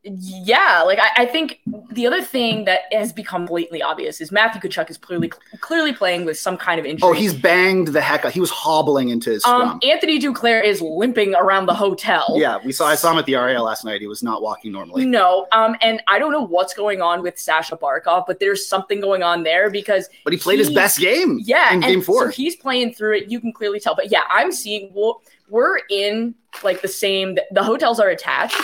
Yeah, 0.06 0.84
like 0.86 1.00
I, 1.00 1.24
I 1.24 1.26
think 1.26 1.62
the 1.92 2.06
other 2.06 2.22
thing 2.22 2.66
that 2.66 2.82
has 2.92 3.14
become 3.14 3.46
blatantly 3.46 3.82
obvious 3.82 4.20
is 4.20 4.34
Matthew 4.34 4.60
Tkachuk 4.70 4.90
is 4.90 4.98
clearly 4.98 5.32
clearly 5.62 5.94
playing 5.94 6.26
with 6.26 6.38
some 6.38 6.58
kind 6.58 6.78
of 6.78 6.86
injury. 6.86 7.08
Oh, 7.10 7.14
he's 7.14 7.34
banged 7.34 7.88
the 7.90 8.02
heck 8.02 8.26
out. 8.26 8.34
He 8.34 8.42
was 8.42 8.50
hobbling 8.50 9.08
into 9.10 9.30
his 9.30 9.44
scrum. 9.44 9.62
um 9.62 9.80
Anthony 9.82 10.20
Duclair 10.20 10.62
is 10.62 10.82
limping 10.82 11.36
around 11.36 11.68
the 11.68 11.74
hotel. 11.74 12.36
yeah, 12.36 12.58
we 12.66 12.74
saw. 12.74 12.86
I 12.88 12.96
saw 12.96 13.12
him 13.14 13.18
at 13.18 13.26
the 13.26 13.36
RAL 13.36 13.64
last 13.64 13.86
night. 13.86 14.02
He 14.02 14.08
was 14.08 14.22
not 14.22 14.42
walking 14.42 14.74
normally. 14.74 15.06
No, 15.06 15.48
um, 15.54 15.78
and 15.82 16.04
I 16.08 16.20
don't 16.20 16.34
know 16.34 16.46
what's 16.46 16.74
going 16.74 17.02
on 17.02 17.22
with 17.22 17.40
Sasha 17.40 17.78
Barkov, 17.78 18.26
but 18.28 18.42
there's 18.42 18.68
something 18.68 19.00
going 19.00 19.24
on 19.24 19.44
there 19.44 19.70
because 19.70 20.10
But 20.26 20.34
he 20.34 20.40
played 20.40 20.60
his 20.60 20.70
best 20.70 21.00
game. 21.00 21.40
yeah, 21.44 21.74
in 21.74 21.80
game 21.80 22.02
four. 22.02 22.26
So 22.26 22.30
he's 22.32 22.58
playing 22.58 22.94
through 22.94 23.18
it. 23.20 23.32
You 23.32 23.40
can 23.40 23.54
clearly 23.54 23.80
tell. 23.80 23.96
But 23.96 24.12
yeah, 24.12 24.24
I'm 24.30 24.52
seeing. 24.52 24.92
Well, 24.94 25.22
we're 25.48 25.80
in 25.90 26.36
like 26.62 26.82
the 26.82 26.88
same. 26.90 27.38
The 27.52 27.64
hotels 27.64 28.02
are 28.02 28.10
attached. 28.10 28.60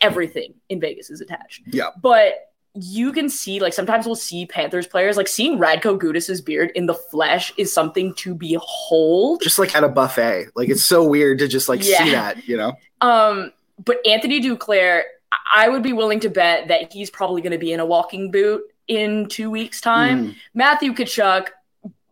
Everything 0.00 0.54
in 0.68 0.80
Vegas 0.80 1.10
is 1.10 1.20
attached. 1.20 1.62
Yeah. 1.66 1.90
But 2.00 2.44
you 2.74 3.12
can 3.12 3.28
see 3.28 3.58
like 3.60 3.72
sometimes 3.72 4.06
we'll 4.06 4.14
see 4.14 4.46
Panthers 4.46 4.86
players 4.86 5.16
like 5.16 5.26
seeing 5.26 5.58
Radko 5.58 5.98
Gudas's 5.98 6.40
beard 6.40 6.70
in 6.74 6.86
the 6.86 6.94
flesh 6.94 7.52
is 7.56 7.72
something 7.72 8.14
to 8.14 8.34
behold. 8.34 9.42
just 9.42 9.58
like 9.58 9.74
at 9.74 9.82
a 9.84 9.88
buffet. 9.88 10.46
Like 10.54 10.68
it's 10.68 10.84
so 10.84 11.02
weird 11.04 11.38
to 11.40 11.48
just 11.48 11.68
like 11.68 11.80
Yeah. 11.82 12.04
see 12.04 12.10
that, 12.12 12.46
you 12.48 12.56
know. 12.56 12.74
Um, 13.00 13.52
but 13.84 13.98
Anthony 14.06 14.40
Duclair, 14.40 15.02
I 15.54 15.68
would 15.68 15.82
be 15.82 15.92
willing 15.92 16.20
to 16.20 16.30
bet 16.30 16.68
that 16.68 16.92
he's 16.92 17.10
probably 17.10 17.42
going 17.42 17.52
to 17.52 17.58
be 17.58 17.72
in 17.72 17.80
a 17.80 17.86
walking 17.86 18.30
boot 18.30 18.62
in 18.86 19.26
two 19.28 19.50
weeks' 19.50 19.80
time. 19.80 20.28
Mm. 20.28 20.34
Matthew 20.54 20.92
Tkachuk 20.94 21.48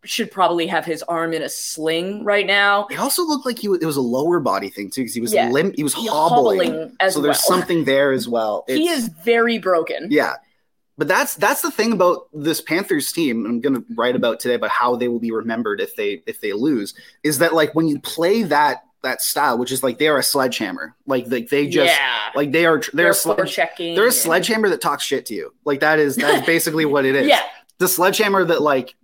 should 0.08 0.30
probably 0.30 0.66
have 0.66 0.84
his 0.84 1.02
arm 1.04 1.32
in 1.32 1.42
a 1.42 1.48
sling 1.48 2.24
right 2.24 2.46
now. 2.46 2.86
It 2.90 2.98
also 2.98 3.22
looked 3.24 3.46
like 3.46 3.58
he 3.58 3.68
was, 3.68 3.80
it 3.82 3.86
was 3.86 3.96
a 3.96 4.02
lower 4.02 4.40
body 4.40 4.68
thing 4.70 4.90
too, 4.90 5.02
because 5.02 5.14
he 5.14 5.20
was 5.20 5.32
Yeah. 5.32 5.50
limp. 5.50 5.74
He 5.76 5.82
was 5.82 5.94
He- 5.94 6.06
hobbling. 6.08 6.96
so 7.10 7.20
there's 7.20 7.22
well. 7.22 7.34
something 7.34 7.84
there 7.84 8.12
as 8.12 8.28
well. 8.28 8.64
he 8.68 8.88
is 8.88 9.08
very 9.24 9.58
broken. 9.58 10.08
Yeah. 10.10 10.34
But 10.98 11.08
that's 11.08 11.34
that's 11.34 11.60
the 11.60 11.70
thing 11.70 11.92
about 11.92 12.28
this 12.32 12.62
Panthers 12.62 13.12
team. 13.12 13.44
I'm 13.44 13.60
gonna 13.60 13.84
write 13.96 14.16
about 14.16 14.40
today 14.40 14.54
about 14.54 14.70
how 14.70 14.96
they 14.96 15.08
will 15.08 15.18
be 15.18 15.30
remembered 15.30 15.80
if 15.80 15.94
they 15.94 16.22
if 16.26 16.40
they 16.40 16.54
lose. 16.54 16.94
Is 17.22 17.38
that 17.40 17.52
like 17.52 17.74
when 17.74 17.86
you 17.86 18.00
play 18.00 18.44
that 18.44 18.82
that 19.02 19.20
style, 19.20 19.58
which 19.58 19.70
is 19.70 19.82
like 19.82 19.98
they 19.98 20.08
are 20.08 20.16
a 20.16 20.22
sledgehammer. 20.22 20.96
Like 21.06 21.26
they, 21.26 21.42
they 21.42 21.66
just 21.68 21.94
yeah. 21.94 22.30
like 22.34 22.50
they 22.50 22.64
are 22.64 22.78
they're, 22.78 22.90
They're 22.94 23.10
a 23.10 23.14
sledge, 23.14 23.52
checking. 23.52 23.94
they're 23.94 24.06
a 24.06 24.12
sledgehammer 24.12 24.70
that 24.70 24.80
talks 24.80 25.04
shit 25.04 25.26
to 25.26 25.34
you. 25.34 25.52
Like 25.66 25.80
that 25.80 25.98
is 25.98 26.16
that's 26.16 26.46
basically 26.46 26.84
what 26.94 27.04
it 27.04 27.14
is. 27.14 27.26
Yeah. 27.28 27.42
The 27.78 27.88
sledgehammer 27.88 28.44
that 28.46 28.62
like 28.62 28.94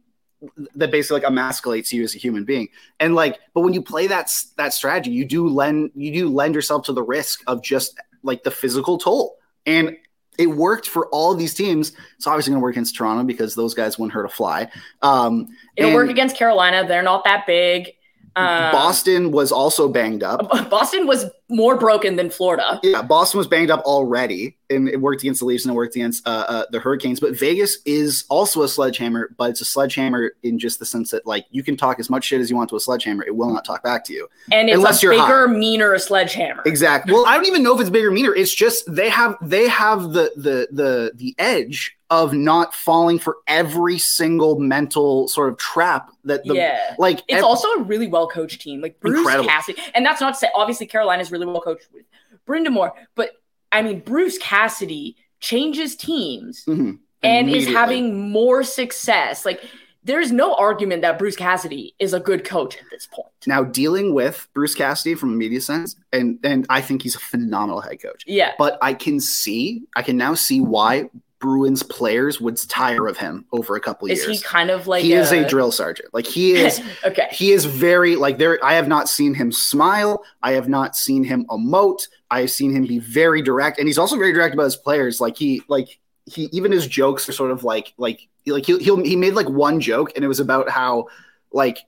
that 0.75 0.90
basically 0.90 1.20
like 1.20 1.30
emasculates 1.30 1.92
you 1.92 2.02
as 2.02 2.14
a 2.14 2.18
human 2.18 2.44
being. 2.44 2.68
And 3.00 3.14
like, 3.14 3.38
but 3.54 3.61
when 3.61 3.72
you 3.72 3.82
play 3.82 4.06
that 4.08 4.32
that 4.56 4.75
strategy, 4.75 5.11
you 5.11 5.25
do 5.25 5.49
lend 5.49 5.90
you 5.94 6.12
do 6.12 6.28
lend 6.28 6.54
yourself 6.54 6.84
to 6.87 6.92
the 6.92 7.02
risk 7.02 7.42
of 7.46 7.62
just 7.62 7.99
like 8.22 8.42
the 8.42 8.50
physical 8.50 8.99
toll. 8.99 9.38
And 9.66 9.96
it 10.38 10.46
worked 10.46 10.88
for 10.88 11.08
all 11.08 11.32
of 11.32 11.38
these 11.38 11.54
teams. 11.54 11.92
It's 12.16 12.26
obviously 12.26 12.52
going 12.52 12.61
to 12.61 12.62
work 12.62 12.75
against 12.75 12.96
Toronto 12.96 13.25
because 13.25 13.54
those 13.54 13.75
guys 13.75 13.99
wouldn't 13.99 14.14
hurt 14.14 14.25
a 14.25 14.30
fly. 14.30 14.68
Um, 15.02 15.49
It'll 15.76 15.92
work 15.92 16.11
against 16.11 16.37
Carolina. 16.37 16.87
They're 16.87 17.02
not 17.02 17.25
that 17.25 17.46
big. 17.46 17.92
Um, 18.34 18.72
Boston 18.72 19.30
was 19.30 19.52
also 19.52 19.88
banged 19.88 20.22
up. 20.22 20.49
Boston 20.70 21.06
was 21.06 21.26
more 21.52 21.76
broken 21.76 22.16
than 22.16 22.30
Florida. 22.30 22.80
Yeah, 22.82 23.02
Boston 23.02 23.38
was 23.38 23.47
banged 23.47 23.71
up 23.71 23.80
already, 23.85 24.56
and 24.71 24.88
it 24.88 25.00
worked 25.00 25.23
against 25.23 25.40
the 25.40 25.47
Leafs 25.47 25.64
and 25.64 25.73
it 25.73 25.76
worked 25.76 25.94
against 25.94 26.26
uh, 26.26 26.44
uh, 26.49 26.64
the 26.71 26.80
Hurricanes. 26.80 27.21
But 27.21 27.38
Vegas 27.38 27.78
is 27.85 28.25
also 28.28 28.62
a 28.62 28.68
sledgehammer, 28.68 29.35
but 29.37 29.50
it's 29.50 29.61
a 29.61 29.64
sledgehammer 29.64 30.32
in 30.42 30.59
just 30.59 30.78
the 30.78 30.87
sense 30.87 31.11
that 31.11 31.26
like 31.26 31.47
you 31.50 31.62
can 31.62 31.76
talk 31.76 32.00
as 32.00 32.11
much 32.11 32.25
shit 32.25 32.40
as 32.40 32.50
you 32.50 32.56
want 32.56 32.71
to 32.71 32.76
a 32.76 32.80
sledgehammer, 32.80 33.25
it 33.25 33.37
will 33.37 33.52
not 33.52 33.64
talk 33.64 33.82
back 33.82 34.04
to 34.06 34.12
you. 34.12 34.28
And 34.50 34.68
it's 34.68 34.76
Unless 34.76 35.02
a 35.02 35.06
you're 35.06 35.14
bigger, 35.14 35.49
meaner 35.49 35.99
sledgehammer. 35.99 36.62
Exactly. 36.66 37.12
Well, 37.12 37.26
I 37.26 37.37
don't 37.37 37.47
even 37.47 37.62
know 37.62 37.75
if 37.75 37.80
it's 37.80 37.90
bigger 37.90 38.11
meaner. 38.11 38.35
It's 38.35 38.54
just 38.54 38.85
they 38.92 39.09
have 39.11 39.37
they 39.42 39.68
have 39.68 40.12
the 40.12 40.32
the 40.37 40.68
the 40.71 41.12
the 41.14 41.35
edge 41.38 41.97
of 42.12 42.35
not 42.35 42.75
falling 42.75 43.19
for 43.19 43.38
every 43.47 43.99
single 43.99 44.59
mental 44.59 45.28
sort 45.28 45.50
of 45.50 45.57
trap 45.59 46.11
that 46.25 46.45
the 46.45 46.54
yeah. 46.54 46.95
like 46.99 47.21
It's 47.26 47.38
ev- 47.38 47.45
also 47.45 47.66
a 47.69 47.83
really 47.83 48.07
well 48.07 48.28
coached 48.28 48.61
team. 48.61 48.83
Like 48.83 49.00
Bruce 49.00 49.19
Incredible. 49.19 49.49
Cassidy. 49.49 49.81
And 49.95 50.04
that's 50.04 50.21
not 50.21 50.35
to 50.35 50.38
say, 50.38 50.49
obviously, 50.54 50.87
Carolina's 50.87 51.33
really 51.33 51.47
well 51.47 51.62
coached 51.62 51.88
with 51.92 52.04
Brind'Amour. 52.47 52.90
But 53.14 53.31
I 53.73 53.81
mean, 53.81 54.00
Bruce 54.00 54.37
Cassidy 54.37 55.16
changes 55.40 55.97
teams 55.97 56.64
Mhm. 56.66 56.99
and 57.23 57.49
is 57.49 57.66
having 57.66 58.31
more 58.31 58.62
success. 58.62 59.47
Like, 59.47 59.62
there's 60.04 60.31
no 60.33 60.54
argument 60.54 61.00
that 61.02 61.19
Bruce 61.19 61.37
Cassidy 61.37 61.95
is 61.99 62.12
a 62.12 62.21
good 62.21 62.45
coach 62.45 62.76
at 62.76 62.85
this 62.90 63.07
point. 63.07 63.28
now 63.47 63.62
dealing 63.64 64.12
with 64.14 64.47
Bruce 64.52 64.75
Cassidy 64.75 65.14
from 65.14 65.31
a 65.31 65.37
media 65.37 65.61
sense, 65.61 65.97
and 66.12 66.38
and 66.45 66.66
I 66.69 66.81
think 66.83 67.02
he's 67.02 67.14
a 67.16 67.21
phenomenal 67.21 67.81
head 67.81 68.02
coach. 68.02 68.23
Yeah. 68.26 68.52
But 68.59 68.78
I 68.83 68.92
can 68.95 69.19
see, 69.19 69.83
I 69.97 70.02
can 70.02 70.16
now 70.19 70.35
see 70.35 70.61
why 70.61 71.09
Bruins 71.42 71.82
players 71.82 72.40
would 72.40 72.56
tire 72.68 73.08
of 73.08 73.18
him 73.18 73.44
over 73.50 73.75
a 73.75 73.80
couple 73.80 74.06
Is 74.06 74.25
years. 74.25 74.40
he 74.40 74.46
kind 74.46 74.70
of 74.70 74.87
like 74.87 75.02
he 75.02 75.12
is 75.12 75.32
a 75.32 75.44
drill 75.44 75.72
sergeant. 75.72 76.14
Like 76.14 76.25
he 76.25 76.52
is 76.52 76.80
okay. 77.04 77.26
he 77.32 77.50
is 77.50 77.64
very 77.64 78.14
like 78.14 78.38
there 78.38 78.64
i 78.64 78.75
have 78.75 78.87
not 78.87 79.08
seen 79.08 79.34
him 79.34 79.50
smile 79.50 80.22
i 80.44 80.52
have 80.52 80.68
not 80.68 80.94
seen 80.94 81.25
him 81.25 81.44
emote 81.50 82.06
i 82.30 82.40
have 82.40 82.50
seen 82.50 82.72
him 82.72 82.87
be 82.87 83.00
very 83.00 83.42
direct 83.42 83.78
and 83.80 83.88
he's 83.88 83.99
also 83.99 84.16
very 84.16 84.32
direct 84.32 84.54
about 84.54 84.64
his 84.64 84.76
players 84.76 85.20
like 85.20 85.37
he 85.37 85.62
like 85.66 85.99
he 86.26 86.49
even 86.52 86.70
his 86.70 86.87
jokes 86.87 87.28
are 87.28 87.32
sort 87.32 87.50
of 87.50 87.64
like 87.64 87.92
like 87.99 88.28
like 88.46 88.64
he 88.64 88.78
he'll, 88.78 89.02
he 89.02 89.16
made 89.16 89.34
like 89.34 89.49
one 89.49 89.80
joke 89.80 90.12
and 90.14 90.25
it 90.25 90.28
was 90.28 90.38
about 90.38 90.68
how 90.68 91.08
like 91.52 91.78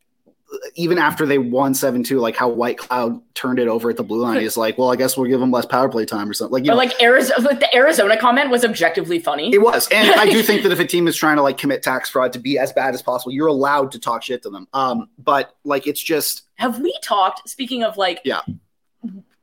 even 0.75 0.99
after 0.99 1.27
they 1.27 1.39
won 1.39 1.73
7-2 1.73 2.21
like 2.21 2.37
how 2.37 2.51
Whitecloud 2.51 3.21
turned 3.35 3.59
it 3.59 3.69
over 3.69 3.91
at 3.91 3.97
the 3.97 4.03
blue 4.03 4.23
line 4.23 4.41
he's 4.41 4.57
like 4.57 4.77
well 4.79 4.93
i 4.93 4.97
guess 4.97 5.17
we'll 5.17 5.29
give 5.29 5.41
them 5.41 5.51
less 5.51 5.67
power 5.67 5.89
play 5.89 6.05
time 6.05 6.29
or 6.29 6.33
something 6.35 6.53
like 6.53 6.65
you 6.65 6.71
know, 6.71 6.77
like 6.77 7.01
Arizona, 7.03 7.41
like 7.49 7.61
the 7.61 7.75
Arizona 7.75 8.17
comment 8.17 8.51
was 8.51 8.65
objectively 8.65 9.19
funny. 9.19 9.53
it 9.55 9.63
was, 9.63 9.89
and 9.89 10.11
I 10.19 10.27
do 10.31 10.43
think 10.43 10.63
that 10.65 10.73
if 10.73 10.79
a 10.81 10.87
team 10.87 11.07
is 11.09 11.17
trying 11.17 11.37
to 11.37 11.43
like 11.43 11.59
commit 11.59 11.83
tax 11.83 12.09
fraud 12.11 12.33
to 12.35 12.39
be 12.39 12.59
as 12.59 12.73
bad 12.73 12.95
as 12.95 13.03
possible, 13.03 13.33
you're 13.33 13.47
allowed 13.49 13.93
to 13.93 13.99
talk 13.99 14.23
shit 14.23 14.43
to 14.45 14.51
them. 14.51 14.67
Um, 14.73 15.09
but 15.19 15.55
like 15.65 15.87
it's 15.87 16.03
just 16.03 16.43
Have 16.57 16.81
we 16.81 16.97
talked? 17.03 17.49
Speaking 17.49 17.83
of 17.83 17.97
like, 17.97 18.21
Yeah. 18.25 18.41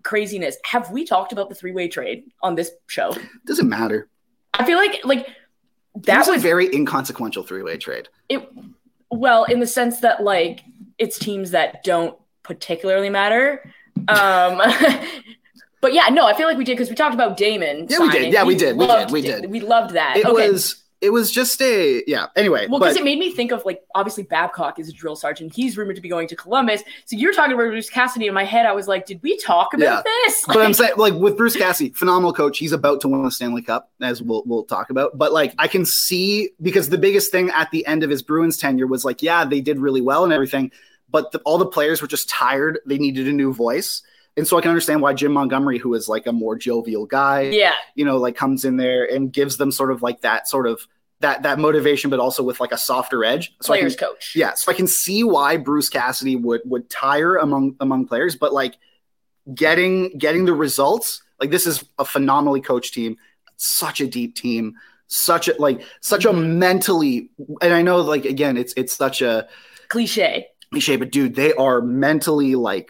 craziness. 0.04 0.58
Have 0.66 0.92
we 0.92 1.06
talked 1.06 1.32
about 1.32 1.50
the 1.50 1.56
three 1.56 1.72
way 1.72 1.88
trade 1.88 2.24
on 2.42 2.56
this 2.56 2.72
show? 2.88 3.16
doesn't 3.46 3.70
matter. 3.70 4.08
I 4.54 4.66
feel 4.66 4.78
like 4.78 5.02
like 5.06 5.28
That 5.96 6.06
that 6.06 6.28
was 6.28 6.38
a 6.38 6.40
very 6.40 6.74
inconsequential 6.74 7.44
three 7.44 7.64
way 7.64 7.78
trade. 7.78 8.08
it. 8.30 8.48
Well, 9.10 9.44
in 9.44 9.60
the 9.60 9.68
sense 9.68 10.00
that 10.00 10.24
like 10.24 10.62
it's 11.02 11.18
teams 11.18 11.52
that 11.52 11.84
don't 11.84 12.16
particularly 12.44 13.10
matter. 13.10 13.64
Um, 14.08 14.62
but 15.82 15.94
yeah, 15.94 16.08
no, 16.10 16.28
I 16.28 16.36
feel 16.36 16.48
like 16.48 16.58
we 16.58 16.64
did 16.64 16.74
because 16.74 16.90
we 16.90 16.96
talked 16.96 17.16
about 17.16 17.36
Damon. 17.36 17.88
Yeah, 17.90 18.00
we 18.00 18.10
did. 18.10 18.32
Yeah, 18.32 18.44
we 18.44 18.56
did. 18.56 18.78
We 18.78 18.86
did. 18.86 19.12
We 19.12 19.22
did. 19.22 19.50
We 19.50 19.60
loved 19.60 19.96
that. 19.96 20.16
It 20.16 20.26
okay. 20.26 20.52
was 20.52 20.84
it 21.02 21.10
was 21.10 21.32
just 21.32 21.60
a 21.64 22.04
yeah. 22.06 22.28
Anyway, 22.36 22.68
Well, 22.70 22.80
because 22.80 22.96
it 22.96 23.04
made 23.04 23.18
me 23.18 23.32
think 23.32 23.52
of 23.52 23.66
like 23.66 23.82
obviously 23.96 24.22
Babcock 24.22 24.78
is 24.78 24.88
a 24.88 24.92
drill 24.94 25.16
sergeant. 25.16 25.54
He's 25.56 25.76
rumored 25.76 25.96
to 25.96 26.02
be 26.02 26.10
going 26.10 26.28
to 26.28 26.36
Columbus. 26.36 26.84
So 27.06 27.18
you're 27.18 27.34
talking 27.34 27.54
about 27.54 27.70
Bruce 27.70 27.90
Cassidy 27.90 28.28
in 28.28 28.36
my 28.36 28.44
head. 28.44 28.68
I 28.68 28.74
was 28.74 28.88
like, 28.88 29.08
did 29.08 29.20
we 29.24 29.36
talk 29.38 29.74
about 29.74 29.84
Yeah. 29.84 30.02
this? 30.04 30.44
but 30.46 30.60
I'm 30.60 30.76
saying 30.76 30.94
like 30.98 31.16
with 31.16 31.36
Bruce 31.36 31.56
Cassidy, 31.56 31.90
phenomenal 31.90 32.32
coach. 32.32 32.60
He's 32.60 32.72
about 32.72 33.02
to 33.02 33.08
win 33.08 33.24
the 33.24 33.32
Stanley 33.32 33.64
Cup, 33.64 33.90
as 34.00 34.22
we'll 34.22 34.44
we'll 34.46 34.64
talk 34.64 34.92
about. 34.92 35.18
But 35.18 35.34
like 35.34 35.56
I 35.58 35.68
can 35.68 35.86
see 35.86 36.52
because 36.62 36.90
the 36.90 37.00
biggest 37.00 37.32
thing 37.32 37.50
at 37.50 37.72
the 37.72 37.84
end 37.88 38.04
of 38.04 38.12
his 38.12 38.22
Bruins 38.22 38.58
tenure 38.58 38.86
was 38.86 39.04
like, 39.04 39.24
yeah, 39.24 39.44
they 39.44 39.60
did 39.60 39.80
really 39.80 40.02
well 40.02 40.24
and 40.24 40.32
everything, 40.32 40.72
but 41.12 41.32
the, 41.32 41.40
all 41.40 41.58
the 41.58 41.66
players 41.66 42.02
were 42.02 42.08
just 42.08 42.30
tired. 42.30 42.80
They 42.86 42.98
needed 42.98 43.28
a 43.28 43.34
new 43.34 43.54
voice. 43.54 44.02
And 44.38 44.48
so 44.48 44.58
I 44.58 44.62
can 44.62 44.70
understand 44.70 45.02
why 45.02 45.14
Jim 45.14 45.34
Montgomery, 45.34 45.78
who 45.78 45.94
is 45.94 46.08
like 46.08 46.26
a 46.26 46.32
more 46.32 46.56
jovial 46.56 47.06
guy, 47.06 47.42
yeah. 47.42 47.74
you 47.96 48.06
know, 48.06 48.18
like 48.18 48.36
comes 48.36 48.64
in 48.64 48.78
there 48.78 49.04
and 49.04 49.32
gives 49.32 49.58
them 49.58 49.72
sort 49.72 49.92
of 49.92 50.02
like 50.02 50.22
that 50.22 50.48
sort 50.48 50.68
of 50.68 50.88
that 51.20 51.44
that 51.44 51.60
motivation, 51.60 52.10
but 52.10 52.20
also 52.20 52.42
with 52.42 52.60
like 52.60 52.72
a 52.72 52.78
softer 52.78 53.24
edge. 53.24 53.54
So 53.62 53.74
I 53.74 53.78
can- 53.78 53.84
Players 53.84 53.96
coach. 53.98 54.34
yeah, 54.36 54.54
so 54.54 54.72
I 54.72 54.76
can 54.76 54.88
see 54.88 55.24
why 55.24 55.58
Bruce 55.58 55.90
Cassidy 55.90 56.36
would 56.36 56.62
would 56.66 56.90
tire 56.90 57.36
among 57.36 57.76
among 57.80 58.08
players, 58.08 58.36
but 58.36 58.54
like 58.54 58.78
getting 59.54 60.18
getting 60.18 60.46
the 60.46 60.54
results, 60.54 61.22
like 61.40 61.52
this 61.52 61.68
is 61.68 61.84
a 62.00 62.06
phenomenally 62.06 62.62
coached 62.62 62.94
team, 62.94 63.18
such 63.58 64.00
a 64.02 64.08
deep 64.08 64.36
team, 64.36 64.76
such 65.08 65.48
a 65.48 65.56
like 65.60 65.84
such 66.00 66.26
a 66.26 66.34
mentally 66.34 67.30
and 67.62 67.74
I 67.74 67.82
know 67.82 67.98
like 67.98 68.26
again 68.26 68.58
it's 68.58 68.74
it's 68.78 68.94
such 68.94 69.22
a 69.22 69.48
Cliche. 69.90 70.48
Cliche, 70.72 70.96
but 70.96 71.12
dude, 71.12 71.36
they 71.36 71.54
are 71.54 71.82
mentally 71.82 72.56
like 72.56 72.90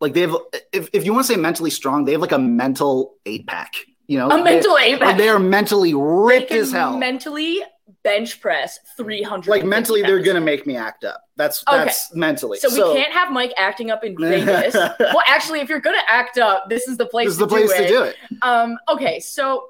like 0.00 0.12
they 0.12 0.22
have 0.22 0.36
if, 0.72 0.88
if 0.92 1.04
you 1.04 1.12
want 1.12 1.26
to 1.26 1.32
say 1.32 1.38
mentally 1.38 1.70
strong, 1.70 2.04
they 2.04 2.12
have 2.12 2.20
like 2.20 2.32
a 2.32 2.38
mental 2.38 3.14
eight 3.24 3.46
pack, 3.46 3.72
you 4.06 4.18
know? 4.18 4.28
A 4.30 4.42
mental 4.42 4.76
eight 4.78 4.98
They, 4.98 5.06
like, 5.06 5.16
they 5.16 5.28
are 5.28 5.38
mentally 5.38 5.94
ripped 5.94 6.52
as 6.52 6.72
hell. 6.72 6.96
Mentally 6.98 7.62
bench 8.02 8.40
press 8.40 8.78
300. 8.96 9.50
like 9.50 9.64
mentally 9.64 10.02
they're 10.02 10.22
gonna 10.22 10.40
make 10.40 10.66
me 10.66 10.76
act 10.76 11.04
up. 11.04 11.22
That's 11.36 11.64
Okay. 11.66 11.84
that's 11.84 12.14
mentally. 12.14 12.58
So, 12.58 12.92
we 12.92 13.00
can't 13.00 13.12
have 13.12 13.32
Mike 13.32 13.52
acting 13.56 13.90
up 13.90 14.04
in 14.04 14.16
Vegas. 14.16 14.74
well, 15.00 15.22
actually, 15.26 15.60
if 15.60 15.68
you're 15.68 15.80
gonna 15.80 15.98
act 16.08 16.38
up, 16.38 16.68
this 16.68 16.88
is 16.88 16.96
the 16.98 17.06
place. 17.06 17.26
this 17.26 17.34
is 17.34 17.38
the 17.38 17.48
place 17.48 17.70
do 17.72 17.78
to 17.78 17.88
do 17.88 18.02
it. 18.02 18.16
Um, 18.42 18.78
okay, 18.88 19.18
so 19.20 19.68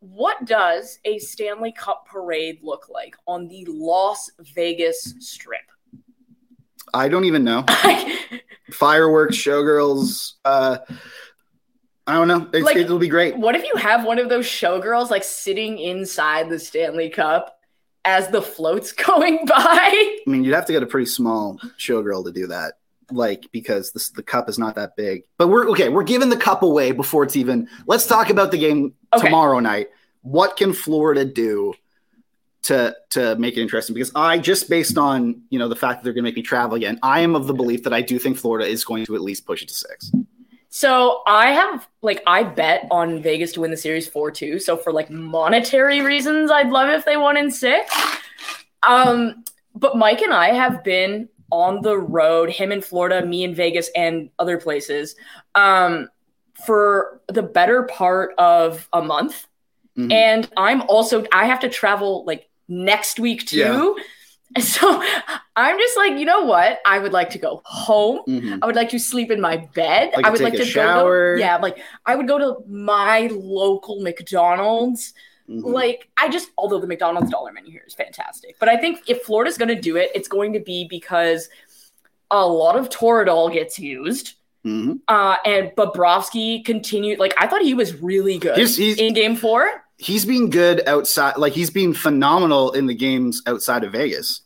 what 0.00 0.44
does 0.44 0.98
a 1.04 1.18
Stanley 1.18 1.72
Cup 1.72 2.06
parade 2.06 2.58
look 2.62 2.88
like 2.88 3.16
on 3.26 3.48
the 3.48 3.66
Las 3.68 4.30
Vegas 4.54 5.14
Strip? 5.20 5.69
I 6.94 7.08
don't 7.08 7.24
even 7.24 7.44
know. 7.44 7.64
Fireworks, 8.72 9.36
showgirls. 9.36 10.32
Uh, 10.44 10.78
I 12.06 12.14
don't 12.14 12.28
know. 12.28 12.48
It's, 12.52 12.64
Like- 12.64 12.76
it'll 12.76 12.98
be 12.98 13.08
great. 13.08 13.36
what 13.36 13.54
if 13.54 13.64
you 13.64 13.74
have 13.76 14.04
one 14.04 14.18
of 14.18 14.28
those 14.28 14.46
showgirls 14.46 15.10
like 15.10 15.24
sitting 15.24 15.78
inside 15.78 16.48
the 16.48 16.58
Stanley 16.58 17.10
Cup 17.10 17.56
as 18.04 18.28
the 18.28 18.42
float's 18.42 18.92
going 19.06 19.44
by? 19.46 19.56
I 19.56 20.18
mean, 20.26 20.44
you'd 20.44 20.54
have 20.54 20.66
to 20.66 20.72
get 20.72 20.82
a 20.82 20.86
pretty 20.86 21.06
small 21.06 21.58
showgirl 21.78 22.24
to 22.24 22.32
do 22.32 22.46
that, 22.48 22.74
like 23.10 23.46
because 23.52 23.92
this, 23.92 24.10
the 24.10 24.22
cup 24.22 24.48
is 24.48 24.58
not 24.58 24.74
that 24.76 24.96
big. 24.96 25.22
But 25.38 25.48
we're 25.48 25.68
okay. 25.70 25.88
We're 25.88 26.04
giving 26.04 26.30
the 26.30 26.36
cup 26.36 26.62
away 26.62 26.92
before 26.92 27.24
it's 27.24 27.36
even. 27.36 27.68
Let's 27.86 28.06
talk 28.06 28.30
about 28.30 28.50
the 28.50 28.58
game 28.58 28.94
Okay. 29.14 29.24
tomorrow 29.26 29.58
night. 29.60 29.88
What 30.22 30.56
can 30.56 30.72
Florida 30.72 31.24
do 31.24 31.74
to 32.62 32.94
to 33.10 33.36
make 33.36 33.56
it 33.56 33.62
interesting? 33.62 33.94
Because 33.94 34.12
I 34.14 34.38
just 34.38 34.68
based 34.68 34.98
on 34.98 35.42
you 35.50 35.58
know 35.58 35.68
the 35.68 35.76
fact 35.76 36.00
that 36.00 36.04
they're 36.04 36.12
going 36.12 36.24
to 36.24 36.28
make 36.28 36.36
me 36.36 36.42
travel 36.42 36.76
again, 36.76 36.98
I 37.02 37.20
am 37.20 37.34
of 37.34 37.46
the 37.46 37.54
belief 37.54 37.82
that 37.84 37.92
I 37.92 38.02
do 38.02 38.18
think 38.18 38.36
Florida 38.36 38.68
is 38.68 38.84
going 38.84 39.06
to 39.06 39.14
at 39.14 39.20
least 39.20 39.46
push 39.46 39.62
it 39.62 39.68
to 39.68 39.74
six. 39.74 40.12
So 40.68 41.22
I 41.26 41.50
have 41.50 41.88
like 42.00 42.22
I 42.26 42.44
bet 42.44 42.86
on 42.90 43.20
Vegas 43.22 43.52
to 43.52 43.60
win 43.60 43.70
the 43.70 43.76
series 43.76 44.08
four 44.08 44.30
two. 44.30 44.58
So 44.58 44.76
for 44.76 44.92
like 44.92 45.10
monetary 45.10 46.00
reasons, 46.00 46.50
I'd 46.50 46.70
love 46.70 46.88
if 46.90 47.04
they 47.04 47.16
won 47.16 47.36
in 47.36 47.50
six. 47.50 47.92
Um, 48.82 49.44
but 49.74 49.96
Mike 49.96 50.22
and 50.22 50.32
I 50.32 50.52
have 50.52 50.84
been 50.84 51.28
on 51.50 51.82
the 51.82 51.98
road, 51.98 52.50
him 52.50 52.70
in 52.70 52.80
Florida, 52.80 53.26
me 53.26 53.42
in 53.42 53.54
Vegas, 53.54 53.90
and 53.96 54.30
other 54.38 54.58
places, 54.58 55.16
um, 55.54 56.08
for 56.66 57.20
the 57.28 57.42
better 57.42 57.82
part 57.84 58.34
of 58.38 58.88
a 58.92 59.02
month. 59.02 59.46
Mhm. 59.98 60.12
And 60.12 60.48
I'm 60.56 60.82
also 60.82 61.24
I 61.32 61.46
have 61.46 61.60
to 61.60 61.68
travel 61.68 62.24
like 62.24 62.48
next 62.70 63.18
week 63.20 63.46
too. 63.46 63.58
Yeah. 63.58 63.92
And 64.56 64.64
so 64.76 65.02
I'm 65.56 65.78
just 65.78 65.96
like, 65.96 66.18
you 66.18 66.24
know 66.24 66.44
what? 66.44 66.78
I 66.86 66.98
would 66.98 67.12
like 67.12 67.30
to 67.30 67.38
go 67.38 67.60
home. 67.66 68.20
Mhm. 68.26 68.58
I 68.62 68.66
would 68.66 68.74
like 68.76 68.88
to 68.90 68.98
sleep 68.98 69.30
in 69.30 69.40
my 69.40 69.58
bed. 69.74 70.12
Like 70.16 70.24
I 70.24 70.30
would 70.30 70.40
like 70.40 70.54
to 70.54 70.64
shower. 70.64 71.32
go 71.32 71.36
to 71.36 71.40
yeah, 71.40 71.56
like 71.58 71.78
I 72.06 72.16
would 72.16 72.26
go 72.26 72.38
to 72.38 72.64
my 72.68 73.28
local 73.32 74.00
McDonald's. 74.00 75.12
Mhm. 75.48 75.64
Like 75.64 76.08
I 76.18 76.28
just 76.30 76.50
although 76.56 76.80
the 76.80 76.86
McDonald's 76.86 77.30
dollar 77.30 77.52
menu 77.52 77.70
here 77.72 77.84
is 77.86 77.94
fantastic. 77.94 78.56
But 78.58 78.68
I 78.68 78.76
think 78.76 79.02
if 79.08 79.22
Florida's 79.22 79.58
going 79.58 79.68
to 79.74 79.80
do 79.80 79.96
it, 79.96 80.10
it's 80.14 80.28
going 80.28 80.52
to 80.54 80.60
be 80.60 80.86
because 80.88 81.48
a 82.30 82.46
lot 82.46 82.76
of 82.76 82.88
Toradol 82.88 83.52
gets 83.52 83.78
used. 83.78 84.34
Mhm. 84.64 85.00
Uh, 85.08 85.36
and 85.44 85.70
Bobrovsky 85.76 86.64
continued 86.64 87.18
like 87.18 87.34
I 87.38 87.46
thought 87.46 87.62
he 87.62 87.74
was 87.74 87.94
really 88.02 88.38
good 88.38 88.56
He's- 88.58 88.76
he's- 88.76 88.98
in 88.98 89.14
game 89.14 89.34
4. 89.36 89.79
He's 90.00 90.24
been 90.24 90.48
good 90.48 90.82
outside, 90.86 91.36
like 91.36 91.52
he's 91.52 91.68
been 91.68 91.92
phenomenal 91.92 92.72
in 92.72 92.86
the 92.86 92.94
games 92.94 93.42
outside 93.46 93.84
of 93.84 93.92
Vegas. 93.92 94.40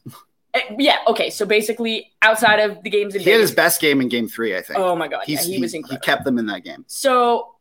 Uh, 0.53 0.59
yeah, 0.79 0.99
okay. 1.07 1.31
So 1.31 1.47
basically 1.47 2.13
outside 2.23 2.59
of 2.59 2.83
the 2.83 2.91
games 2.91 3.15
in 3.15 3.23
He 3.23 3.31
had 3.31 3.41
his 3.41 3.53
best 3.53 3.81
game 3.81 4.01
in 4.01 4.09
Game 4.09 4.29
Three, 4.29 4.57
I 4.57 4.63
think. 4.63 4.79
oh 4.79 4.97
my 4.97 5.07
god, 5.07 5.25
yeah, 5.29 5.41
he, 5.41 5.55
he, 5.55 5.61
was 5.61 5.73
he 5.73 5.83
kept 6.03 6.25
them 6.25 6.39
in 6.39 6.47
that 6.47 6.65
game. 6.65 6.85
So 6.89 7.55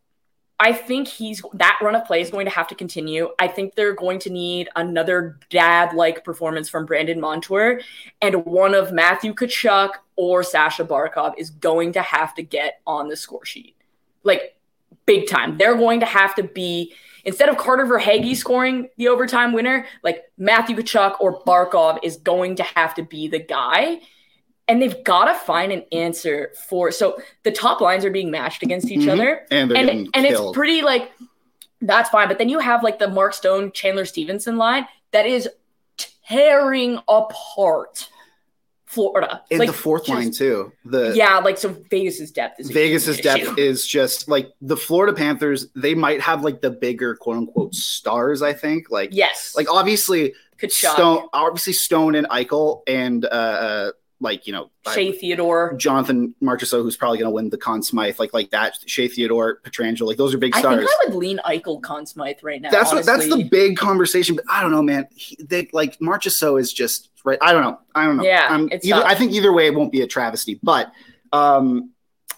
I 0.59 0.71
think 0.71 1.07
he's 1.07 1.41
that 1.53 1.77
run 1.81 1.93
of 1.93 2.05
play 2.05 2.21
is 2.21 2.29
going 2.29 2.45
to 2.45 2.51
have 2.51 2.67
to 2.69 2.75
continue. 2.75 3.29
I 3.37 3.47
think 3.47 3.75
they're 3.75 3.95
going 3.95 4.19
to 4.19 4.29
need 4.29 4.69
another 4.75 5.37
dad 5.49 5.93
like 5.93 6.23
performance 6.23 6.69
from 6.69 6.85
Brandon 6.85 7.19
Montour, 7.19 7.81
and 8.21 8.45
one 8.45 8.73
of 8.73 8.91
Matthew 8.91 9.33
Tkachuk 9.33 9.89
or 10.15 10.41
Sasha 10.41 10.85
Barkov 10.85 11.33
is 11.37 11.49
going 11.49 11.93
to 11.93 12.01
have 12.01 12.33
to 12.35 12.43
get 12.43 12.79
on 12.87 13.07
the 13.07 13.15
score 13.15 13.45
sheet, 13.45 13.75
like 14.23 14.55
big 15.05 15.27
time. 15.27 15.57
They're 15.57 15.75
going 15.75 15.99
to 15.99 16.05
have 16.05 16.33
to 16.35 16.43
be 16.43 16.93
instead 17.23 17.49
of 17.49 17.57
Carter 17.57 17.85
Verhaeghe 17.85 18.35
scoring 18.35 18.89
the 18.97 19.07
overtime 19.07 19.53
winner, 19.53 19.85
like 20.03 20.23
Matthew 20.37 20.75
Tkachuk 20.75 21.15
or 21.19 21.41
Barkov 21.43 21.99
is 22.03 22.17
going 22.17 22.55
to 22.57 22.63
have 22.63 22.93
to 22.95 23.03
be 23.03 23.27
the 23.27 23.39
guy. 23.39 23.99
And 24.67 24.81
they've 24.81 25.03
got 25.03 25.25
to 25.25 25.33
find 25.33 25.71
an 25.71 25.83
answer 25.91 26.53
for 26.69 26.89
so 26.91 27.17
the 27.43 27.51
top 27.51 27.81
lines 27.81 28.05
are 28.05 28.11
being 28.11 28.31
matched 28.31 28.63
against 28.63 28.89
each 28.89 29.01
Mhm. 29.01 29.11
other 29.11 29.45
And 29.51 29.69
they're 29.71 29.77
and 29.77 29.87
getting 29.87 30.09
and 30.13 30.25
it's 30.25 30.41
pretty 30.53 30.81
like 30.81 31.11
that's 31.81 32.09
fine. 32.09 32.29
But 32.29 32.37
then 32.37 32.47
you 32.47 32.59
have 32.59 32.81
like 32.81 32.97
the 32.97 33.09
Mark 33.09 33.33
Stone 33.33 33.73
Chandler 33.73 34.05
Stephenson 34.05 34.57
line 34.57 34.87
that 35.11 35.25
is 35.25 35.49
tearing 36.27 36.99
apart 37.09 38.09
Florida. 38.93 39.41
in 39.49 39.59
like, 39.59 39.67
the 39.67 39.73
fourth 39.73 40.05
just- 40.05 40.15
line 40.15 40.31
too. 40.31 40.71
The 40.85 41.13
Yeah, 41.15 41.39
like 41.39 41.57
so 41.57 41.69
Vegas's 41.89 42.31
depth 42.31 42.59
is 42.59 42.69
Vegas's 42.69 43.17
depth 43.17 43.57
is 43.57 43.85
just 43.87 44.27
like 44.27 44.51
the 44.61 44.77
Florida 44.77 45.13
Panthers. 45.13 45.67
They 45.75 45.95
might 45.95 46.21
have 46.21 46.43
like 46.43 46.61
the 46.61 46.71
bigger 46.71 47.15
quote 47.15 47.37
unquote 47.37 47.75
stars. 47.75 48.41
I 48.41 48.53
think 48.53 48.89
like 48.91 49.09
yes, 49.11 49.53
like 49.55 49.69
obviously 49.71 50.33
Tkachuk, 50.59 50.93
Stone, 50.93 51.27
obviously 51.33 51.73
Stone 51.73 52.15
and 52.15 52.27
Eichel 52.29 52.81
and 52.87 53.25
uh, 53.25 53.27
uh 53.27 53.91
like 54.19 54.47
you 54.47 54.53
know 54.53 54.69
I- 54.85 54.93
Shea 54.95 55.11
Theodore. 55.11 55.73
Jonathan 55.77 56.33
Marchessault, 56.41 56.81
who's 56.83 56.95
probably 56.95 57.17
going 57.17 57.29
to 57.29 57.33
win 57.33 57.49
the 57.49 57.57
Conn 57.57 57.83
Smythe, 57.83 58.19
like 58.19 58.33
like 58.33 58.51
that. 58.51 58.77
Shea 58.85 59.07
Theodore, 59.09 59.59
Pietrangelo, 59.63 60.07
like 60.07 60.17
those 60.17 60.33
are 60.33 60.37
big 60.37 60.55
I 60.55 60.59
stars. 60.59 60.79
think 60.79 60.89
I 60.89 61.09
would 61.09 61.15
lean 61.17 61.39
Eichel 61.45 61.81
Conn 61.81 62.05
Smythe 62.05 62.37
right 62.41 62.61
now. 62.61 62.69
that's 62.69 62.91
what 62.93 63.05
that's 63.05 63.27
the 63.27 63.43
big 63.43 63.75
conversation. 63.77 64.35
But 64.35 64.45
I 64.49 64.61
don't 64.61 64.71
know, 64.71 64.81
man. 64.81 65.07
He, 65.15 65.37
they 65.43 65.67
like 65.73 65.99
Marchessault 65.99 66.59
is 66.59 66.71
just 66.71 67.09
right. 67.23 67.37
I 67.41 67.53
don't 67.53 67.63
know. 67.63 67.79
I 67.95 68.05
don't 68.05 68.17
know. 68.17 68.23
Yeah, 68.23 68.67
it's 68.71 68.85
either, 68.85 69.01
tough. 69.01 69.09
I 69.09 69.15
think 69.15 69.31
either 69.33 69.51
way 69.51 69.67
it 69.67 69.75
won't 69.75 69.91
be 69.91 70.01
a 70.01 70.07
travesty. 70.07 70.59
But 70.61 70.91
um, 71.31 71.91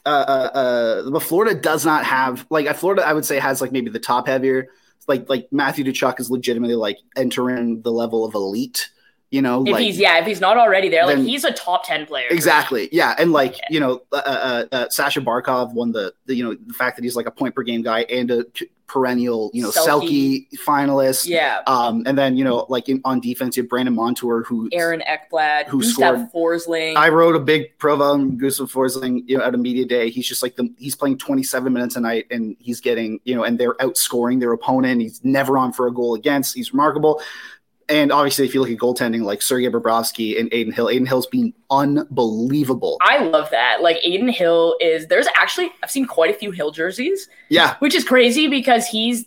uh, 0.06 0.10
uh, 0.10 0.58
uh, 0.58 1.10
but 1.10 1.24
Florida 1.24 1.60
does 1.60 1.86
not 1.86 2.06
have 2.06 2.45
like 2.50 2.67
uh, 2.67 2.74
Florida. 2.74 3.06
I 3.06 3.13
would 3.13 3.26
say 3.26 3.39
has 3.39 3.62
like 3.62 3.71
maybe 3.71 3.89
the 3.89 4.00
top 4.00 4.28
heavier. 4.28 4.69
Like 5.08 5.30
like 5.30 5.48
Matthew 5.52 5.86
Tkachuk 5.86 6.19
is 6.19 6.30
legitimately 6.32 6.76
like 6.76 6.98
entering 7.15 7.82
the 7.82 7.91
level 7.91 8.26
of 8.26 8.34
elite. 8.34 8.89
You 9.32 9.42
know, 9.42 9.64
If 9.66 9.74
like 9.74 9.84
he's 9.84 9.98
yeah, 10.00 10.20
if 10.20 10.26
he's 10.28 10.40
not 10.40 10.56
already 10.58 10.88
there, 10.88 11.06
like 11.06 11.18
he's 11.18 11.44
a 11.44 11.52
top 11.52 11.84
ten 11.86 12.06
player. 12.06 12.28
Exactly. 12.30 12.88
Yeah, 12.92 13.16
and 13.18 13.32
like 13.34 13.58
Yeah. 13.58 13.66
you 13.72 13.80
know, 13.80 14.02
uh, 14.12 14.16
uh, 14.18 14.66
uh, 14.72 14.90
Sasha 14.90 15.20
Barkov 15.20 15.74
won 15.74 15.92
the, 15.92 16.14
the 16.26 16.36
you 16.36 16.44
know 16.44 16.56
the 16.68 16.74
fact 16.74 16.96
that 16.98 17.04
he's 17.04 17.16
like 17.16 17.26
a 17.26 17.32
point 17.32 17.56
per 17.56 17.64
game 17.64 17.82
guy 17.82 18.02
and 18.04 18.30
a 18.32 18.46
perennial 18.88 19.50
you 19.54 19.64
know 19.64 19.72
Selke. 19.72 20.46
Selkie 20.48 20.48
finalist. 20.66 21.28
Yeah, 21.28 21.62
Um, 21.66 22.04
and 22.06 22.18
then 22.18 22.38
you 22.38 22.44
know 22.44 22.66
like 22.70 22.88
in, 22.88 23.02
on 23.04 23.20
defense 23.20 23.58
you 23.58 23.64
have 23.64 23.70
Brandon 23.70 23.96
Montour 23.96 24.44
who 24.44 24.70
Aaron 24.72 25.02
Ekblad, 25.08 25.66
Who 25.68 25.82
Gustav 25.82 26.30
scored- 26.30 26.62
Forsling. 26.62 26.96
I 26.96 27.10
wrote 27.10 27.36
a 27.36 27.40
big 27.40 27.78
provo 27.80 28.04
on 28.14 28.38
Gustav 28.38 28.72
Forsling 28.72 29.24
you 29.26 29.38
know 29.40 29.44
at 29.44 29.56
a 29.56 29.58
media 29.58 29.86
day. 29.86 30.10
He's 30.12 30.28
just 30.28 30.44
like 30.44 30.56
the 30.56 30.72
he's 30.78 30.96
playing 30.96 31.18
27 31.18 31.74
minutes 31.74 31.96
a 31.96 32.00
night 32.00 32.28
and 32.30 32.56
he's 32.60 32.80
getting 32.80 33.20
you 33.26 33.34
know 33.36 33.44
and 33.44 33.58
they're 33.60 33.74
outscoring 33.76 34.40
their 34.40 34.52
opponent. 34.54 35.02
He's 35.02 35.20
never 35.26 35.58
on 35.58 35.74
for 35.74 35.88
a 35.88 35.92
goal 35.92 36.14
against. 36.14 36.56
He's 36.56 36.72
remarkable. 36.72 37.22
And 37.88 38.12
obviously, 38.12 38.45
if 38.45 38.54
you 38.56 38.62
look 38.62 38.69
at 38.71 38.78
goaltending, 38.78 39.21
like 39.24 39.41
Sergei 39.41 39.69
Bobrovsky 39.69 40.39
and 40.39 40.52
Adin 40.52 40.71
Hill, 40.71 40.89
Adin 40.89 41.06
Hill's 41.06 41.28
been 41.28 41.54
unbelievable. 41.69 42.98
I 43.02 43.19
love 43.19 43.50
that. 43.52 43.82
Like 43.82 43.98
Adin 43.98 44.28
Hill 44.30 44.76
is 44.82 45.08
there's 45.08 45.28
actually 45.36 45.71
I've 45.84 45.91
seen 45.91 46.08
quite 46.08 46.32
a 46.32 46.34
few 46.34 46.52
Hill 46.52 46.71
jerseys, 46.71 47.30
yeah, 47.50 47.76
which 47.80 47.93
is 47.93 48.04
crazy 48.04 48.48
because 48.48 48.88
he's 48.88 49.26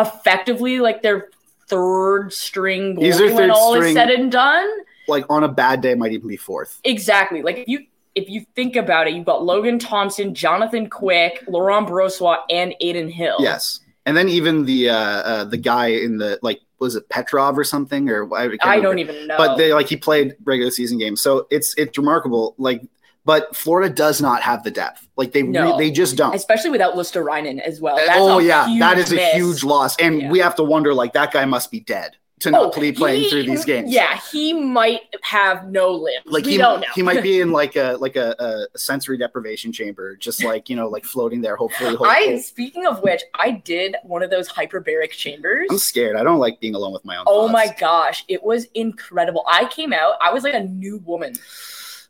effectively 0.00 0.80
like 0.80 1.02
their 1.02 1.28
third 1.68 2.32
string 2.32 2.96
He's 3.00 3.18
their 3.18 3.28
goalie 3.28 3.34
when 3.34 3.50
all 3.50 3.74
is 3.74 3.92
said 3.94 4.10
and 4.10 4.30
done. 4.30 4.68
like 5.08 5.24
on 5.28 5.44
a 5.44 5.48
bad 5.48 5.80
day 5.80 5.94
might 5.94 6.12
even 6.12 6.28
be 6.28 6.36
fourth. 6.36 6.80
Exactly. 6.84 7.42
Like 7.42 7.58
if 7.58 7.68
you 7.68 7.86
if 8.14 8.28
you 8.30 8.46
think 8.54 8.76
about 8.76 9.06
it, 9.06 9.14
you've 9.14 9.26
got 9.26 9.44
Logan 9.44 9.78
Thompson, 9.78 10.34
Jonathan 10.34 10.88
Quick, 10.88 11.44
Laurent 11.46 11.86
Brossoit, 11.86 12.38
and 12.50 12.74
Adin 12.80 13.10
Hill. 13.10 13.36
Yes, 13.38 13.80
and 14.06 14.16
then 14.16 14.28
even 14.28 14.64
the 14.64 14.88
uh, 14.88 14.96
uh 14.96 15.44
the 15.44 15.58
guy 15.58 15.88
in 15.88 16.16
the 16.16 16.38
like 16.42 16.60
was 16.78 16.94
it 16.94 17.08
Petrov 17.08 17.58
or 17.58 17.64
something 17.64 18.08
or 18.08 18.32
I, 18.34 18.56
I 18.62 18.80
don't 18.80 18.98
even 18.98 19.26
know. 19.26 19.36
But 19.36 19.56
they 19.56 19.72
like 19.74 19.88
he 19.88 19.96
played 19.96 20.36
regular 20.44 20.70
season 20.70 20.98
games, 20.98 21.20
so 21.20 21.46
it's 21.50 21.74
it's 21.76 21.98
remarkable. 21.98 22.54
Like, 22.58 22.82
but 23.24 23.54
Florida 23.56 23.92
does 23.92 24.20
not 24.20 24.42
have 24.42 24.62
the 24.62 24.70
depth. 24.70 25.06
Like 25.16 25.32
they 25.32 25.42
re- 25.42 25.74
they 25.76 25.90
just 25.90 26.16
don't. 26.16 26.34
especially 26.34 26.70
without 26.70 26.94
Luostarinen 26.94 27.60
as 27.60 27.80
well. 27.80 27.96
That's 27.96 28.10
oh 28.14 28.38
a 28.38 28.42
yeah, 28.42 28.74
that 28.78 28.98
is 28.98 29.12
a 29.12 29.16
miss. 29.16 29.34
huge 29.34 29.64
loss, 29.64 29.96
and 29.96 30.22
Yeah. 30.22 30.30
we 30.30 30.38
have 30.38 30.54
to 30.56 30.64
wonder 30.64 30.94
like 30.94 31.12
that 31.14 31.32
guy 31.32 31.44
must 31.44 31.70
be 31.70 31.80
dead 31.80 32.16
to 32.40 32.50
not 32.50 32.76
Oh, 32.76 32.80
be 32.80 32.92
playing 32.92 33.22
he- 33.22 33.30
through 33.30 33.44
these 33.44 33.64
games. 33.64 33.90
Yeah, 33.90 34.18
he 34.30 34.52
might 34.52 35.00
have 35.22 35.68
no 35.68 35.90
limbs. 35.92 36.26
Like 36.26 36.44
we 36.44 36.52
he, 36.52 36.58
don't 36.58 36.80
know. 36.80 36.86
he 36.94 37.02
might 37.02 37.22
be 37.22 37.40
in 37.40 37.50
like 37.50 37.76
a 37.76 37.96
like 37.98 38.16
a, 38.16 38.34
a 38.72 38.78
sensory 38.78 39.16
deprivation 39.16 39.72
chamber, 39.72 40.16
just 40.16 40.44
like 40.44 40.68
you 40.68 40.76
know, 40.76 40.88
like 40.88 41.04
floating 41.04 41.40
there. 41.40 41.56
Hopefully, 41.56 41.90
hopefully. 41.96 42.10
I 42.10 42.38
speaking 42.40 42.86
of 42.86 43.02
which, 43.02 43.22
I 43.34 43.52
did 43.52 43.96
one 44.02 44.22
of 44.22 44.30
those 44.30 44.48
hyperbaric 44.48 45.10
chambers. 45.12 45.66
I'm 45.70 45.78
scared. 45.78 46.16
I 46.16 46.22
don't 46.24 46.38
like 46.38 46.60
being 46.60 46.74
alone 46.74 46.92
with 46.92 47.04
my 47.06 47.16
own. 47.16 47.24
Oh 47.26 47.42
thoughts. 47.48 47.52
my 47.52 47.74
gosh, 47.78 48.24
it 48.28 48.42
was 48.44 48.66
incredible. 48.74 49.42
I 49.48 49.64
came 49.66 49.92
out, 49.94 50.14
I 50.20 50.32
was 50.32 50.44
like 50.44 50.54
a 50.54 50.64
new 50.64 50.98
woman. 50.98 51.34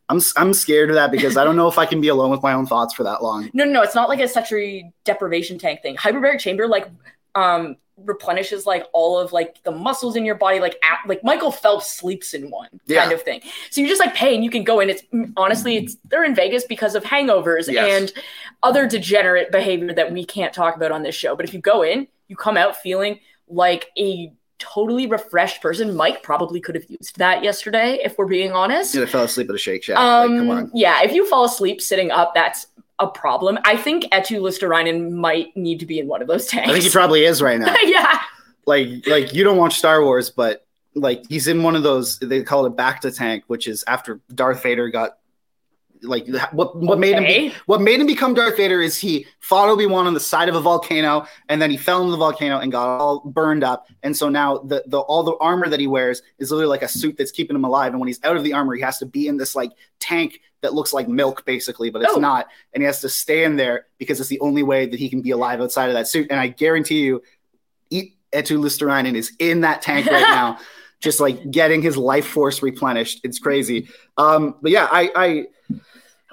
I'm 0.09 0.21
I'm 0.37 0.55
scared 0.55 0.89
of 0.91 0.95
that 0.97 1.11
because 1.11 1.37
I 1.37 1.43
don't 1.45 1.57
know 1.57 1.67
if 1.69 1.79
I 1.79 1.87
can 1.87 2.01
be 2.01 2.09
alone 2.09 2.31
with 2.31 2.43
my 2.43 2.53
own 2.53 2.67
thoughts 2.67 2.95
for 2.95 3.03
that 3.05 3.23
long. 3.23 3.51
No, 3.53 3.65
no, 3.65 3.73
no, 3.73 3.83
it's 3.83 3.95
not 3.95 4.09
like 4.09 4.21
a 4.21 4.29
sensory 4.29 4.93
deprivation 5.05 5.59
tank 5.59 5.83
thing. 5.83 5.97
Hyperbaric 5.97 6.39
chamber 6.41 6.67
like 6.69 6.89
um 7.35 7.77
replenishes 8.05 8.67
like 8.67 8.85
all 8.93 9.19
of 9.19 9.33
like 9.33 9.63
the 9.65 9.71
muscles 9.73 10.17
in 10.17 10.25
your 10.25 10.35
body 10.35 10.61
like 10.61 10.77
at, 10.83 10.99
like 11.09 11.25
Michael 11.25 11.51
Phelps 11.51 11.91
sleeps 11.91 12.35
in 12.35 12.51
one 12.51 12.69
kind 12.89 13.11
of 13.13 13.23
thing. 13.23 13.41
So 13.71 13.81
you 13.81 13.89
just 13.89 14.01
like 14.01 14.15
pay 14.15 14.35
and 14.35 14.45
you 14.45 14.51
can 14.51 14.65
go 14.65 14.81
in. 14.81 14.91
It's 14.91 15.03
honestly 15.37 15.77
it's 15.77 15.97
they're 16.05 16.25
in 16.25 16.35
Vegas 16.35 16.65
because 16.65 16.95
of 16.95 17.05
hangovers 17.05 17.73
Yes. 17.73 18.03
and 18.03 18.25
other 18.63 18.87
degenerate 18.87 19.51
behavior 19.51 19.95
that 19.95 20.13
we 20.13 20.25
can't 20.25 20.53
talk 20.53 20.77
about 20.77 20.93
on 20.93 21.03
this 21.03 21.15
show. 21.15 21.35
But 21.37 21.47
if 21.47 21.55
you 21.55 21.61
go 21.61 21.83
in, 21.83 22.07
you 22.29 22.37
come 22.37 22.57
out 22.57 22.77
feeling 22.77 23.21
like 23.49 23.91
a 23.99 24.33
totally 24.59 25.07
refreshed 25.07 25.61
person. 25.63 25.95
Mike 25.97 26.23
probably 26.23 26.61
could 26.61 26.75
have 26.75 26.85
used 26.89 27.17
that 27.19 27.43
yesterday 27.43 27.99
if 28.03 28.19
we're 28.19 28.27
being 28.27 28.53
honest. 28.53 28.97
I 28.97 29.07
fell 29.07 29.25
asleep 29.25 29.49
at 29.49 29.55
a 29.55 29.59
Shake 29.59 29.85
Shack. 29.85 29.97
Um, 29.99 30.31
like, 30.33 30.39
come 30.41 30.51
on. 30.51 30.71
Yeah, 30.75 31.03
if 31.03 31.13
you 31.13 31.27
fall 31.29 31.45
asleep 31.45 31.81
sitting 31.81 32.11
up, 32.11 32.35
that's 32.35 32.67
a 32.99 33.07
problem. 33.07 33.59
I 33.65 33.77
think 33.77 34.05
Eetu 34.05 34.41
Luostarinen 34.41 35.11
might 35.11 35.57
need 35.57 35.81
to 35.81 35.87
be 35.87 35.99
in 35.99 36.07
one 36.07 36.23
of 36.23 36.29
those 36.29 36.47
tanks. 36.47 36.69
I 36.69 36.73
think 36.73 36.85
he 36.85 36.91
probably 36.91 37.25
is 37.25 37.43
right 37.43 37.59
now. 37.61 37.75
yeah. 37.83 38.21
like 38.67 39.07
like 39.07 39.35
you 39.35 39.45
don't 39.45 39.59
watch 39.59 39.77
Star 39.79 40.03
Wars, 40.03 40.31
but 40.31 40.67
like 40.95 41.25
he's 41.29 41.47
in 41.47 41.63
one 41.63 41.77
of 41.77 41.83
those 41.83 42.19
they 42.21 42.43
call 42.43 42.67
it 42.67 42.75
bacta 42.77 43.15
tank, 43.15 43.45
which 43.49 43.69
is 43.69 43.85
after 43.87 44.21
Darth 44.35 44.63
Vader 44.63 44.89
got 44.89 45.19
like 46.03 46.27
what 46.53 46.77
what 46.77 46.99
made 46.99 47.17
him 47.17 47.25
be, 47.25 47.53
what 47.67 47.81
made 47.81 48.01
him 48.01 48.07
become 48.07 48.35
Darth 48.35 48.57
Vader 48.57 48.81
is 48.81 48.99
he 48.99 49.27
fought 49.41 49.69
Obi 49.69 49.87
Wan 49.87 50.07
on 50.07 50.15
the 50.15 50.21
side 50.21 50.49
of 50.49 50.55
a 50.55 50.61
volcano, 50.61 51.27
and 51.49 51.61
then 51.61 51.71
he 51.71 51.77
fell 51.77 52.01
into 52.01 52.13
the 52.13 52.17
volcano 52.17 52.59
and 52.59 52.71
got 52.73 52.87
all 53.01 53.21
burned 53.21 53.65
up. 53.65 53.89
And 54.03 54.17
so 54.17 54.29
now 54.29 54.59
the 54.59 54.85
the 54.87 55.01
all 55.01 55.23
the 55.23 55.37
armor 55.41 55.69
that 55.69 55.81
he 55.81 55.87
wears 55.87 56.23
is 56.39 56.51
literally 56.51 56.69
like 56.71 56.83
a 56.83 56.89
suit 56.89 57.17
that's 57.17 57.31
keeping 57.31 57.57
him 57.57 57.65
alive. 57.65 57.93
And 57.93 58.01
when 58.01 58.07
he's 58.07 58.23
out 58.25 58.37
of 58.37 58.45
the 58.45 58.53
armor, 58.53 58.75
he 58.75 58.83
has 58.83 58.99
to 58.99 59.07
be 59.07 59.27
in 59.27 59.37
this 59.37 59.55
like 59.55 59.73
tank 60.01 60.41
that 60.63 60.75
looks 60.75 60.93
like 60.93 61.09
milk 61.09 61.45
basically, 61.45 61.91
but 61.91 62.03
it's 62.03 62.15
Oh. 62.17 62.21
not. 62.21 62.49
And 62.73 62.83
he 62.83 62.87
has 62.87 63.01
to 63.03 63.09
stay 63.09 63.45
in 63.45 63.57
there 63.57 63.87
because 63.99 64.21
it's 64.21 64.29
the 64.29 64.41
only 64.41 64.63
way 64.63 64.87
that 64.87 64.99
he 64.99 65.09
can 65.09 65.21
be 65.23 65.31
alive 65.31 65.61
outside 65.61 65.89
of 65.89 65.95
that 65.95 66.09
suit. 66.09 66.29
And 66.31 66.41
I 66.41 66.49
guarantee 66.49 67.01
you, 67.01 67.23
Eetu 67.93 68.59
Luostarinen 68.59 69.15
is 69.15 69.33
in 69.39 69.61
that 69.63 69.83
tank 69.83 70.07
right 70.07 70.21
now, 70.29 70.59
just 71.01 71.21
like 71.21 71.51
getting 71.51 71.83
his 71.83 71.97
life 71.97 72.27
force 72.27 72.63
replenished. 72.63 73.21
It's 73.25 73.39
crazy. 73.39 73.89
Um, 74.17 74.57
but 74.61 74.73
yeah, 74.73 74.89
I, 74.91 75.11
I 75.15 75.47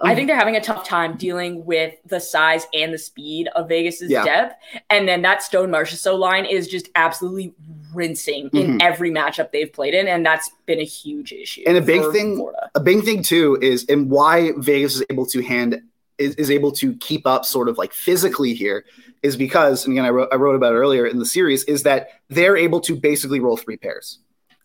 I 0.01 0.15
think 0.15 0.27
they're 0.27 0.35
having 0.37 0.55
a 0.57 0.61
tough 0.61 0.85
time 0.87 1.15
dealing 1.15 1.63
with 1.65 1.93
the 2.05 2.19
size 2.19 2.65
and 2.73 2.93
the 2.93 2.97
speed 2.97 3.47
of 3.55 3.69
Vegas's 3.69 4.09
Yeah. 4.11 4.25
depth. 4.25 4.55
And 4.89 5.07
then 5.07 5.21
that 5.21 5.43
Stone 5.43 5.69
Marchessault 5.69 6.17
line 6.17 6.45
is 6.45 6.67
just 6.67 6.89
absolutely 6.95 7.53
rinsing 7.93 8.49
in 8.53 8.77
Mhm. 8.77 8.81
every 8.81 9.11
matchup 9.11 9.51
they've 9.51 9.71
played 9.71 9.93
in. 9.93 10.07
And 10.07 10.25
that's 10.25 10.49
been 10.65 10.79
a 10.79 10.83
huge 10.85 11.31
issue. 11.31 11.63
And 11.65 11.77
a 11.77 11.81
big 11.81 12.01
thing- 12.11 12.35
Florida. 12.37 12.69
a 12.75 12.79
big 12.79 13.03
thing 13.03 13.23
too 13.23 13.57
is 13.61 13.85
and 13.89 14.09
why 14.09 14.51
Vegas 14.57 14.95
is 14.95 15.03
able 15.09 15.25
to 15.27 15.41
hand 15.41 15.81
is, 16.17 16.35
is 16.35 16.51
able 16.51 16.71
to 16.73 16.93
keep 16.97 17.25
up 17.25 17.43
sort 17.45 17.67
of 17.67 17.77
like 17.77 17.91
physically 17.91 18.53
here 18.53 18.85
is 19.23 19.35
because 19.35 19.85
and 19.85 19.93
again 19.93 20.05
I 20.05 20.09
wrote 20.09 20.29
I 20.31 20.35
wrote 20.35 20.55
about 20.55 20.73
earlier 20.73 21.05
in 21.07 21.17
the 21.17 21.25
series 21.25 21.63
is 21.63 21.83
that 21.83 22.09
they're 22.29 22.55
able 22.57 22.79
to 22.81 22.95
basically 22.95 23.39
roll 23.39 23.57
three 23.57 23.77
pairs. 23.77 24.19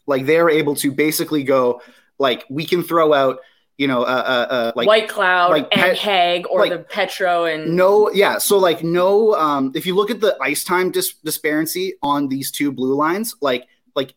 Like 0.07 0.27
they're 0.27 0.51
able 0.51 0.75
to 0.77 0.93
basically 0.93 1.43
go 1.45 1.81
like 2.19 2.45
we 2.51 2.67
can 2.67 2.83
throw 2.83 3.15
out 3.15 3.39
you 3.79 3.87
know 3.87 4.03
uh, 4.03 4.05
uh, 4.05 4.53
uh 4.53 4.73
like 4.75 4.89
Whitecloud 4.89 5.51
like 5.51 5.69
and 5.73 5.97
Hague 5.97 6.47
or 6.51 6.61
like- 6.61 6.73
the 6.73 6.81
Petro 6.81 7.45
and 7.47 7.75
no 7.75 8.11
yeah 8.11 8.37
so 8.37 8.59
like 8.59 8.85
no 8.85 9.35
um 9.35 9.73
if 9.75 9.87
you 9.87 9.95
look 9.95 10.11
at 10.11 10.21
the 10.21 10.37
ice 10.43 10.65
time 10.65 10.91
dis- 10.91 11.15
disparity 11.25 11.95
on 12.03 12.29
these 12.29 12.51
two 12.51 12.71
blue 12.73 12.95
lines 12.95 13.35
like 13.41 13.67
like 13.95 14.15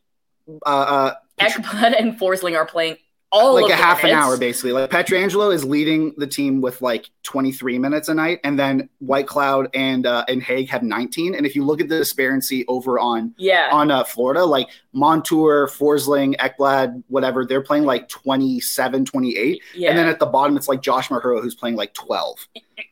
uh, 0.66 0.66
uh 0.66 1.14
Ekblad 1.40 1.98
and 1.98 2.20
Forsling 2.20 2.56
are 2.56 2.66
playing 2.66 2.98
all 3.32 3.54
like 3.54 3.72
a 3.72 3.76
half 3.76 4.04
an 4.04 4.12
hour 4.12 4.38
basically. 4.38 4.72
Like 4.74 4.90
Pietrangelo 4.90 5.54
is 5.54 5.64
leading 5.64 6.14
the 6.18 6.28
team 6.28 6.60
with 6.62 6.82
like 6.82 7.10
23 7.24 7.80
minutes 7.80 8.10
a 8.10 8.14
night, 8.14 8.40
and 8.44 8.58
then 8.60 8.90
Whitecloud 9.06 9.70
and 9.74 10.06
uh, 10.06 10.26
and 10.28 10.44
Hague 10.44 10.68
have 10.70 10.84
19. 10.84 11.36
And 11.36 11.46
if 11.46 11.56
you 11.56 11.64
look 11.64 11.80
at 11.82 11.88
the 11.90 11.98
disparity 12.00 12.66
over 12.68 13.00
on 13.00 13.34
Yeah. 13.38 13.70
on 13.72 13.90
uh, 13.92 14.04
Florida, 14.04 14.44
like 14.46 14.70
Montour, 14.94 15.68
Forsling, 15.68 16.36
Ekblad, 16.38 17.04
whatever, 17.08 17.46
they're 17.46 17.62
playing 17.62 17.86
like 17.86 18.10
27, 18.10 19.06
28. 19.06 19.62
yeah. 19.76 19.90
And 19.90 19.98
then 19.98 20.08
at 20.08 20.20
the 20.20 20.26
bottom, 20.26 20.58
it's 20.58 20.68
like 20.68 20.82
Josh 20.82 21.08
Mahura 21.10 21.42
who's 21.42 21.56
playing 21.56 21.76
like 21.76 21.94
12, 21.94 22.48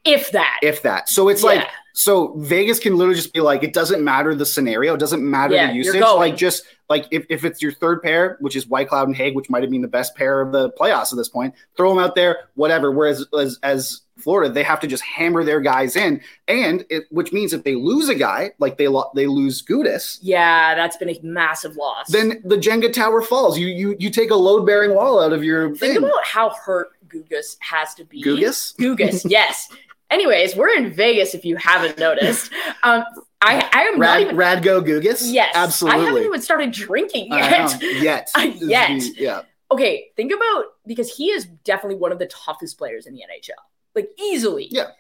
if 0.06 0.32
that. 0.32 0.60
if 0.62 0.82
that. 0.84 1.10
So 1.10 1.28
it's 1.30 1.42
Yeah. 1.44 1.50
like 1.50 1.68
so 1.94 2.34
Vegas 2.38 2.80
can 2.80 2.96
literally 2.98 3.16
just 3.20 3.34
be 3.34 3.42
like, 3.42 3.62
it 3.64 3.74
doesn't 3.74 4.02
matter 4.02 4.34
the 4.34 4.46
scenario, 4.46 4.94
it 4.94 5.00
doesn't 5.00 5.22
matter 5.28 5.56
Yeah, 5.56 5.68
the 5.68 5.74
usage. 5.74 6.00
Like 6.02 6.38
just 6.38 6.64
like 6.90 7.06
if, 7.12 7.26
if 7.30 7.46
it's 7.46 7.62
your 7.62 7.72
third 7.72 8.02
pair, 8.02 8.38
which 8.42 8.56
is 8.56 8.66
Whitecloud 8.66 9.04
and 9.06 9.16
Hague, 9.16 9.36
which 9.36 9.50
might 9.50 9.62
have 9.62 9.70
been 9.72 9.82
the 9.82 9.88
best 9.88 10.16
pair 10.16 10.42
of 10.42 10.52
the 10.52 10.72
playoffs 10.72 11.12
at 11.12 11.18
this 11.18 11.30
point, 11.30 11.54
throw 11.78 11.90
them 11.90 12.00
out 12.04 12.16
there, 12.16 12.50
whatever. 12.56 12.92
Whereas 12.92 13.26
as, 13.38 13.60
as 13.64 14.02
Florida, 14.18 14.52
they 14.52 14.64
have 14.64 14.80
to 14.82 14.88
just 14.88 15.04
hammer 15.04 15.44
their 15.44 15.62
guys 15.62 15.96
in, 15.96 16.20
and 16.48 16.84
it, 16.90 17.06
which 17.12 17.32
means 17.32 17.54
if 17.54 17.64
they 17.64 17.76
lose 17.76 18.10
a 18.10 18.16
guy, 18.16 18.52
like 18.60 18.78
they 18.78 18.88
lo- 18.88 19.12
they 19.16 19.28
lose 19.28 19.62
Gudas, 19.64 20.18
Yeah, 20.22 20.76
that's 20.76 20.98
been 20.98 21.10
a 21.10 21.20
massive 21.24 21.76
loss. 21.78 22.08
then 22.10 22.42
the 22.44 22.58
Jenga 22.58 22.92
tower 22.92 23.22
falls. 23.22 23.58
You 23.58 23.68
you 23.68 23.96
you 24.00 24.10
take 24.10 24.32
a 24.32 24.36
load 24.36 24.66
bearing 24.66 24.94
wall 24.96 25.22
out 25.22 25.32
of 25.32 25.44
your 25.44 25.70
think 25.76 25.80
thing. 25.94 25.98
about 25.98 26.26
how 26.26 26.50
hurt 26.50 26.90
Gugas 27.08 27.56
has 27.60 27.94
to 27.96 28.04
be. 28.04 28.22
Gugas? 28.24 28.76
Gugas, 28.78 29.26
yes. 29.30 29.70
Anyways, 30.10 30.56
we're 30.56 30.70
in 30.76 30.92
Vegas 30.92 31.34
if 31.34 31.46
you 31.46 31.56
haven't 31.58 31.98
noticed. 32.00 32.52
Um, 32.82 33.04
I 33.42 33.70
I 33.74 33.82
am 33.84 34.00
not 34.00 34.00
Rad, 34.00 34.22
even 34.22 34.36
Radgo 34.38 34.82
Gugas? 34.82 35.34
yes, 35.34 35.52
absolutely. 35.54 36.00
I 36.02 36.06
haven't 36.06 36.24
even 36.24 36.42
started 36.42 36.72
drinking 36.72 37.28
yet. 37.30 37.82
Yet. 37.82 38.30
Uh, 38.36 38.42
yet. 38.56 38.88
the- 39.02 39.14
yeah. 39.18 39.42
okay, 39.70 40.08
think 40.16 40.32
about 40.32 40.64
because 40.88 41.14
he 41.14 41.32
is 41.32 41.44
definitely 41.66 41.98
one 42.00 42.14
of 42.14 42.20
the 42.20 42.28
toughest 42.28 42.78
players 42.78 43.06
in 43.06 43.14
the 43.14 43.20
NHL, 43.20 43.60
like 43.96 44.10
easily. 44.18 44.68
Yeah. 44.72 44.92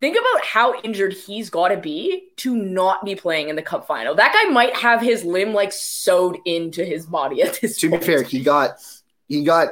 Think 0.00 0.16
about 0.16 0.44
how 0.44 0.80
injured 0.80 1.12
he's 1.12 1.48
got 1.48 1.68
to 1.68 1.76
be 1.76 2.28
to 2.38 2.56
not 2.56 3.04
be 3.04 3.14
playing 3.14 3.48
in 3.50 3.56
the 3.56 3.62
Cup 3.62 3.86
final. 3.86 4.14
That 4.16 4.32
guy 4.32 4.50
might 4.50 4.74
have 4.76 5.00
his 5.00 5.24
limb 5.24 5.52
like 5.52 5.72
sewed 5.72 6.38
into 6.44 6.84
his 6.84 7.06
body 7.06 7.42
at 7.42 7.60
this. 7.60 7.76
to 7.78 7.90
be 7.90 7.98
fair, 7.98 8.22
he 8.22 8.40
got 8.40 8.78
he 9.28 9.44
got 9.44 9.68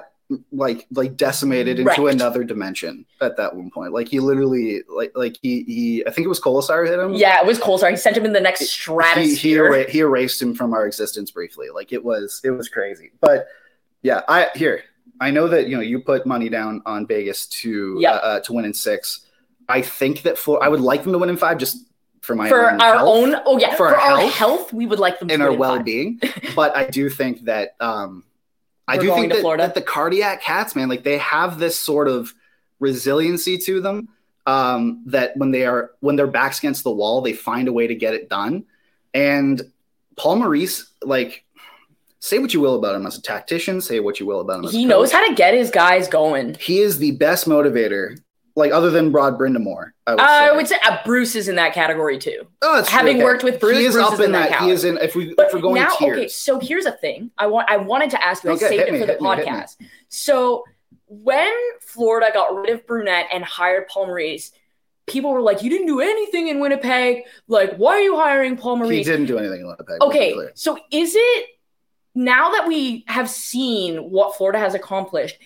like 0.51 0.87
like 0.91 1.17
decimated 1.17 1.79
into 1.79 2.03
Wrecked. 2.03 2.15
another 2.15 2.43
dimension 2.43 3.07
at 3.21 3.37
that 3.37 3.55
one 3.55 3.71
point. 3.71 3.93
Like 3.93 4.09
he 4.09 4.19
literally 4.21 4.83
like 4.89 5.13
like 5.15 5.37
he 5.41 5.63
he 5.65 6.05
I 6.07 6.11
think 6.11 6.25
it 6.25 6.29
was 6.29 6.41
Kolesar 6.41 6.87
hit 6.89 6.99
him. 6.99 7.15
Yeah, 7.15 7.39
it 7.41 7.47
was 7.47 7.59
Kolesar. 7.61 7.91
He 7.91 7.97
sent 7.97 8.17
him 8.17 8.25
in 8.25 8.33
the 8.33 8.41
next 8.41 8.61
He, 8.61 8.67
stratosphere. 8.67 9.27
he, 9.35 9.53
era- 9.55 9.91
he 9.91 9.99
erased 10.01 10.43
him 10.43 10.55
from 10.55 10.73
our 10.75 10.87
existence 10.87 11.31
briefly. 11.31 11.69
Like 11.73 11.93
it 11.93 12.05
was 12.05 12.41
it 12.45 12.51
was 12.51 12.69
crazy. 12.69 13.13
But 13.21 13.47
yeah, 14.03 14.23
I 14.29 14.49
here 14.57 14.83
I 15.21 15.31
know 15.31 15.47
that 15.49 15.69
you 15.69 15.77
know 15.77 15.83
you 15.83 16.01
put 16.01 16.27
money 16.27 16.49
down 16.49 16.83
on 16.87 17.07
Vegas 17.07 17.47
to 17.49 17.97
Yep. 18.01 18.13
uh, 18.13 18.17
uh, 18.27 18.41
to 18.41 18.53
win 18.53 18.65
in 18.65 18.75
six. 18.75 19.21
I 19.69 19.81
think 19.83 20.23
that 20.23 20.39
for 20.39 20.63
I 20.63 20.69
would 20.69 20.81
like 20.81 21.05
them 21.05 21.13
to 21.13 21.19
win 21.19 21.29
in 21.31 21.37
five 21.37 21.59
just 21.59 21.85
for 22.21 22.35
my 22.35 22.49
for 22.49 22.73
own 22.73 22.81
our 22.81 22.95
health 22.97 23.09
own 23.09 23.37
oh 23.47 23.59
yeah 23.59 23.71
For 23.71 23.77
for, 23.77 23.87
our 23.89 23.95
our 23.97 24.19
health 24.19 24.33
health, 24.35 24.73
we 24.73 24.87
would 24.87 24.99
like 24.99 25.21
them 25.21 25.29
to 25.29 25.35
and 25.35 25.43
our 25.43 25.53
well-being. 25.53 26.21
but 26.57 26.77
I 26.77 26.87
do 26.91 27.09
think 27.09 27.45
that 27.45 27.77
um 27.79 28.25
I 28.89 28.99
do 28.99 29.13
think 29.15 29.33
that, 29.33 29.57
that 29.59 29.75
the 29.75 29.83
cardiac 29.83 30.43
cats, 30.43 30.77
man, 30.77 30.89
like 30.89 31.03
they 31.03 31.19
have 31.19 31.59
this 31.59 31.79
sort 31.79 32.09
of 32.09 32.33
resiliency 32.79 33.59
to 33.59 33.81
them. 33.81 34.09
Um, 34.47 35.03
that 35.07 35.37
when 35.37 35.51
they 35.51 35.67
are 35.67 35.91
when 35.99 36.15
their 36.15 36.29
backs 36.29 36.61
against 36.61 36.85
the 36.85 36.93
wall, 36.93 37.21
they 37.21 37.33
find 37.33 37.67
a 37.67 37.73
way 37.73 37.89
to 37.89 37.97
get 37.97 38.15
it 38.15 38.29
done. 38.29 38.65
And 39.13 39.61
Paul 40.17 40.37
Maurice, 40.37 40.87
like, 41.03 41.45
say 42.21 42.39
what 42.39 42.55
you 42.55 42.61
will 42.61 42.77
about 42.77 42.95
him 42.95 43.07
as 43.07 43.19
a 43.19 43.23
tactician, 43.23 43.81
say 43.81 43.99
what 43.99 44.21
you 44.21 44.27
will 44.27 44.41
about 44.41 44.61
him. 44.61 44.67
As 44.67 44.75
a 44.75 44.79
he 44.79 44.85
knows 44.85 45.11
how 45.11 45.27
to 45.27 45.35
get 45.35 45.55
his 45.55 45.71
guys 45.71 46.07
going 46.07 46.55
He 46.61 46.79
is 46.79 46.99
the 46.99 47.13
best 47.13 47.47
motivator, 47.47 48.21
like 48.57 48.73
other 48.73 48.91
than 48.91 49.13
Rod 49.13 49.39
Brind'Amour. 49.39 49.93
I 50.07 50.11
would, 50.13 50.21
i 50.21 50.49
say. 50.49 50.57
would 50.57 50.69
say 50.69 50.77
uh, 50.85 50.99
bruce 51.05 51.35
is 51.35 51.49
in 51.49 51.57
that 51.57 51.73
category 51.75 52.19
too 52.19 52.47
Oh, 52.63 52.83
having 52.85 53.17
okay. 53.17 53.25
worked 53.25 53.45
with 53.45 53.61
Bruce, 53.61 53.79
he 53.79 53.85
is 53.85 53.95
Bruce 53.95 54.07
up 54.07 54.13
is 54.15 54.19
in 54.21 54.25
in 54.27 54.33
that 54.33 54.51
that. 54.51 54.63
He 54.63 54.71
is 54.71 54.85
in. 54.85 54.97
If 54.99 55.15
we 55.15 55.35
but 55.35 55.47
if 55.49 55.55
we're 55.55 55.61
going 55.61 55.83
now 55.83 55.95
tiers, 55.97 56.17
okay 56.19 56.29
so 56.29 56.59
here's 56.59 56.87
a 56.87 56.93
thing 56.93 57.31
i 57.39 57.47
want 57.47 57.71
i 57.71 57.77
wanted 57.77 58.11
to 58.11 58.25
ask 58.25 58.43
you 58.45 58.51
i 58.51 58.57
saved 58.57 58.73
hit 58.73 58.89
it 58.89 58.93
me, 58.93 59.01
for 59.01 59.07
the 59.07 59.13
hit 59.13 59.23
me, 59.23 59.29
me. 59.29 59.43
podcast 59.45 59.77
so 60.09 60.65
when 61.09 61.53
florida 61.81 62.31
got 62.35 62.55
rid 62.55 62.71
of 62.71 62.87
brunette 62.87 63.27
and 63.33 63.45
hired 63.45 63.87
paul 63.89 64.07
maurice 64.07 64.51
people 65.07 65.31
were 65.33 65.41
like 65.43 65.63
you 65.63 65.71
didn't 65.71 65.87
do 65.87 66.01
anything 66.01 66.49
in 66.49 66.59
winnipeg 66.59 67.23
like 67.49 67.77
why 67.77 67.93
are 67.93 68.01
you 68.01 68.17
hiring 68.17 68.57
paul 68.57 68.77
Maurice?" 68.77 68.91
he 68.91 69.05
didn't 69.05 69.27
do 69.27 69.39
anything 69.39 69.61
in 69.61 69.67
Winnipeg. 69.67 70.01
Okay, 70.03 70.35
so 70.55 70.77
is 70.91 71.13
it 71.15 71.47
now 72.15 72.51
that 72.53 72.67
we 72.67 73.05
have 73.07 73.29
seen 73.31 73.99
what 74.11 74.37
Florida 74.37 74.59
has 74.59 74.75
accomplished? 74.75 75.39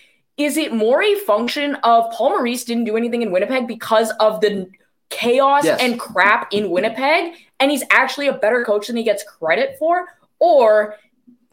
Is 0.45 0.57
it 0.57 0.73
more 0.73 1.01
a 1.03 1.15
function 1.15 1.75
of 1.83 2.11
Paul 2.11 2.29
Maurice 2.31 2.63
didn't 2.63 2.85
do 2.85 2.97
anything 2.97 3.21
in 3.21 3.31
Winnipeg 3.31 3.67
because 3.67 4.11
of 4.19 4.41
the 4.41 4.69
chaos 5.09 5.65
Yes. 5.65 5.79
and 5.81 5.99
crap 5.99 6.53
in 6.53 6.69
Winnipeg, 6.69 7.33
and 7.59 7.69
he's 7.69 7.83
actually 7.91 8.27
a 8.27 8.33
better 8.33 8.63
coach 8.63 8.87
than 8.87 8.95
he 8.95 9.03
gets 9.03 9.23
credit 9.23 9.75
for, 9.77 10.05
or 10.39 10.95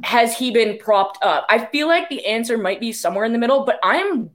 has 0.04 0.36
he 0.38 0.50
been 0.52 0.78
propped 0.78 1.18
up? 1.22 1.44
I 1.48 1.64
feel 1.66 1.88
like 1.88 2.08
the 2.08 2.24
answer 2.26 2.56
might 2.56 2.78
be 2.80 2.92
somewhere 2.92 3.24
in 3.24 3.32
the 3.32 3.38
middle, 3.38 3.64
but 3.64 3.80
I'm 3.82 4.30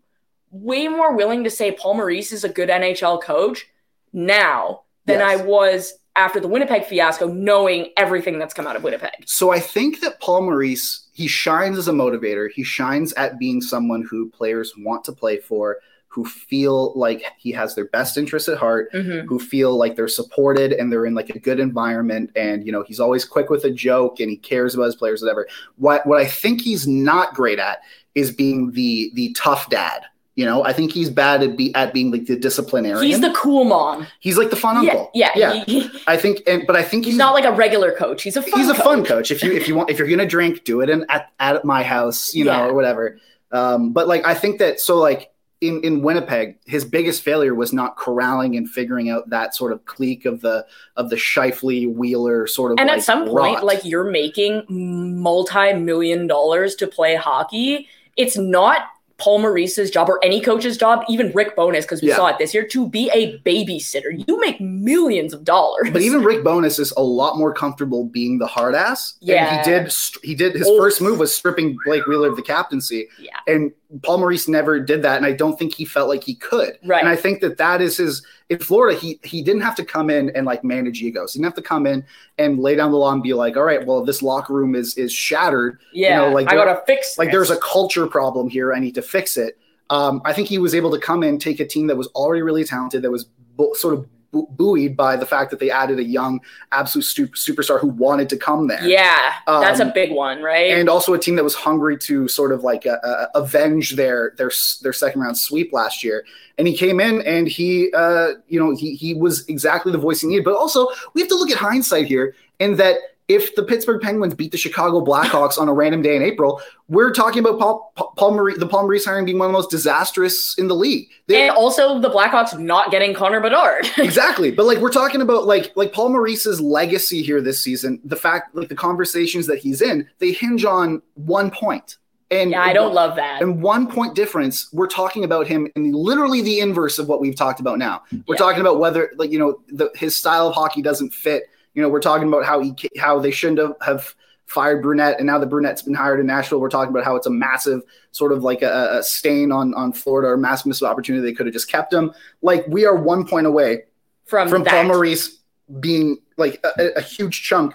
way 0.51 0.87
more 0.87 1.15
willing 1.15 1.45
to 1.45 1.49
say 1.49 1.71
Paul 1.71 1.95
Maurice 1.95 2.31
is 2.31 2.43
a 2.43 2.49
good 2.49 2.69
NHL 2.69 3.21
coach 3.21 3.65
now 4.11 4.81
than 5.05 5.19
Yes. 5.19 5.39
I 5.39 5.43
was 5.43 5.93
after 6.15 6.39
the 6.39 6.47
Winnipeg 6.47 6.85
fiasco, 6.85 7.27
knowing 7.27 7.89
everything 7.97 8.37
that's 8.39 8.53
come 8.53 8.67
out 8.67 8.75
of 8.75 8.83
Winnipeg. 8.83 9.11
So 9.25 9.51
I 9.51 9.59
think 9.59 10.01
that 10.01 10.19
Paul 10.19 10.43
Maurice, 10.43 11.07
he 11.13 11.27
shines 11.27 11.77
as 11.77 11.87
a 11.87 11.91
motivator. 11.91 12.49
He 12.51 12.63
shines 12.63 13.13
at 13.13 13.39
being 13.39 13.61
someone 13.61 14.05
who 14.09 14.29
players 14.29 14.73
want 14.77 15.03
to 15.05 15.11
play 15.11 15.37
for, 15.39 15.77
who 16.07 16.23
feel 16.25 16.93
like 16.95 17.23
he 17.39 17.51
has 17.51 17.73
their 17.73 17.85
best 17.85 18.17
interests 18.17 18.47
at 18.47 18.59
heart, 18.59 18.91
Mhm. 18.93 19.25
who 19.25 19.39
feel 19.39 19.75
like 19.75 19.95
they're 19.95 20.07
supported 20.07 20.71
and 20.71 20.91
they're 20.91 21.07
in 21.07 21.15
like 21.15 21.31
a 21.31 21.39
good 21.39 21.59
environment. 21.59 22.29
And 22.35 22.63
you 22.63 22.71
know, 22.71 22.83
he's 22.83 22.99
always 22.99 23.25
quick 23.25 23.49
with 23.49 23.63
a 23.63 23.71
joke 23.71 24.19
and 24.19 24.29
he 24.29 24.37
cares 24.37 24.75
about 24.75 24.85
his 24.85 24.95
players, 24.95 25.23
whatever. 25.23 25.47
What 25.77 26.05
what 26.05 26.21
I 26.21 26.25
think 26.25 26.61
he's 26.61 26.87
not 26.87 27.33
great 27.33 27.57
at 27.57 27.79
is 28.13 28.29
being 28.31 28.71
the 28.73 29.09
the 29.15 29.33
tough 29.33 29.69
dad. 29.71 30.03
You 30.35 30.45
know, 30.45 30.63
I 30.63 30.73
think 30.73 30.91
he's 30.91 31.11
bad 31.11 31.43
at 31.43 31.55
be 31.55 31.73
at 31.75 31.93
being 31.93 32.11
like 32.11 32.25
the 32.25 32.35
disciplinarian. 32.35 33.03
He's 33.05 33.21
the 33.21 33.31
cool 33.35 33.65
mom. 33.65 34.07
he's 34.19 34.35
like 34.37 34.49
the 34.49 34.55
fun 34.55 34.77
uncle. 34.77 35.11
Yeah, 35.13 35.29
yeah. 35.35 35.53
yeah. 35.53 35.63
He- 35.65 35.89
I 36.07 36.17
think, 36.17 36.41
and 36.47 36.65
but 36.65 36.75
I 36.75 36.81
think 36.81 37.05
he's 37.05 37.17
not 37.17 37.33
like 37.33 37.45
a 37.45 37.51
regular 37.51 37.91
coach. 37.91 38.23
He's 38.23 38.35
a 38.35 38.41
fun 38.41 38.59
he's 38.59 38.69
a 38.69 38.73
coach. 38.73 38.83
fun 38.83 39.05
coach. 39.05 39.29
If 39.29 39.43
you 39.43 39.51
if 39.51 39.67
you 39.67 39.75
want 39.75 39.91
if 39.91 39.99
you're 39.99 40.07
gonna 40.07 40.25
drink, 40.25 40.63
do 40.63 40.81
it 40.81 40.89
in 40.89 41.05
at, 41.09 41.31
at 41.39 41.63
my 41.65 41.83
house, 41.83 42.33
you 42.33 42.45
know, 42.45 42.51
Yeah. 42.51 42.65
or 42.65 42.73
whatever. 42.73 43.19
Um, 43.51 43.93
but 43.93 44.07
like 44.07 44.25
I 44.25 44.33
think 44.33 44.57
that 44.57 44.79
so 44.79 44.97
like 44.97 45.29
in 45.61 45.81
in 45.83 46.01
Winnipeg, 46.01 46.57
his 46.65 46.83
biggest 46.83 47.21
failure 47.21 47.53
was 47.53 47.71
not 47.71 47.95
corralling 47.95 48.57
and 48.57 48.67
figuring 48.67 49.11
out 49.11 49.29
that 49.29 49.53
sort 49.53 49.71
of 49.71 49.85
clique 49.85 50.25
of 50.25 50.41
the 50.41 50.65
of 50.97 51.11
the 51.11 51.15
Scheifele 51.15 51.93
Wheeler 51.93 52.47
sort 52.47 52.71
of 52.71 52.79
And 52.79 52.89
like 52.89 52.97
at 52.97 53.03
some 53.03 53.27
point, 53.27 53.63
like 53.63 53.85
you're 53.85 54.09
making 54.09 54.63
multi-million 54.67 56.25
dollars 56.27 56.75
to 56.77 56.87
play 56.87 57.15
hockey. 57.15 57.87
It's 58.17 58.37
not 58.37 58.81
Paul 59.23 59.39
Maurice's 59.39 59.89
job 59.89 60.09
or 60.09 60.19
any 60.21 60.41
coach's 60.41 60.75
job, 60.75 61.03
even 61.07 61.31
Rick 61.33 61.55
Bowness, 61.55 61.85
because 61.85 62.01
we 62.01 62.09
Yeah. 62.09 62.17
saw 62.17 62.27
it 62.27 62.35
this 62.39 62.53
year, 62.53 62.67
to 62.67 62.89
be 62.89 63.09
a 63.13 63.37
babysitter. 63.45 64.11
You 64.27 64.37
make 64.41 64.59
millions 64.59 65.33
of 65.33 65.45
dollars. 65.45 65.87
but 65.93 66.01
even 66.01 66.23
Rick 66.23 66.43
Bowness 66.43 66.77
is 66.77 66.91
a 66.97 67.01
lot 67.03 67.37
more 67.37 67.53
comfortable 67.53 68.03
being 68.03 68.37
the 68.39 68.47
hard 68.47 68.75
ass. 68.75 69.13
Yeah. 69.21 69.59
and 69.59 69.65
he 69.65 69.71
did. 69.71 69.93
He 70.23 70.35
did. 70.35 70.55
His 70.55 70.67
Oh. 70.67 70.77
first 70.77 70.99
move 70.99 71.19
was 71.19 71.33
stripping 71.33 71.77
Blake 71.85 72.05
Wheeler 72.05 72.27
of 72.27 72.35
the 72.35 72.41
captaincy. 72.41 73.07
Yeah. 73.17 73.31
and 73.47 73.71
Paul 74.01 74.19
Maurice 74.19 74.47
never 74.47 74.79
did 74.79 75.03
that, 75.03 75.17
and 75.17 75.25
I 75.25 75.33
don't 75.33 75.57
think 75.59 75.75
he 75.75 75.85
felt 75.85 76.09
like 76.09 76.23
he 76.23 76.35
could. 76.35 76.79
Right. 76.83 76.99
And 76.99 77.09
I 77.09 77.15
think 77.15 77.41
that 77.41 77.57
that 77.57 77.81
is 77.81 77.97
his. 77.97 78.25
In 78.49 78.59
Florida, 78.59 78.97
he 78.97 79.19
he 79.23 79.41
didn't 79.43 79.61
have 79.61 79.75
to 79.75 79.85
come 79.85 80.09
in 80.09 80.29
and 80.31 80.45
like 80.45 80.63
manage 80.63 81.01
egos. 81.01 81.33
He 81.33 81.39
didn't 81.39 81.45
have 81.45 81.63
to 81.63 81.67
come 81.67 81.85
in 81.85 82.05
and 82.37 82.59
lay 82.59 82.75
down 82.75 82.91
the 82.91 82.97
law 82.97 83.11
and 83.11 83.21
be 83.21 83.33
like, 83.33 83.55
all 83.55 83.63
right, 83.63 83.85
well, 83.85 84.03
this 84.03 84.21
locker 84.21 84.53
room 84.53 84.75
is 84.75 84.97
is 84.97 85.13
shattered. 85.13 85.79
yeah, 85.93 86.17
know, 86.17 86.29
like 86.29 86.47
I 86.47 86.55
gotta 86.55 86.81
fix. 86.87 87.17
Like 87.17 87.27
this. 87.27 87.33
there's 87.33 87.51
a 87.51 87.57
culture 87.57 88.07
problem 88.07 88.49
here. 88.49 88.73
I 88.73 88.79
need 88.79 88.95
to 88.95 89.01
fix 89.01 89.37
it. 89.37 89.57
Um, 89.89 90.21
I 90.25 90.33
think 90.33 90.47
he 90.47 90.57
was 90.57 90.73
able 90.73 90.91
to 90.91 90.99
come 90.99 91.23
in, 91.23 91.37
take 91.37 91.59
a 91.59 91.67
team 91.67 91.87
that 91.87 91.95
was 91.95 92.07
already 92.07 92.41
really 92.41 92.63
talented, 92.63 93.01
that 93.03 93.11
was 93.11 93.25
bu- 93.25 93.75
sort 93.75 93.93
of 93.93 94.07
buoyed 94.33 94.97
by 94.97 95.15
the 95.15 95.25
fact 95.25 95.51
that 95.51 95.59
they 95.59 95.69
added 95.69 95.99
a 95.99 96.03
young, 96.03 96.41
absolute 96.71 97.31
superstar 97.33 97.79
who 97.79 97.87
wanted 97.87 98.27
to 98.29 98.37
come 98.37 98.67
there. 98.67 98.83
Yeah, 98.83 99.33
that's 99.47 99.79
a 99.79 99.85
Um, 99.85 99.91
big 99.93 100.11
one, 100.11 100.41
right? 100.41 100.71
And 100.71 100.89
also 100.89 101.13
a 101.13 101.19
team 101.19 101.35
that 101.35 101.43
was 101.43 101.55
hungry 101.55 101.97
to 101.99 102.27
sort 102.27 102.51
of 102.51 102.63
like 102.63 102.85
uh, 102.85 102.97
uh, 103.03 103.27
avenge 103.35 103.95
their 103.95 104.33
their 104.37 104.51
their 104.81 104.93
second 104.93 105.21
round 105.21 105.37
sweep 105.37 105.71
last 105.71 106.03
year. 106.03 106.25
And 106.57 106.67
he 106.67 106.75
came 106.75 106.99
in 106.99 107.21
and 107.21 107.47
he, 107.47 107.91
uh, 107.93 108.33
you 108.47 108.59
know, 108.59 108.75
he 108.75 108.95
he 108.95 109.13
was 109.13 109.47
exactly 109.47 109.91
the 109.91 109.97
voice 109.97 110.21
he 110.21 110.27
needed. 110.27 110.45
But 110.45 110.55
also, 110.55 110.87
we 111.13 111.21
have 111.21 111.29
to 111.29 111.35
look 111.35 111.49
at 111.49 111.57
hindsight 111.57 112.07
here, 112.07 112.35
in 112.59 112.75
that 112.77 112.97
if 113.27 113.55
the 113.55 113.63
Pittsburgh 113.63 114.01
Penguins 114.01 114.33
beat 114.33 114.51
the 114.51 114.57
Chicago 114.57 115.03
Blackhawks 115.03 115.57
on 115.57 115.69
a 115.69 115.73
random 115.73 116.01
day 116.01 116.15
in 116.15 116.21
April, 116.21 116.61
we're 116.89 117.11
talking 117.11 117.39
about 117.39 117.57
Paul, 117.59 117.93
Paul, 118.17 118.31
Maurice, 118.31 118.57
the 118.57 118.67
Paul 118.67 118.83
Maurice 118.83 119.05
hiring 119.05 119.25
being 119.25 119.39
one 119.39 119.45
of 119.47 119.51
the 119.51 119.57
most 119.57 119.69
disastrous 119.71 120.55
in 120.57 120.67
the 120.67 120.75
league. 120.75 121.07
They- 121.27 121.47
and 121.47 121.51
also 121.55 121.99
the 121.99 122.09
Blackhawks 122.09 122.57
not 122.59 122.91
getting 122.91 123.13
Connor 123.13 123.39
Bedard. 123.39 123.89
exactly 123.97 124.51
but 124.51 124.65
like 124.65 124.79
we're 124.79 124.91
talking 124.91 125.21
about 125.21 125.45
like 125.47 125.71
like 125.75 125.93
paul 125.93 126.09
maurice's 126.09 126.59
legacy 126.59 127.21
here 127.21 127.39
this 127.41 127.59
season 127.61 127.99
the 128.03 128.15
fact 128.15 128.53
like 128.55 128.67
the 128.69 128.75
conversations 128.75 129.47
that 129.47 129.57
he's 129.59 129.81
in 129.81 130.07
they 130.19 130.31
hinge 130.31 130.65
on 130.65 131.01
one 131.15 131.49
point. 131.49 131.97
and 132.31 132.51
yeah, 132.51 132.61
I 132.61 132.73
don't 132.73 132.93
love 132.93 133.15
that. 133.15 133.41
and 133.41 133.61
one 133.61 133.87
point 133.87 134.15
difference 134.15 134.67
we're 134.73 134.87
talking 134.87 135.23
about 135.23 135.47
him 135.47 135.67
in 135.75 135.91
literally 135.93 136.41
the 136.41 136.59
inverse 136.59 136.99
of 136.99 137.07
what 137.07 137.21
we've 137.21 137.35
talked 137.35 137.59
about 137.59 137.77
now 137.79 138.01
we're 138.27 138.35
Yeah. 138.35 138.39
talking 138.39 138.61
about 138.61 138.79
whether 138.79 139.11
like 139.17 139.31
you 139.31 139.39
know 139.39 139.61
the, 139.69 139.89
his 139.95 140.15
style 140.17 140.47
of 140.47 140.53
hockey 140.55 140.81
doesn't 140.81 141.13
fit 141.13 141.43
you 141.73 141.81
know 141.81 141.89
we're 141.89 142.01
talking 142.01 142.27
about 142.27 142.45
how 142.45 142.59
he 142.61 142.75
how 142.99 143.19
they 143.19 143.31
shouldn't 143.31 143.59
have, 143.59 143.75
have 143.81 144.15
fired 144.45 144.81
brunette 144.81 145.17
and 145.17 145.27
now 145.27 145.39
the 145.39 145.45
brunette's 145.45 145.81
been 145.81 145.93
hired 145.93 146.19
in 146.19 146.25
nashville 146.25 146.59
we're 146.59 146.69
talking 146.69 146.91
about 146.91 147.03
how 147.03 147.15
it's 147.15 147.27
a 147.27 147.31
massive 147.31 147.81
sort 148.11 148.31
of 148.31 148.43
like 148.43 148.61
a, 148.61 148.97
a 148.97 149.03
stain 149.03 149.51
on 149.51 149.73
on 149.73 149.91
florida 149.93 150.27
or 150.27 150.37
massive 150.37 150.67
missed 150.67 150.83
opportunity 150.83 151.23
they 151.23 151.33
could 151.33 151.45
have 151.45 151.53
just 151.53 151.69
kept 151.69 151.93
him 151.93 152.11
like 152.41 152.65
we 152.67 152.85
are 152.85 152.95
one 152.95 153.25
point 153.25 153.47
away 153.47 153.83
from 154.25 154.49
from 154.49 154.63
that. 154.63 154.71
Paul 154.71 154.83
Maurice 154.85 155.39
being 155.79 156.17
like 156.37 156.63
a, 156.63 156.97
a 156.97 157.01
huge 157.01 157.43
chunk, 157.43 157.73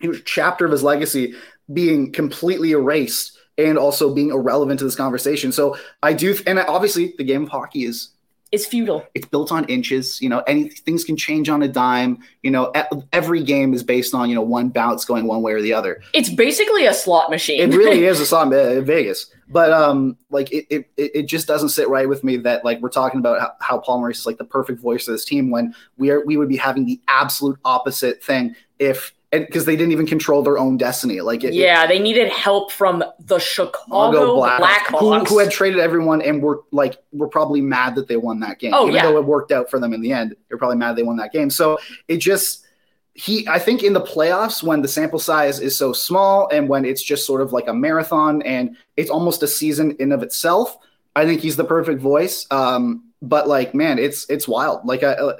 huge 0.00 0.24
chapter 0.24 0.64
of 0.64 0.72
his 0.72 0.82
legacy 0.82 1.34
being 1.72 2.12
completely 2.12 2.72
erased 2.72 3.38
and 3.58 3.78
also 3.78 4.14
being 4.14 4.30
irrelevant 4.30 4.78
to 4.78 4.84
this 4.84 4.94
conversation. 4.94 5.50
So 5.50 5.76
I 6.02 6.12
do, 6.12 6.36
and 6.46 6.58
obviously 6.58 7.14
the 7.16 7.24
game 7.24 7.44
of 7.44 7.48
hockey 7.48 7.84
is 7.84 8.10
is 8.52 8.66
futile. 8.66 9.04
it's 9.14 9.26
built 9.26 9.50
on 9.50 9.64
inches. 9.64 10.20
You 10.22 10.28
know, 10.28 10.40
any 10.46 10.68
things 10.68 11.04
can 11.04 11.16
change 11.16 11.48
on 11.48 11.62
a 11.62 11.68
dime. 11.68 12.18
You 12.42 12.50
know, 12.50 12.72
every 13.12 13.42
game 13.42 13.74
is 13.74 13.82
based 13.82 14.14
on 14.14 14.28
you 14.28 14.34
know 14.34 14.42
one 14.42 14.68
bounce 14.68 15.04
going 15.04 15.26
one 15.26 15.42
way 15.42 15.52
or 15.52 15.60
the 15.60 15.72
other. 15.72 16.00
It's 16.12 16.30
basically 16.30 16.86
a 16.86 16.94
slot 16.94 17.30
machine. 17.30 17.60
It 17.60 17.76
really 17.76 18.04
is 18.06 18.20
a 18.20 18.26
slot 18.26 18.52
in 18.52 18.84
Vegas, 18.84 19.30
but 19.48 19.72
um, 19.72 20.16
like 20.30 20.52
it, 20.52 20.66
it, 20.70 20.90
it 20.96 21.10
it 21.14 21.22
just 21.24 21.46
doesn't 21.46 21.70
sit 21.70 21.88
right 21.88 22.08
with 22.08 22.22
me 22.22 22.36
that 22.38 22.64
like 22.64 22.80
we're 22.80 22.88
talking 22.88 23.18
about 23.18 23.40
how, 23.40 23.52
how 23.60 23.78
Paul 23.78 23.98
Maurice 23.98 24.20
is 24.20 24.26
like 24.26 24.38
the 24.38 24.44
perfect 24.44 24.80
voice 24.80 25.08
of 25.08 25.14
this 25.14 25.24
team 25.24 25.50
when 25.50 25.74
we 25.96 26.10
are 26.10 26.24
we 26.24 26.36
would 26.36 26.48
be 26.48 26.56
having 26.56 26.86
the 26.86 27.00
absolute 27.08 27.58
opposite 27.64 28.22
thing 28.22 28.54
if 28.78 29.12
because 29.30 29.64
they 29.64 29.76
didn't 29.76 29.92
even 29.92 30.06
control 30.06 30.42
their 30.42 30.58
own 30.58 30.76
destiny. 30.76 31.20
Like 31.20 31.44
it, 31.44 31.54
yeah, 31.54 31.86
they 31.86 31.98
needed 31.98 32.30
help 32.30 32.70
from 32.70 33.04
the 33.18 33.38
Chicago 33.38 34.40
Blackhawks. 34.40 35.00
who, 35.00 35.24
who 35.24 35.38
had 35.38 35.50
traded 35.50 35.80
everyone 35.80 36.22
and 36.22 36.42
were 36.42 36.62
like 36.70 36.98
were 37.12 37.28
probably 37.28 37.60
mad 37.60 37.94
that 37.96 38.08
they 38.08 38.16
won 38.16 38.40
that 38.40 38.58
game. 38.58 38.72
Oh, 38.74 38.84
Even 38.84 38.94
yeah. 38.94 39.02
though 39.02 39.18
it 39.18 39.24
worked 39.24 39.52
out 39.52 39.70
for 39.70 39.78
them 39.80 39.92
in 39.92 40.00
the 40.00 40.12
end, 40.12 40.36
they're 40.48 40.58
probably 40.58 40.76
mad 40.76 40.96
they 40.96 41.02
won 41.02 41.16
that 41.16 41.32
game. 41.32 41.50
So 41.50 41.78
it 42.08 42.18
just 42.18 42.64
he 43.14 43.46
I 43.48 43.58
think 43.58 43.82
in 43.82 43.92
the 43.92 44.00
playoffs 44.00 44.62
when 44.62 44.82
the 44.82 44.88
sample 44.88 45.18
size 45.18 45.58
is 45.60 45.76
so 45.76 45.92
small 45.92 46.48
and 46.52 46.68
when 46.68 46.84
it's 46.84 47.02
just 47.02 47.26
sort 47.26 47.40
of 47.40 47.52
like 47.52 47.66
a 47.66 47.74
marathon 47.74 48.42
and 48.42 48.76
it's 48.96 49.10
almost 49.10 49.42
a 49.42 49.48
season 49.48 49.96
in 49.98 50.12
of 50.12 50.22
itself, 50.22 50.78
I 51.16 51.24
think 51.24 51.40
he's 51.40 51.56
the 51.56 51.64
perfect 51.64 52.00
voice. 52.00 52.46
Um, 52.50 53.06
but 53.22 53.48
like, 53.48 53.74
man, 53.74 53.98
it's 53.98 54.28
it's 54.28 54.46
wild. 54.46 54.84
Like, 54.84 55.02
uh, 55.02 55.34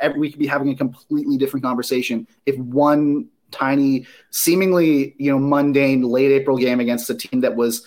every, 0.00 0.18
we 0.18 0.30
could 0.30 0.38
be 0.38 0.46
having 0.46 0.70
a 0.70 0.74
completely 0.74 1.36
different 1.36 1.64
conversation 1.64 2.26
if 2.46 2.56
one 2.58 3.28
tiny, 3.50 4.06
seemingly 4.30 5.14
you 5.18 5.30
know 5.30 5.38
mundane 5.38 6.02
late 6.02 6.30
April 6.32 6.56
game 6.56 6.80
against 6.80 7.10
a 7.10 7.14
team 7.14 7.40
that 7.42 7.56
was 7.56 7.86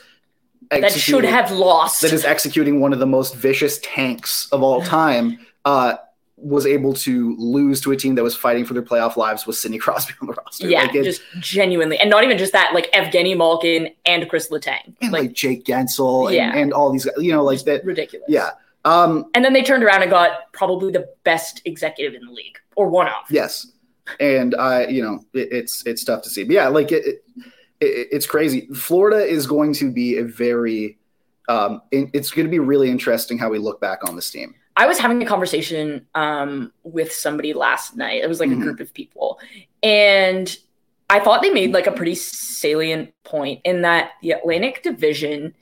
that 0.71 0.91
should 0.93 1.23
have 1.26 1.52
lost. 1.52 2.02
that 2.02 2.13
is 2.13 2.26
executing 2.26 2.80
one 2.80 2.93
of 2.93 2.99
the 2.99 3.06
most 3.06 3.36
vicious 3.36 3.80
tanks 3.84 4.47
of 4.52 4.63
all 4.63 4.82
time 4.99 5.39
uh, 5.65 5.95
was 6.38 6.65
able 6.65 6.93
to 6.93 7.36
lose 7.38 7.80
to 7.82 7.91
a 7.91 7.95
team 7.95 8.15
that 8.15 8.23
was 8.23 8.36
fighting 8.36 8.65
for 8.65 8.73
their 8.73 8.82
playoff 8.84 9.15
lives 9.15 9.45
with 9.45 9.56
Sidney 9.56 9.78
Crosby 9.86 10.13
on 10.21 10.28
the 10.28 10.34
roster. 10.34 10.67
yeah, 10.67 10.82
Like, 10.84 10.95
it- 10.95 11.04
just 11.04 11.21
genuinely, 11.39 11.97
and 11.99 12.10
not 12.10 12.23
even 12.23 12.38
just 12.38 12.54
that. 12.54 12.73
Like 12.73 12.91
Evgeny 12.91 13.38
Malkin 13.38 13.89
and 14.06 14.28
Chris 14.30 14.49
Letang, 14.49 14.95
and 15.02 15.12
like, 15.13 15.21
like, 15.23 15.34
Jake 15.34 15.63
Guentzel 15.65 16.28
and, 16.28 16.36
Yeah. 16.36 16.56
and 16.56 16.73
all 16.73 16.91
these, 16.91 17.06
guys, 17.06 17.13
you 17.19 17.32
know, 17.32 17.43
like 17.43 17.62
that. 17.65 17.86
ridiculous. 17.86 18.26
Yeah. 18.28 18.52
Um, 18.86 19.26
and 19.34 19.45
then 19.45 19.54
they 19.54 19.63
turned 19.63 19.84
around 19.84 20.02
and 20.02 20.12
got 20.12 20.52
probably 20.52 20.91
the 20.91 21.08
best 21.23 21.62
executive 21.63 22.19
in 22.19 22.26
the 22.28 22.34
league, 22.34 22.58
or 22.76 22.89
one 22.89 23.08
of. 23.08 23.13
Yes, 23.30 23.67
and 24.20 24.56
I, 24.56 24.88
you 24.88 25.02
know, 25.04 25.20
it, 25.34 25.50
it's 25.52 25.86
it's 25.86 26.04
tough 26.04 26.24
to 26.24 26.30
see, 26.30 26.44
but 26.44 26.54
yeah, 26.54 26.68
like 26.68 26.92
it, 26.92 27.06
it, 27.06 27.24
it, 27.80 28.08
it's 28.12 28.26
crazy. 28.26 28.68
Florida 28.74 29.24
is 29.26 29.48
going 29.48 29.74
to 29.76 29.92
be 29.92 30.18
a 30.18 30.24
very, 30.24 30.98
um, 31.50 31.82
it- 31.92 32.10
it's 32.13 32.32
going 32.32 32.46
to 32.48 32.52
be 32.52 32.60
really 32.60 32.89
interesting 32.89 33.38
how 33.38 33.50
we 33.50 33.60
look 33.60 33.80
back 33.82 34.08
on 34.08 34.16
this 34.16 34.30
team. 34.30 34.56
I 34.76 34.88
was 34.88 34.98
having 34.98 35.22
a 35.22 35.26
conversation 35.26 36.08
um, 36.16 36.72
with 36.84 37.13
somebody 37.13 37.54
last 37.54 37.96
night. 37.96 38.24
It 38.24 38.28
was 38.28 38.39
like 38.39 38.50
Mhm. 38.50 38.60
a 38.60 38.63
group 38.63 38.80
of 38.80 38.94
people, 38.94 39.39
and 39.84 40.56
I 41.10 41.20
thought 41.20 41.42
they 41.44 41.52
made 41.52 41.74
like 41.74 41.86
a 41.88 41.92
pretty 41.92 42.16
salient 42.16 43.13
point 43.24 43.62
in 43.66 43.82
that 43.84 44.12
the 44.22 44.32
Atlantic 44.32 44.82
Division, 44.84 45.54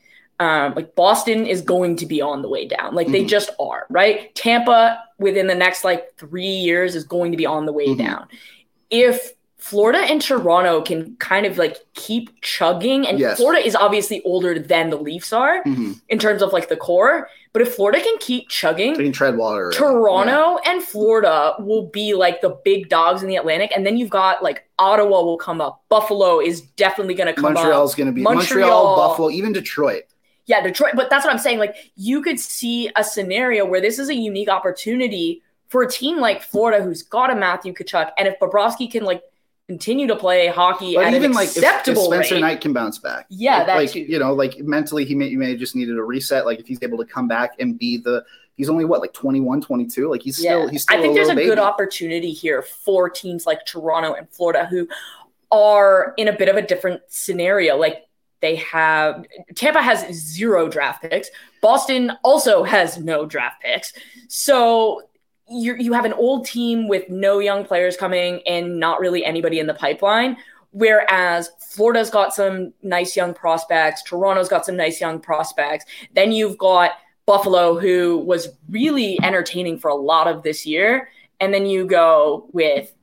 um, 0.41 0.73
like 0.75 0.95
Boston, 0.95 1.45
is 1.45 1.61
going 1.61 1.95
to 1.97 2.05
be 2.07 2.19
on 2.21 2.41
the 2.41 2.49
way 2.49 2.67
down. 2.67 2.95
Like 2.95 3.07
they 3.07 3.23
Mhm. 3.23 3.27
just 3.27 3.49
are, 3.59 3.85
right? 3.89 4.33
Tampa 4.35 4.97
within 5.19 5.45
the 5.47 5.55
next 5.55 5.83
like 5.83 6.01
three 6.17 6.45
years 6.67 6.95
is 6.95 7.03
going 7.03 7.31
to 7.31 7.37
be 7.37 7.45
on 7.45 7.65
the 7.67 7.71
way 7.73 7.87
Mhm. 7.89 7.97
down. 7.99 8.27
If 8.89 9.33
Florida 9.57 9.99
and 9.99 10.19
Toronto 10.19 10.81
can 10.81 11.15
kind 11.19 11.45
of 11.45 11.59
like 11.59 11.77
keep 11.93 12.31
chugging, 12.41 13.05
and 13.07 13.19
Yes. 13.19 13.37
Florida 13.37 13.63
is 13.63 13.75
obviously 13.75 14.19
older 14.25 14.57
than 14.57 14.89
the 14.89 14.95
Leafs 14.97 15.31
are 15.31 15.63
Mhm. 15.63 16.01
in 16.09 16.17
terms 16.17 16.41
of 16.41 16.51
like 16.51 16.67
the 16.67 16.75
core, 16.75 17.29
but 17.53 17.61
if 17.61 17.75
Florida 17.75 17.99
can 18.01 18.17
keep 18.19 18.49
chugging, 18.49 18.95
They 18.95 19.03
can 19.03 19.11
tread 19.11 19.37
water. 19.37 19.69
Toronto 19.71 20.57
and 20.65 20.81
Florida 20.81 21.53
will 21.59 21.83
be 21.83 22.15
like 22.15 22.41
the 22.41 22.49
big 22.65 22.89
dogs 22.89 23.21
in 23.21 23.29
the 23.29 23.35
Atlantic, 23.35 23.71
and 23.75 23.85
then 23.85 23.97
you've 23.97 24.09
got 24.09 24.41
like 24.41 24.63
Ottawa 24.79 25.21
will 25.21 25.37
come 25.37 25.61
up. 25.61 25.81
Buffalo 25.89 26.39
is 26.39 26.61
definitely 26.61 27.13
going 27.13 27.27
to 27.27 27.39
come 27.39 27.53
Montreal's 27.53 27.91
up. 27.91 27.97
going 27.99 28.07
to 28.07 28.13
be 28.13 28.23
Montreal. 28.23 28.69
Montreal, 28.69 28.95
Buffalo, 29.09 29.29
even 29.29 29.53
Detroit. 29.53 30.05
Yeah, 30.51 30.61
Detroit. 30.61 30.95
But 30.95 31.09
that's 31.09 31.23
what 31.23 31.31
I'm 31.33 31.39
saying. 31.39 31.59
Like 31.59 31.77
you 31.95 32.21
could 32.21 32.37
see 32.37 32.91
a 32.97 33.05
scenario 33.05 33.65
where 33.65 33.79
this 33.79 33.97
is 33.99 34.09
a 34.09 34.13
unique 34.13 34.49
opportunity 34.49 35.41
for 35.69 35.81
a 35.81 35.89
team 35.89 36.17
like 36.17 36.43
Florida, 36.43 36.83
who's 36.83 37.03
got 37.03 37.31
a 37.31 37.35
Matthew 37.35 37.73
Tkachuk, 37.73 38.11
and 38.17 38.27
if 38.27 38.37
Bobrovsky 38.37 38.91
can 38.91 39.05
like 39.05 39.23
continue 39.69 40.07
to 40.07 40.17
play 40.17 40.47
hockey 40.47 40.95
But 40.95 41.05
at 41.05 41.13
even 41.13 41.31
an 41.31 41.37
like 41.37 41.47
if, 41.47 41.57
if 41.57 41.63
acceptable 41.63 42.07
Spencer 42.07 42.35
rate, 42.35 42.41
Knight 42.41 42.59
can 42.59 42.73
bounce 42.73 42.97
back, 42.97 43.27
Yeah, 43.29 43.61
If, 43.61 43.67
like 43.69 43.91
too. 43.91 44.01
you 44.01 44.19
know, 44.19 44.33
like 44.33 44.59
mentally, 44.59 45.05
he 45.05 45.15
may 45.15 45.29
he 45.29 45.37
may 45.37 45.51
have 45.51 45.59
just 45.59 45.73
needed 45.73 45.97
a 45.97 46.03
reset. 46.03 46.45
Like 46.45 46.59
if 46.59 46.67
he's 46.67 46.79
able 46.81 46.97
to 46.97 47.05
come 47.05 47.29
back 47.29 47.53
and 47.59 47.79
be 47.79 47.95
the, 47.95 48.25
he's 48.57 48.67
only 48.67 48.83
what 48.83 48.99
like 48.99 49.13
21, 49.13 49.61
22? 49.61 50.09
Like 50.09 50.21
he's 50.21 50.35
still 50.37 50.67
he's 50.67 50.83
still 50.83 50.97
I 50.97 51.01
think 51.01 51.15
there's 51.15 51.29
a 51.29 51.33
little 51.33 51.49
good 51.49 51.59
opportunity 51.59 52.33
here 52.33 52.61
for 52.61 53.09
teams 53.09 53.45
like 53.45 53.65
Toronto 53.65 54.13
and 54.15 54.29
Florida 54.29 54.67
who 54.69 54.89
are 55.49 56.13
in 56.17 56.27
a 56.27 56.33
bit 56.35 56.49
of 56.49 56.57
a 56.57 56.61
different 56.61 57.03
scenario. 57.07 57.77
Like 57.77 58.09
they 58.41 58.55
have 58.55 59.25
Tampa 59.55 59.81
has 59.81 60.11
zero 60.13 60.67
draft 60.67 61.03
picks. 61.03 61.29
Boston 61.61 62.11
also 62.23 62.63
has 62.63 62.97
no 62.97 63.25
draft 63.25 63.61
picks. 63.61 63.93
So 64.27 65.03
you 65.47 65.75
you 65.75 65.93
have 65.93 66.05
an 66.05 66.13
old 66.13 66.45
team 66.45 66.87
with 66.87 67.09
no 67.09 67.39
young 67.39 67.65
players 67.65 67.95
coming 67.97 68.41
and 68.47 68.79
not 68.79 68.99
really 68.99 69.23
anybody 69.23 69.59
in 69.59 69.67
the 69.67 69.73
pipeline. 69.73 70.37
Whereas 70.71 71.51
Florida's 71.59 72.09
got 72.09 72.33
some 72.33 72.73
nice 72.81 73.15
young 73.15 73.33
prospects, 73.33 74.03
Toronto's 74.03 74.47
got 74.49 74.65
some 74.65 74.77
nice 74.77 75.01
young 75.01 75.19
prospects. 75.19 75.85
Then 76.13 76.31
you've 76.31 76.57
got 76.57 76.91
Buffalo, 77.25 77.77
who 77.77 78.17
was 78.19 78.49
really 78.69 79.19
entertaining 79.21 79.77
for 79.77 79.89
a 79.89 79.95
lot 79.95 80.27
of 80.27 80.43
this 80.43 80.65
year. 80.65 81.09
And 81.39 81.53
then 81.53 81.65
you 81.65 81.85
go 81.85 82.47
with 82.53 82.93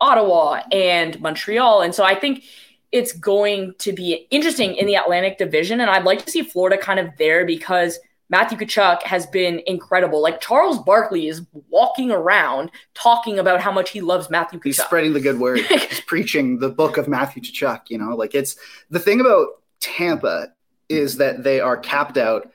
Ottawa 0.00 0.62
and 0.72 1.20
Montreal. 1.20 1.82
And 1.82 1.94
so 1.94 2.04
I 2.04 2.14
think 2.14 2.44
it's 2.92 3.12
going 3.12 3.74
to 3.78 3.92
be 3.92 4.26
interesting 4.30 4.74
in 4.74 4.86
the 4.86 4.94
Atlantic 4.94 5.38
Division. 5.38 5.80
And 5.80 5.90
I'd 5.90 6.04
like 6.04 6.24
to 6.24 6.30
see 6.30 6.42
Florida 6.42 6.78
kind 6.78 6.98
of 6.98 7.10
there 7.18 7.44
because 7.44 7.98
Matthew 8.30 8.58
Tkachuk 8.58 9.02
has 9.02 9.26
been 9.26 9.62
incredible. 9.66 10.22
Like 10.22 10.40
Charles 10.40 10.78
Barkley 10.78 11.28
is 11.28 11.42
walking 11.70 12.10
around 12.10 12.70
talking 12.94 13.38
about 13.38 13.60
how 13.60 13.72
much 13.72 13.90
he 13.90 14.00
loves 14.00 14.28
Matthew 14.28 14.60
He's 14.62 14.82
spreading 14.82 15.12
the 15.12 15.20
good 15.20 15.38
word. 15.38 15.60
He's 15.68 16.00
preaching 16.00 16.58
the 16.58 16.68
book 16.68 16.96
of 16.96 17.08
Matthew 17.08 17.42
Tkachuk. 17.42 17.82
You 17.88 17.98
know, 17.98 18.14
like 18.16 18.34
it's 18.34 18.56
the 18.90 19.00
thing 19.00 19.20
about 19.20 19.48
Tampa 19.80 20.48
is 20.88 21.16
that 21.18 21.42
they 21.42 21.60
are 21.60 21.76
capped 21.76 22.18
out. 22.18 22.50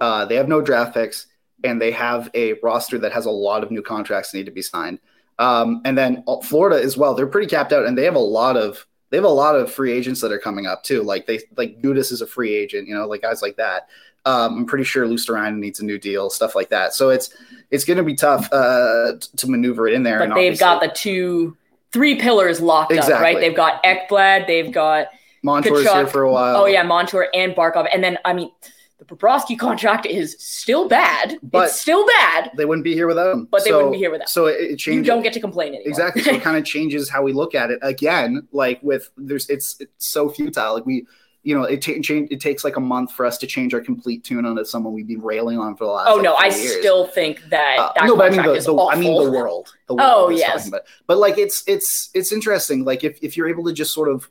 Uh, 0.00 0.24
they 0.26 0.36
have 0.36 0.48
no 0.48 0.60
draft 0.60 0.94
picks, 0.94 1.26
and 1.64 1.80
they 1.80 1.90
have 1.90 2.30
a 2.34 2.54
roster 2.62 2.98
that 2.98 3.12
has 3.12 3.26
a 3.26 3.30
lot 3.30 3.64
of 3.64 3.70
new 3.70 3.82
contracts 3.82 4.30
that 4.30 4.38
need 4.38 4.46
to 4.46 4.52
be 4.52 4.62
signed. 4.62 5.00
Um, 5.38 5.82
and 5.84 5.96
then 5.96 6.24
Florida 6.44 6.82
as 6.82 6.96
well. 6.96 7.14
They're 7.14 7.26
pretty 7.26 7.48
capped 7.48 7.72
out, 7.72 7.86
and 7.86 7.96
they 7.96 8.04
have 8.04 8.14
a 8.14 8.20
lot 8.20 8.56
of 8.56 8.86
they 9.16 9.18
have 9.18 9.24
a 9.24 9.28
lot 9.28 9.56
of 9.56 9.72
free 9.72 9.92
agents 9.92 10.20
that 10.20 10.30
are 10.30 10.38
coming 10.38 10.66
up 10.66 10.82
too. 10.82 11.02
Like 11.02 11.26
they 11.26 11.40
like 11.56 11.80
Gudas 11.80 12.12
is 12.12 12.20
a 12.20 12.26
free 12.26 12.54
agent. 12.54 12.86
You 12.86 12.94
know, 12.94 13.06
like 13.06 13.22
guys 13.22 13.40
like 13.40 13.56
that. 13.56 13.88
Um, 14.26 14.58
I'm 14.58 14.66
pretty 14.66 14.84
sure 14.84 15.06
Luostarinen 15.06 15.56
needs 15.56 15.80
a 15.80 15.86
new 15.86 15.98
deal, 15.98 16.28
stuff 16.28 16.54
like 16.54 16.68
that. 16.68 16.92
So 16.92 17.08
it's 17.08 17.34
it's 17.70 17.86
going 17.86 17.96
to 17.96 18.02
be 18.02 18.14
tough 18.14 18.46
uh, 18.52 19.12
to 19.36 19.46
maneuver 19.50 19.88
it 19.88 19.94
in 19.94 20.02
there. 20.02 20.18
But 20.18 20.28
and 20.28 20.36
they've 20.36 20.58
got 20.58 20.82
the 20.82 20.88
two, 20.88 21.56
three 21.92 22.16
pillars 22.16 22.60
locked 22.60 22.92
up, 22.92 23.08
right? 23.08 23.40
They've 23.40 23.56
got 23.56 23.82
Ekblad, 23.84 24.46
they've 24.46 24.70
got 24.70 25.06
Montour's 25.42 25.90
here 25.90 26.06
for 26.06 26.24
a 26.24 26.30
while. 26.30 26.56
oh 26.56 26.66
yeah, 26.66 26.82
Montour 26.82 27.28
and 27.32 27.54
Barkov, 27.54 27.88
and 27.94 28.04
then 28.04 28.18
I 28.26 28.34
mean, 28.34 28.50
the 28.98 29.04
Bobrovsky 29.04 29.58
contract 29.58 30.06
is 30.06 30.36
still 30.38 30.88
bad. 30.88 31.38
But- 31.42 31.66
it's 31.68 31.80
still 31.80 32.06
bad. 32.06 32.50
they 32.56 32.64
wouldn't 32.64 32.84
be 32.84 32.94
here 32.94 33.06
without 33.06 33.32
him. 33.34 33.46
But 33.50 33.64
they 33.64 33.70
So- 33.70 33.76
wouldn't 33.76 33.92
be 33.92 33.98
here 33.98 34.10
without 34.10 34.24
them. 34.26 34.32
So 34.32 34.46
it, 34.46 34.70
it 34.72 34.86
You 34.86 35.02
don't 35.02 35.22
get 35.22 35.32
to 35.34 35.40
complain 35.40 35.68
anymore. 35.74 35.88
exactly 35.88 36.22
so 36.22 36.30
it 36.32 36.42
kind 36.48 36.56
of 36.56 36.64
changes 36.64 37.08
how 37.10 37.22
we 37.22 37.32
look 37.32 37.54
at 37.54 37.70
it 37.70 37.78
again 37.82 38.48
like 38.52 38.80
with 38.82 39.10
there's 39.16 39.48
it's 39.50 39.76
it's 39.80 40.08
so 40.08 40.28
futile 40.30 40.74
like 40.74 40.86
we 40.86 41.06
you 41.42 41.54
know 41.56 41.62
it, 41.64 41.80
change, 41.82 42.10
it 42.10 42.40
takes 42.40 42.64
like 42.64 42.76
a 42.76 42.80
month 42.80 43.12
for 43.12 43.24
us 43.24 43.38
to 43.38 43.46
change 43.46 43.72
our 43.72 43.80
complete 43.80 44.24
tune 44.24 44.38
on 44.46 44.46
onto 44.46 44.64
someone 44.64 44.92
we've 44.94 45.06
been 45.06 45.20
railing 45.22 45.58
on 45.58 45.76
for 45.76 45.84
the 45.84 45.90
last 45.90 46.08
oh 46.08 46.14
like, 46.14 46.22
no, 46.24 46.34
I 46.34 46.46
years. 46.46 46.76
still 46.78 47.06
think 47.06 47.40
that 47.50 47.78
Uh, 47.78 47.92
that 47.94 48.06
no, 48.06 48.16
but 48.16 48.26
I 48.32 48.36
mean 48.36 48.46
the, 48.46 48.60
the. 48.60 48.76
I 48.76 48.96
mean 48.96 49.14
the 49.24 49.30
world. 49.30 49.72
The 49.88 49.94
world 49.94 50.00
Oh, 50.12 50.28
yes. 50.30 50.70
But 51.06 51.18
like 51.18 51.38
it's 51.38 51.62
it's 51.68 52.10
it's 52.14 52.32
interesting. 52.32 52.84
Like 52.84 53.04
if 53.04 53.18
if 53.22 53.36
you're 53.36 53.48
able 53.48 53.62
to 53.64 53.72
just 53.72 53.92
sort 53.94 54.08
of 54.08 54.28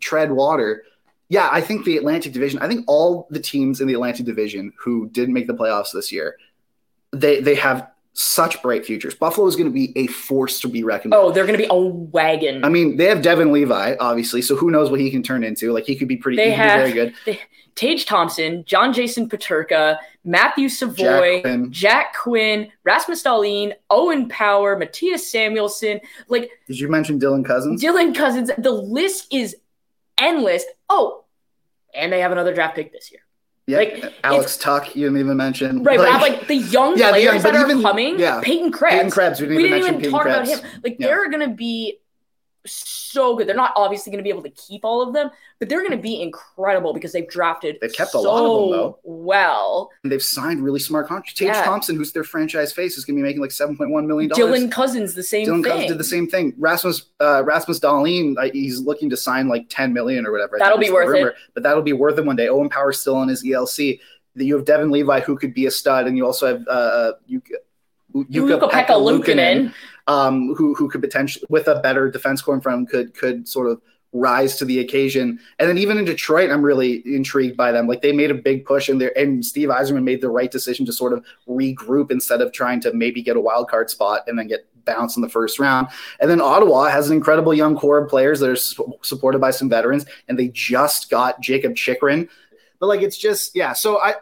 tread 0.00 0.30
water, 0.32 0.84
yeah, 1.28 1.48
I 1.50 1.60
think 1.60 1.84
the 1.84 1.96
Atlantic 1.96 2.32
Division. 2.32 2.60
I 2.60 2.68
think 2.68 2.84
all 2.86 3.26
the 3.30 3.40
teams 3.40 3.80
in 3.80 3.88
the 3.88 3.94
Atlantic 3.94 4.24
Division 4.24 4.72
who 4.78 5.08
didn't 5.10 5.34
make 5.34 5.46
the 5.46 5.54
playoffs 5.54 5.92
this 5.92 6.10
year, 6.10 6.36
they 7.12 7.40
they 7.40 7.54
have 7.54 7.90
such 8.14 8.60
bright 8.62 8.84
futures. 8.84 9.14
Buffalo 9.14 9.46
is 9.46 9.54
going 9.54 9.68
to 9.68 9.72
be 9.72 9.92
a 9.96 10.08
force 10.08 10.58
to 10.60 10.68
be 10.68 10.82
reckoned 10.82 11.14
oh, 11.14 11.26
with. 11.26 11.30
Oh, 11.30 11.34
they're 11.34 11.46
gonna 11.46 11.58
be 11.58 11.68
a 11.70 11.76
wagon. 11.76 12.64
I 12.64 12.68
mean, 12.68 12.96
they 12.96 13.04
have 13.04 13.22
Devon 13.22 13.52
Levi, 13.52 13.94
obviously, 14.00 14.42
so 14.42 14.56
who 14.56 14.70
knows 14.70 14.90
what 14.90 14.98
he 14.98 15.10
can 15.10 15.22
turn 15.22 15.44
into? 15.44 15.72
Like 15.72 15.84
he 15.84 15.94
could 15.94 16.08
be 16.08 16.16
pretty, 16.16 16.36
They 16.36 16.50
have- 16.50 16.80
very 16.80 16.92
good. 16.92 17.38
Tage 17.76 18.06
Thompson, 18.06 18.64
John 18.64 18.92
Jason 18.92 19.28
Peterka, 19.28 19.98
Matthew 20.24 20.68
Savoie, 20.68 21.42
Jack 21.42 21.70
Jack 21.70 22.16
Quinn. 22.16 22.64
Quinn, 22.64 22.72
Rasmus 22.82 23.22
Dahlin, 23.22 23.72
Owen 23.88 24.28
Power, 24.28 24.76
Mattias 24.76 25.20
Samuelsson, 25.20 26.00
like 26.28 26.50
Did 26.66 26.80
you 26.80 26.88
mention 26.88 27.20
Dylan 27.20 27.44
Cozens? 27.44 27.80
Dylan 27.80 28.16
Cozens. 28.16 28.50
The 28.58 28.72
list 28.72 29.32
is 29.32 29.54
endless. 30.20 30.64
Oh, 30.88 31.24
and 31.94 32.12
they 32.12 32.20
have 32.20 32.32
another 32.32 32.54
draft 32.54 32.74
pick 32.76 32.92
this 32.92 33.10
year. 33.10 33.20
Yeah, 33.66 33.78
like, 33.78 34.14
Alex 34.24 34.56
Tuch. 34.56 34.96
You 34.96 35.06
didn't 35.06 35.18
even 35.20 35.36
mention. 35.36 35.82
Right, 35.82 35.98
but 35.98 36.08
I'm 36.08 36.20
like 36.22 36.46
the 36.48 36.56
young 36.56 36.96
Yeah, 36.96 37.08
the 37.08 37.12
players 37.12 37.24
young- 37.24 37.42
but 37.42 37.52
that 37.52 37.62
are 37.66 37.70
even- 37.70 37.82
coming. 37.82 38.18
yeah. 38.18 38.40
Peyton 38.42 38.72
Krebs. 38.72 38.94
Peyton 38.94 39.10
Krebs. 39.10 39.40
We 39.40 39.46
didn't 39.48 39.62
we 39.62 39.68
even 39.68 39.80
didn't 39.82 39.98
even 40.00 40.10
talk 40.10 40.22
Krebs. 40.22 40.50
about 40.50 40.62
him. 40.64 40.80
Like 40.82 40.96
Yeah. 40.98 41.06
they're 41.08 41.30
gonna 41.30 41.48
be 41.48 41.98
so 42.66 43.36
good. 43.36 43.46
They're 43.48 43.56
not 43.56 43.72
obviously 43.76 44.10
gonna 44.10 44.22
be 44.22 44.28
able 44.28 44.42
to 44.42 44.50
keep 44.50 44.84
all 44.84 45.00
of 45.00 45.14
them, 45.14 45.30
but 45.58 45.68
they're 45.68 45.82
gonna 45.82 45.96
be 45.96 46.20
incredible 46.20 46.92
because 46.92 47.12
they've 47.12 47.28
drafted 47.28 47.78
They've 47.80 47.92
kept 47.92 48.14
a 48.14 48.18
lot 48.18 48.44
of 48.44 48.70
them, 48.70 48.78
though. 48.78 48.98
well. 49.02 49.90
And 50.02 50.12
they've 50.12 50.22
signed 50.22 50.62
really 50.62 50.80
smart 50.80 51.08
contracts. 51.08 51.34
Tage 51.34 51.48
Yeah. 51.48 51.64
Thompson, 51.64 51.96
who's 51.96 52.12
their 52.12 52.24
franchise 52.24 52.72
face, 52.72 52.98
is 52.98 53.04
going 53.04 53.16
to 53.16 53.22
be 53.22 53.26
making 53.26 53.40
like 53.40 53.52
seven 53.52 53.76
point 53.76 53.90
one 53.90 54.06
million 54.06 54.28
dollars. 54.30 54.60
Dylan 54.60 54.70
Cozens, 54.70 55.14
the 55.14 55.22
same 55.22 55.46
Dylan 55.46 55.62
thing. 55.62 55.72
Cozens 55.72 55.88
did 55.88 55.98
the 55.98 56.04
same 56.04 56.26
thing. 56.28 56.54
Rasmus 56.58 57.06
uh, 57.20 57.42
Rasmus 57.44 57.80
Dahlin, 57.80 58.36
uh, 58.38 58.50
he's 58.52 58.80
looking 58.80 59.08
to 59.10 59.16
sign 59.16 59.48
like 59.48 59.66
ten 59.68 59.92
million 59.92 60.26
or 60.26 60.32
whatever. 60.32 60.56
I 60.56 60.58
That'll 60.64 60.78
be 60.78 60.90
worth 60.90 61.14
it. 61.16 61.34
But 61.54 61.62
that'll 61.62 61.82
be 61.82 61.92
worth 61.92 62.18
it 62.18 62.24
one 62.24 62.36
day. 62.36 62.48
Owen 62.48 62.68
Power's 62.68 63.00
still 63.00 63.16
on 63.16 63.28
his 63.28 63.42
ELC. 63.44 64.00
You 64.34 64.54
have 64.56 64.64
Devon 64.64 64.90
Levi, 64.90 65.20
who 65.20 65.36
could 65.36 65.52
be 65.54 65.66
a 65.66 65.70
stud, 65.70 66.06
and 66.06 66.16
you 66.16 66.24
also 66.24 66.46
have 66.46 66.68
uh, 66.68 67.12
Ukko, 67.34 67.54
Yuka 68.14 68.70
Pekka 68.70 68.90
Luukkonen. 68.90 69.72
Um, 70.08 70.54
who 70.54 70.74
who 70.74 70.88
could 70.88 71.02
potentially, 71.02 71.46
with 71.48 71.68
a 71.68 71.80
better 71.80 72.10
defense 72.10 72.42
core 72.42 72.54
in 72.54 72.60
front 72.60 72.76
of 72.76 72.80
him, 72.80 72.86
could 72.86 73.14
could 73.14 73.46
sort 73.46 73.70
of 73.70 73.80
rise 74.12 74.56
to 74.56 74.64
the 74.64 74.80
occasion. 74.80 75.38
And 75.58 75.68
then 75.68 75.78
even 75.78 75.98
in 75.98 76.04
Detroit, 76.04 76.50
I'm 76.50 76.62
really 76.62 77.02
intrigued 77.04 77.56
by 77.56 77.72
them. 77.72 77.86
Like 77.86 78.02
they 78.02 78.12
made 78.12 78.30
a 78.30 78.34
big 78.34 78.64
push, 78.64 78.88
and 78.88 79.00
there 79.00 79.16
and 79.18 79.44
Steve 79.44 79.68
Yzerman 79.68 80.04
made 80.04 80.20
the 80.20 80.30
right 80.30 80.50
decision 80.50 80.86
to 80.86 80.92
sort 80.92 81.12
of 81.12 81.24
regroup 81.46 82.10
instead 82.10 82.40
of 82.40 82.52
trying 82.52 82.80
to 82.80 82.92
maybe 82.92 83.22
get 83.22 83.36
a 83.36 83.40
wild 83.40 83.68
card 83.68 83.90
spot 83.90 84.22
and 84.26 84.38
then 84.38 84.46
get 84.46 84.66
bounced 84.84 85.16
in 85.16 85.22
the 85.22 85.28
first 85.28 85.58
round. 85.58 85.88
And 86.20 86.30
then 86.30 86.40
Ottawa 86.40 86.84
has 86.88 87.10
an 87.10 87.16
incredible 87.16 87.52
young 87.52 87.76
core 87.76 87.98
of 87.98 88.08
players 88.08 88.40
that 88.40 88.50
are 88.50 88.56
su- 88.56 88.94
supported 89.02 89.40
by 89.40 89.50
some 89.50 89.68
veterans, 89.68 90.06
and 90.28 90.38
they 90.38 90.48
just 90.48 91.10
got 91.10 91.40
Jakob 91.40 91.76
Chychrun. 91.76 92.28
But 92.80 92.86
like 92.86 93.02
it's 93.02 93.18
just 93.18 93.54
yeah. 93.54 93.72
So 93.72 94.00
I 94.00 94.14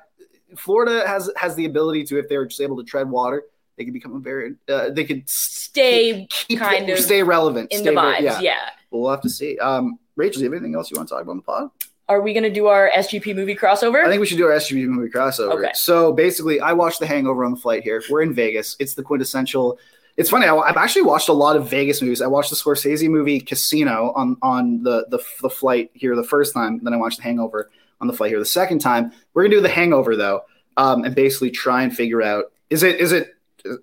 Florida 0.57 1.07
has 1.07 1.31
has 1.37 1.55
the 1.55 1.67
ability 1.67 2.05
to 2.05 2.19
if 2.19 2.29
they 2.29 2.39
were 2.39 2.47
just 2.47 2.61
able 2.61 2.77
to 2.79 2.85
tread 2.85 3.09
water, 3.09 3.45
they 3.77 3.85
could 3.85 3.93
become 3.95 4.17
a 4.17 4.19
very 4.21 4.55
uh, 4.69 4.91
they 4.91 5.05
could 5.05 5.29
Stay 5.29 6.27
keep 6.31 6.59
kind 6.59 6.89
of 6.89 6.99
stay 6.99 7.23
relevant. 7.23 7.71
in 7.73 7.81
stay 7.81 7.91
the 7.91 7.97
vibes. 8.01 8.21
yeah. 8.23 8.41
yeah. 8.41 8.71
We'll 8.91 9.11
have 9.11 9.21
to 9.23 9.29
see. 9.31 9.59
Um, 9.59 9.99
Rachel, 10.17 10.39
do 10.41 10.45
you 10.45 10.51
have 10.53 10.57
anything 10.61 10.75
else 10.75 10.91
you 10.91 10.97
want 10.97 11.09
to 11.09 11.15
talk 11.15 11.23
about 11.23 11.33
on 11.33 11.37
the 11.39 11.43
pod? 11.43 11.71
Are 12.09 12.21
we 12.23 12.33
gonna 12.33 12.51
do 12.51 12.67
our 12.69 12.91
SGP 12.97 13.35
movie 13.35 13.57
crossover? 13.57 14.05
I 14.05 14.09
think 14.09 14.21
we 14.21 14.27
should 14.27 14.39
do 14.39 14.47
our 14.47 14.53
SGP 14.53 14.87
movie 14.87 15.11
crossover. 15.11 15.53
Okay. 15.59 15.73
So 15.75 16.13
basically, 16.13 16.61
I 16.61 16.73
watched 16.73 17.01
The 17.01 17.07
Hangover 17.07 17.45
on 17.45 17.51
the 17.51 17.57
flight 17.61 17.83
here. 17.83 18.03
We're 18.09 18.23
in 18.23 18.33
Vegas. 18.33 18.77
It's 18.79 18.95
the 18.95 19.03
quintessential. 19.03 19.79
It's 20.17 20.31
funny. 20.31 20.47
I, 20.47 20.57
I've 20.57 20.77
actually 20.77 21.03
watched 21.03 21.29
a 21.29 21.33
lot 21.33 21.57
of 21.57 21.69
Vegas 21.69 22.01
movies. 22.01 22.23
I 22.23 22.29
watched 22.29 22.51
the 22.51 22.57
Scorsese 22.57 23.11
movie 23.11 23.41
Casino 23.41 24.13
on 24.15 24.37
on 24.41 24.83
the 24.85 25.07
the, 25.11 25.19
the 25.43 25.51
flight 25.51 25.91
here 25.95 26.15
the 26.15 26.23
first 26.25 26.55
time. 26.55 26.81
Then 26.83 26.95
I 26.95 26.97
watched 26.97 27.19
The 27.19 27.25
Hangover 27.25 27.71
on 28.01 28.07
the 28.07 28.13
flight 28.15 28.31
here 28.31 28.39
the 28.39 28.47
second 28.47 28.79
time. 28.79 29.11
We're 29.35 29.43
gonna 29.43 29.57
do 29.57 29.61
The 29.61 29.69
Hangover 29.69 30.15
though, 30.17 30.43
um, 30.77 31.05
and 31.05 31.15
basically 31.15 31.51
try 31.51 31.83
and 31.83 31.95
figure 31.95 32.23
out 32.23 32.47
is 32.71 32.83
it 32.85 33.01
is 33.01 33.11
it 33.13 33.36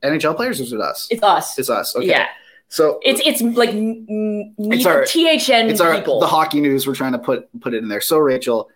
NHL 0.03 0.35
players 0.35 0.59
or 0.59 0.63
is 0.63 0.73
it 0.73 0.81
us? 0.81 1.07
it's 1.11 1.23
us. 1.23 1.57
It's 1.59 1.69
us. 1.69 1.95
Okay. 1.95 2.07
Yeah. 2.07 2.27
So 2.69 2.99
It's 3.03 3.21
it's 3.25 3.41
like 3.41 3.69
n- 3.69 4.05
n- 4.09 4.55
It's 4.71 4.85
our- 4.85 5.05
THN 5.05 5.69
it's 5.69 5.79
our 5.81 5.95
people. 5.95 6.19
the 6.19 6.27
hockey 6.27 6.59
news. 6.59 6.87
We're 6.87 6.95
trying 6.95 7.11
to 7.11 7.19
put 7.19 7.47
put 7.61 7.73
it 7.73 7.77
in 7.83 7.87
there. 7.89 8.01
So 8.01 8.17
Rachel, 8.17 8.69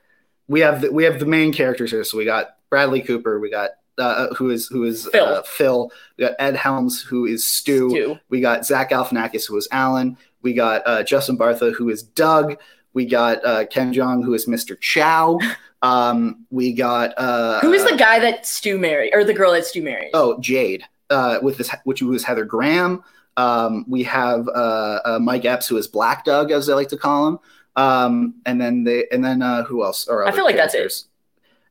we 0.47 0.59
have 0.59 0.81
the, 0.81 0.91
we 0.91 1.03
have 1.05 1.19
the 1.19 1.25
main 1.25 1.51
characters 1.51 1.89
here. 1.91 2.03
So 2.03 2.17
we 2.17 2.25
got 2.25 2.57
Bradley 2.69 3.01
Cooper. 3.01 3.39
We 3.39 3.49
got 3.49 3.71
uh, 3.97 4.27
who 4.35 4.51
is 4.51 4.67
who 4.67 4.83
is 4.83 5.07
Phil. 5.11 5.25
Uh, 5.25 5.41
Phil. 5.41 5.91
We 6.17 6.25
got 6.25 6.35
Ed 6.37 6.55
Helms, 6.55 7.01
who 7.01 7.25
is 7.25 7.43
Stu. 7.43 7.89
Stu. 7.89 8.19
We 8.29 8.39
got 8.39 8.65
Zach 8.65 8.91
Galifianakis, 8.91 9.47
who 9.47 9.57
is 9.57 9.67
Alan. 9.71 10.17
We 10.43 10.53
got 10.53 10.83
uh, 10.85 11.01
Justin 11.03 11.35
Bartha, 11.37 11.73
who 11.73 11.89
is 11.89 12.03
Doug. 12.03 12.57
We 12.93 13.05
got 13.05 13.43
uh, 13.43 13.65
Ken 13.65 13.93
Jeong, 13.93 14.23
who 14.23 14.33
is 14.35 14.45
Mr. 14.45 14.79
Chow. 14.79 15.39
Um, 15.83 16.47
we 16.49 16.73
got 16.73 17.13
uh, 17.17 17.59
Who 17.59 17.71
is 17.71 17.83
the 17.87 17.95
guy 17.97 18.17
that 18.19 18.47
Stu 18.47 18.79
married, 18.79 19.11
or 19.13 19.23
the 19.23 19.33
girl 19.33 19.51
that 19.51 19.63
Stu 19.63 19.83
married? 19.83 20.09
Oh, 20.11 20.39
Jade, 20.39 20.83
uh, 21.09 21.39
with 21.41 21.57
this, 21.57 21.69
which 21.83 22.01
was 22.01 22.23
Heather 22.23 22.45
Graham. 22.45 23.03
Um, 23.37 23.85
we 23.87 24.03
have 24.03 24.47
uh, 24.47 24.99
uh, 25.05 25.19
Mike 25.21 25.45
Epps, 25.45 25.67
who 25.67 25.77
is 25.77 25.87
Black 25.87 26.25
Doug, 26.25 26.51
as 26.51 26.67
they 26.67 26.73
like 26.73 26.89
to 26.89 26.97
call 26.97 27.27
him. 27.27 27.39
Um, 27.75 28.35
and 28.45 28.59
then 28.59 28.83
they, 28.83 29.05
and 29.11 29.23
then 29.23 29.41
uh, 29.43 29.63
who 29.63 29.83
else? 29.83 30.07
Or 30.07 30.27
I 30.27 30.31
feel 30.31 30.45
like 30.45 30.55
that's 30.55 30.73
it. 30.73 31.03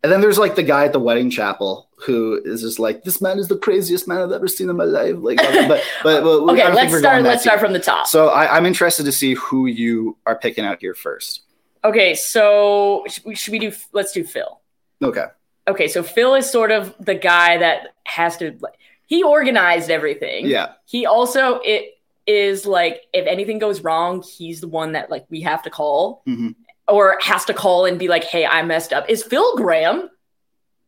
And 0.04 0.12
then 0.12 0.20
there's 0.20 0.38
like 0.38 0.54
the 0.54 0.62
guy 0.62 0.84
at 0.84 0.92
the 0.92 1.00
wedding 1.00 1.30
chapel 1.30 1.88
who 1.96 2.40
is 2.44 2.60
just 2.60 2.78
like, 2.78 3.02
this 3.02 3.20
man 3.20 3.40
is 3.40 3.48
the 3.48 3.56
craziest 3.56 4.06
man 4.06 4.18
I've 4.18 4.30
ever 4.30 4.46
seen 4.46 4.70
in 4.70 4.76
my 4.76 4.84
life. 4.84 5.16
Like, 5.18 5.38
but 5.38 5.82
but, 6.04 6.22
but 6.22 6.22
okay, 6.22 6.72
let's 6.72 6.96
start. 6.96 7.22
Let's 7.24 7.42
start 7.42 7.58
from 7.58 7.72
the 7.72 7.80
top. 7.80 8.06
So 8.06 8.28
I, 8.28 8.56
I'm 8.56 8.66
interested 8.66 9.02
to 9.04 9.12
see 9.12 9.34
who 9.34 9.66
you 9.66 10.16
are 10.26 10.36
picking 10.38 10.64
out 10.64 10.78
here 10.80 10.94
first. 10.94 11.42
okay, 11.82 12.14
so 12.14 13.04
should 13.08 13.24
we, 13.24 13.34
should 13.34 13.52
we 13.52 13.58
do? 13.58 13.72
Let's 13.92 14.12
do 14.12 14.22
Phil. 14.22 14.60
Okay. 15.02 15.24
Okay, 15.66 15.88
so 15.88 16.04
Phil 16.04 16.36
is 16.36 16.48
sort 16.48 16.70
of 16.70 16.94
the 17.00 17.16
guy 17.16 17.56
that 17.56 17.94
has 18.04 18.36
to. 18.36 18.56
like, 18.60 18.74
He 19.06 19.22
organized 19.22 19.90
everything. 19.90 20.46
Yeah. 20.46 20.72
He 20.84 21.06
also 21.06 21.60
it 21.64 21.92
is 22.26 22.66
like 22.66 23.02
if 23.12 23.26
anything 23.26 23.58
goes 23.58 23.82
wrong, 23.82 24.22
he's 24.22 24.60
the 24.60 24.68
one 24.68 24.92
that 24.92 25.10
like 25.10 25.24
we 25.30 25.40
have 25.42 25.62
to 25.62 25.70
call 25.70 26.22
Mhm. 26.26 26.54
or 26.88 27.16
has 27.22 27.44
to 27.46 27.54
call 27.54 27.84
and 27.86 27.98
be 27.98 28.08
like, 28.08 28.24
"Hey, 28.24 28.44
I 28.44 28.62
messed 28.62 28.92
up." 28.92 29.08
Is 29.08 29.22
Phil 29.22 29.56
Graham? 29.56 30.10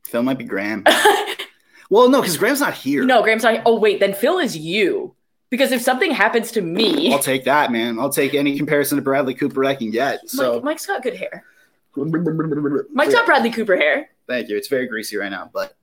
Phil 0.04 0.22
might 0.22 0.38
be 0.38 0.44
Graham. 0.44 0.84
well, 1.90 2.08
no, 2.08 2.20
because 2.20 2.36
Graham's 2.36 2.60
not 2.60 2.74
here. 2.74 3.04
no, 3.04 3.22
Graham's 3.22 3.44
not. 3.44 3.60
Oh 3.66 3.78
wait, 3.78 4.00
then 4.00 4.14
Phil 4.14 4.38
is 4.38 4.56
you. 4.56 5.14
Because 5.50 5.72
if 5.72 5.80
something 5.80 6.10
happens 6.10 6.50
to 6.52 6.60
me, 6.60 7.10
I'll 7.12 7.18
take 7.20 7.44
that, 7.44 7.72
man. 7.72 7.98
I'll 7.98 8.10
take 8.10 8.34
any 8.34 8.58
comparison 8.58 8.96
to 8.96 9.02
Bradley 9.02 9.32
Cooper 9.32 9.64
I 9.64 9.74
can 9.76 9.90
get. 9.90 10.28
So 10.28 10.54
Mike, 10.56 10.64
Mike's 10.64 10.86
got 10.86 11.02
good 11.02 11.14
hair. 11.16 11.44
Mike's 11.96 13.14
got 13.14 13.26
Bradley 13.26 13.50
Cooper 13.50 13.76
hair. 13.76 14.10
Thank 14.26 14.48
you. 14.50 14.56
It's 14.56 14.68
very 14.68 14.86
greasy 14.86 15.16
right 15.16 15.30
now, 15.30 15.50
but 15.52 15.74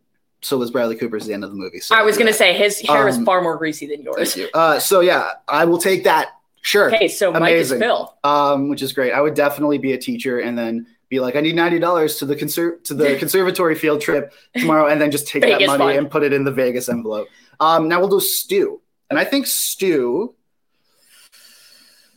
so 0.46 0.58
was 0.58 0.70
Bradley 0.72 0.96
Cooper's 0.96 1.24
at 1.24 1.28
the 1.30 1.34
end 1.34 1.44
of 1.44 1.50
the 1.50 1.56
movie. 1.56 1.80
So 1.80 1.96
I 1.96 2.04
was 2.04 2.18
gonna 2.18 2.34
say 2.34 2.54
his 2.54 2.80
hair 2.82 3.08
is 3.08 3.18
Um, 3.18 3.26
far 3.26 3.42
more 3.42 3.58
greasy 3.58 3.88
than 3.88 4.02
yours. 4.04 4.36
You. 4.38 4.48
Uh, 4.54 4.80
so 4.80 5.00
yeah, 5.00 5.30
I 5.48 5.66
will 5.66 5.78
take 5.80 6.04
that. 6.04 6.30
Sure. 6.62 6.94
Okay, 6.94 7.08
so 7.08 7.32
Mike 7.32 7.42
Amazing. 7.42 7.78
is 7.78 7.82
Phil. 7.84 8.14
Um, 8.24 8.70
which 8.70 8.82
is 8.82 8.92
great. 8.94 9.12
I 9.12 9.22
would 9.22 9.34
definitely 9.36 9.78
be 9.78 9.94
a 9.94 9.98
teacher 9.98 10.40
and 10.40 10.58
then 10.58 10.88
be 11.10 11.20
like, 11.20 11.36
I 11.36 11.42
need 11.42 11.56
ninety 11.56 11.78
dollars 11.80 12.18
to 12.18 12.26
the 12.26 12.36
conser- 12.36 12.84
to 12.86 12.94
the 12.94 13.16
conservatory 13.20 13.76
field 13.76 14.02
trip 14.02 14.34
tomorrow, 14.56 14.88
and 14.88 15.00
then 15.00 15.12
just 15.12 15.28
take 15.28 15.42
that 15.44 15.62
money 15.66 15.98
and 15.98 16.10
put 16.10 16.24
it 16.24 16.34
in 16.34 16.44
the 16.44 16.52
Vegas 16.52 16.90
envelope. 16.90 17.28
Um, 17.60 17.88
now 17.88 18.00
we'll 18.00 18.10
do 18.10 18.20
Stu, 18.20 18.82
and 19.10 19.18
I 19.20 19.24
think 19.26 19.46
Stu. 19.48 20.34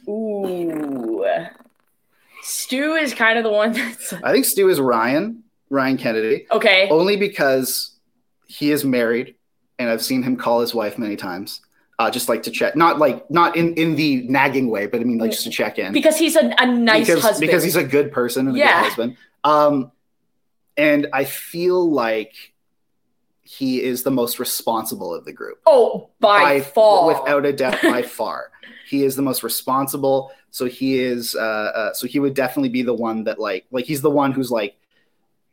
Ooh. 0.09 1.24
Stu 2.43 2.95
is 2.95 3.12
kind 3.12 3.37
of 3.39 3.45
the 3.45 3.51
one 3.51 3.72
that's 3.72 4.12
I 4.14 4.33
think 4.33 4.47
Stu 4.47 4.68
is 4.70 4.81
Ryan 4.81 5.43
Ryan 5.70 5.99
Kennedy. 5.99 6.47
okay. 6.51 6.89
only 6.91 7.16
because 7.16 7.91
he 8.49 8.72
is 8.72 8.84
married 8.84 9.36
and 9.78 9.88
I've 9.88 10.03
seen 10.03 10.24
him 10.24 10.36
call 10.36 10.61
his 10.61 10.74
wife 10.74 10.99
many 10.99 11.14
times. 11.14 11.61
Uh, 12.01 12.11
just 12.11 12.28
like 12.28 12.44
to 12.44 12.51
check, 12.51 12.76
not 12.76 12.99
like 12.99 13.28
not 13.28 13.57
in 13.57 13.74
in 13.74 13.96
the 13.96 14.22
nagging 14.28 14.70
way, 14.70 14.86
but 14.86 15.01
I 15.01 15.05
mean 15.05 15.18
like 15.18 15.32
just 15.32 15.44
to 15.44 15.51
check 15.51 15.78
in 15.80 15.92
Because 15.92 16.16
he's 16.16 16.36
a, 16.36 16.55
a 16.59 16.66
nice 16.66 17.07
because, 17.07 17.22
husband. 17.22 17.40
because 17.49 17.64
he's 17.64 17.74
a 17.74 17.82
good 17.82 18.12
person 18.12 18.46
and 18.46 18.57
a 18.57 18.61
good 18.61 18.68
husband. 18.68 19.16
Um, 19.42 19.90
and 20.76 21.09
I 21.12 21.24
feel 21.24 21.90
like 21.90 22.53
he 23.42 23.82
is 23.82 24.05
the 24.05 24.12
most 24.12 24.38
responsible 24.38 25.12
of 25.12 25.24
the 25.24 25.32
group. 25.32 25.59
Oh, 25.66 26.11
by, 26.20 26.61
far. 26.61 27.07
without 27.07 27.44
a 27.44 27.53
doubt, 27.53 27.82
by 27.82 28.03
far, 28.18 28.53
he 28.88 29.03
is 29.03 29.16
the 29.16 29.22
most 29.22 29.42
responsible. 29.42 30.30
So 30.53 30.66
he 30.66 31.01
is. 31.01 31.34
Uh, 31.34 31.40
uh, 31.40 31.92
so 31.94 32.07
he 32.07 32.20
would 32.20 32.34
definitely 32.34 32.68
be 32.68 32.82
the 32.82 32.94
one 32.94 33.24
that 33.24 33.40
like 33.40 33.66
like 33.72 33.86
he's 33.86 34.03
the 34.03 34.11
one 34.11 34.30
who's 34.32 34.53
like. 34.53 34.78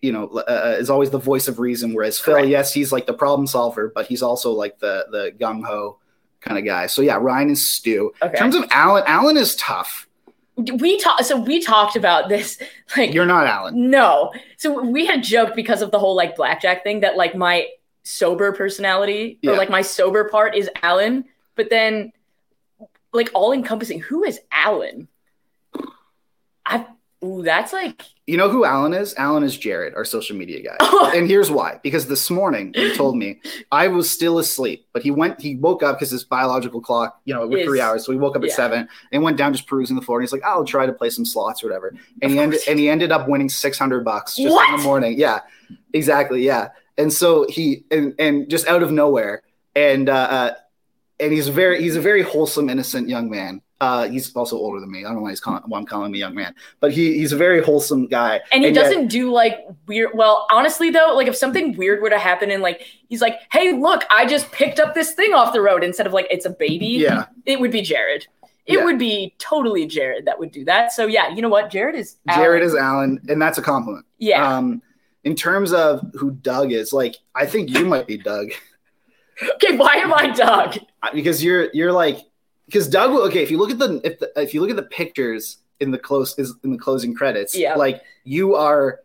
You 0.01 0.11
know, 0.11 0.27
uh, 0.27 0.75
is 0.77 0.89
always 0.89 1.09
the 1.09 1.17
voice 1.17 1.47
of 1.47 1.57
reason. 1.59 1.93
Whereas 1.93 2.19
Phil, 2.19 2.35
Correct. 2.35 2.47
yes, 2.49 2.73
he's 2.73 2.91
like 2.91 3.05
the 3.07 3.13
problem 3.13 3.47
solver, 3.47 3.91
but 3.95 4.05
he's 4.05 4.21
also 4.21 4.51
like 4.51 4.77
the 4.79 5.05
the 5.11 5.31
gung 5.39 5.65
ho 5.65 5.99
kind 6.41 6.57
of 6.59 6.65
guy. 6.65 6.85
So 6.87 7.01
yeah, 7.01 7.17
Ryan 7.19 7.49
is 7.49 7.67
Stu. 7.67 8.11
Okay. 8.21 8.33
In 8.33 8.37
terms 8.39 8.55
of 8.55 8.65
Alan, 8.71 9.03
Alan 9.07 9.35
is 9.37 9.55
tough. 9.55 10.07
we 10.57 10.99
talked. 10.99 11.25
So 11.25 11.37
we 11.39 11.59
talked 11.59 11.95
about 11.95 12.29
this. 12.29 12.59
Like, 12.95 13.13
You're 13.15 13.25
not 13.25 13.47
Alan. 13.47 13.89
no. 13.89 14.31
So 14.57 14.79
we 14.83 15.07
had 15.07 15.23
joked 15.23 15.55
because 15.55 15.81
of 15.81 15.89
the 15.89 15.97
whole 15.97 16.15
like 16.15 16.35
blackjack 16.35 16.83
thing 16.83 16.99
that 16.99 17.17
like 17.17 17.33
my 17.35 17.65
sober 18.03 18.51
personality 18.53 19.39
or 19.43 19.53
Yeah. 19.53 19.57
like 19.57 19.71
my 19.71 19.81
sober 19.81 20.29
part 20.29 20.55
is 20.55 20.69
Alan, 20.83 21.25
but 21.55 21.71
then 21.71 22.11
like 23.11 23.31
all 23.33 23.51
encompassing. 23.53 24.01
Who 24.01 24.23
is 24.23 24.39
Alan? 24.51 25.07
Ooh, 27.25 27.41
that's 27.41 27.73
like. 27.73 28.03
You 28.27 28.37
know 28.37 28.49
who 28.49 28.65
Alan 28.65 28.93
is? 28.93 29.13
Alan 29.15 29.43
is 29.43 29.57
Jared, 29.57 29.95
our 29.95 30.05
social 30.05 30.35
media 30.35 30.61
guy. 30.61 30.77
Oh. 30.97 31.11
and 31.13 31.27
here's 31.27 31.51
why. 31.51 31.79
Because 31.83 32.07
this 32.07 32.29
morning 32.29 32.71
he 32.73 32.95
told 32.95 33.17
me 33.17 33.39
I 33.71 33.87
was 33.87 34.09
still 34.09 34.39
asleep, 34.39 34.87
but 34.93 35.03
he 35.03 35.11
went, 35.11 35.41
he 35.41 35.55
woke 35.55 35.83
up 35.83 35.97
because 35.97 36.09
his 36.09 36.23
biological 36.23 36.79
clock, 36.79 37.19
you 37.25 37.33
know, 37.33 37.45
with 37.45 37.65
three 37.65 37.81
hours. 37.81 38.05
So 38.05 38.11
he 38.11 38.17
woke 38.17 38.35
up 38.35 38.43
at 38.43 38.51
seven 38.51 38.87
and 39.11 39.23
went 39.23 39.37
down 39.37 39.51
just 39.53 39.67
perusing 39.67 39.95
the 39.95 40.01
floor. 40.01 40.19
And 40.19 40.23
he's 40.23 40.31
like, 40.31 40.43
I'll 40.43 40.63
try 40.63 40.85
to 40.85 40.93
play 40.93 41.09
some 41.09 41.25
slots 41.25 41.63
or 41.63 41.67
whatever. 41.67 41.95
And 42.21 42.31
he 42.31 42.39
ended 42.39 42.61
and 42.67 42.79
he 42.79 42.87
ended 42.87 43.11
up 43.11 43.27
winning 43.27 43.49
six 43.49 43.77
hundred 43.77 44.05
bucks 44.05 44.37
just 44.37 44.57
in 44.69 44.77
the 44.77 44.83
morning. 44.83 45.19
Yeah, 45.19 45.41
exactly. 45.93 46.45
Yeah. 46.45 46.69
And 46.97 47.11
so 47.11 47.45
he 47.49 47.83
and 47.91 48.15
and 48.17 48.49
just 48.49 48.67
out 48.67 48.83
of 48.83 48.91
nowhere, 48.91 49.43
and 49.75 50.07
uh, 50.07 50.13
uh 50.13 50.51
and 51.19 51.33
he's 51.33 51.47
very 51.47 51.81
he's 51.81 51.95
a 51.95 52.01
very 52.01 52.21
wholesome, 52.21 52.69
innocent 52.69 53.09
young 53.09 53.29
man. 53.29 53.61
Uh, 53.81 54.07
he's 54.07 54.33
also 54.35 54.55
older 54.57 54.79
than 54.79 54.89
me. 54.89 54.99
I 54.99 55.09
don't 55.09 55.15
know 55.15 55.21
why 55.21 55.31
he's 55.31 55.41
calling, 55.41 55.61
why 55.65 55.77
I'm 55.77 55.85
calling 55.85 56.07
him 56.07 56.13
a 56.15 56.17
young 56.17 56.33
man, 56.33 56.55
but 56.79 56.93
he, 56.93 57.17
he's 57.17 57.33
a 57.33 57.37
very 57.37 57.61
wholesome 57.61 58.07
guy. 58.07 58.39
And 58.53 58.63
he 58.63 58.69
yet- 58.69 58.75
doesn't 58.75 59.07
do 59.07 59.31
like 59.33 59.65
weird. 59.85 60.11
Well, 60.13 60.47
honestly, 60.49 60.89
though, 60.91 61.13
like 61.13 61.27
if 61.27 61.35
something 61.35 61.75
weird 61.75 62.01
were 62.01 62.09
to 62.09 62.17
happen 62.17 62.51
and 62.51 62.63
like 62.63 62.81
he's 63.09 63.19
like, 63.21 63.39
"Hey, 63.51 63.73
look, 63.73 64.03
I 64.09 64.25
just 64.25 64.49
picked 64.53 64.79
up 64.79 64.93
this 64.93 65.11
thing 65.13 65.33
off 65.33 65.51
the 65.51 65.59
road," 65.61 65.83
instead 65.83 66.07
of 66.07 66.13
like 66.13 66.27
it's 66.31 66.45
a 66.45 66.49
baby, 66.51 66.85
Yeah. 66.87 67.25
it 67.45 67.59
would 67.59 67.71
be 67.71 67.81
Jared. 67.81 68.27
It 68.65 68.75
Yeah. 68.79 68.85
would 68.85 68.97
be 68.97 69.35
totally 69.39 69.85
Jared 69.85 70.25
that 70.25 70.39
would 70.39 70.51
do 70.51 70.63
that. 70.65 70.93
So 70.93 71.05
yeah, 71.05 71.27
you 71.35 71.41
know 71.41 71.49
what? 71.49 71.69
Jared 71.69 71.95
is 71.95 72.15
Jared 72.33 72.63
is 72.63 72.73
Alan, 72.75 73.19
and 73.27 73.41
that's 73.41 73.57
a 73.57 73.61
compliment. 73.61 74.05
yeah. 74.19 74.57
Um, 74.57 74.81
in 75.25 75.35
terms 75.35 75.73
of 75.73 76.01
who 76.13 76.31
Doug 76.31 76.71
is, 76.71 76.93
like 76.93 77.15
I 77.35 77.45
think 77.45 77.71
you 77.71 77.85
might 77.85 78.07
be 78.07 78.17
Doug 78.17 78.51
okay, 79.55 79.75
why 79.75 79.95
am 79.95 80.13
I 80.13 80.29
Doug? 80.31 80.77
because 81.13 81.43
you're 81.43 81.69
you're 81.73 81.91
like 81.91 82.19
because 82.65 82.87
Doug. 82.87 83.11
Okay, 83.29 83.43
if 83.43 83.51
you 83.51 83.57
look 83.57 83.71
at 83.71 83.79
the 83.79 84.01
if 84.03 84.19
the, 84.19 84.31
if 84.35 84.53
you 84.53 84.61
look 84.61 84.69
at 84.69 84.75
the 84.75 84.83
pictures 84.83 85.57
in 85.79 85.91
the 85.91 85.97
close 85.97 86.37
is 86.39 86.53
in 86.63 86.71
the 86.71 86.77
closing 86.77 87.13
credits, 87.13 87.55
Yeah. 87.55 87.75
like 87.75 88.01
you 88.23 88.55
are, 88.55 89.01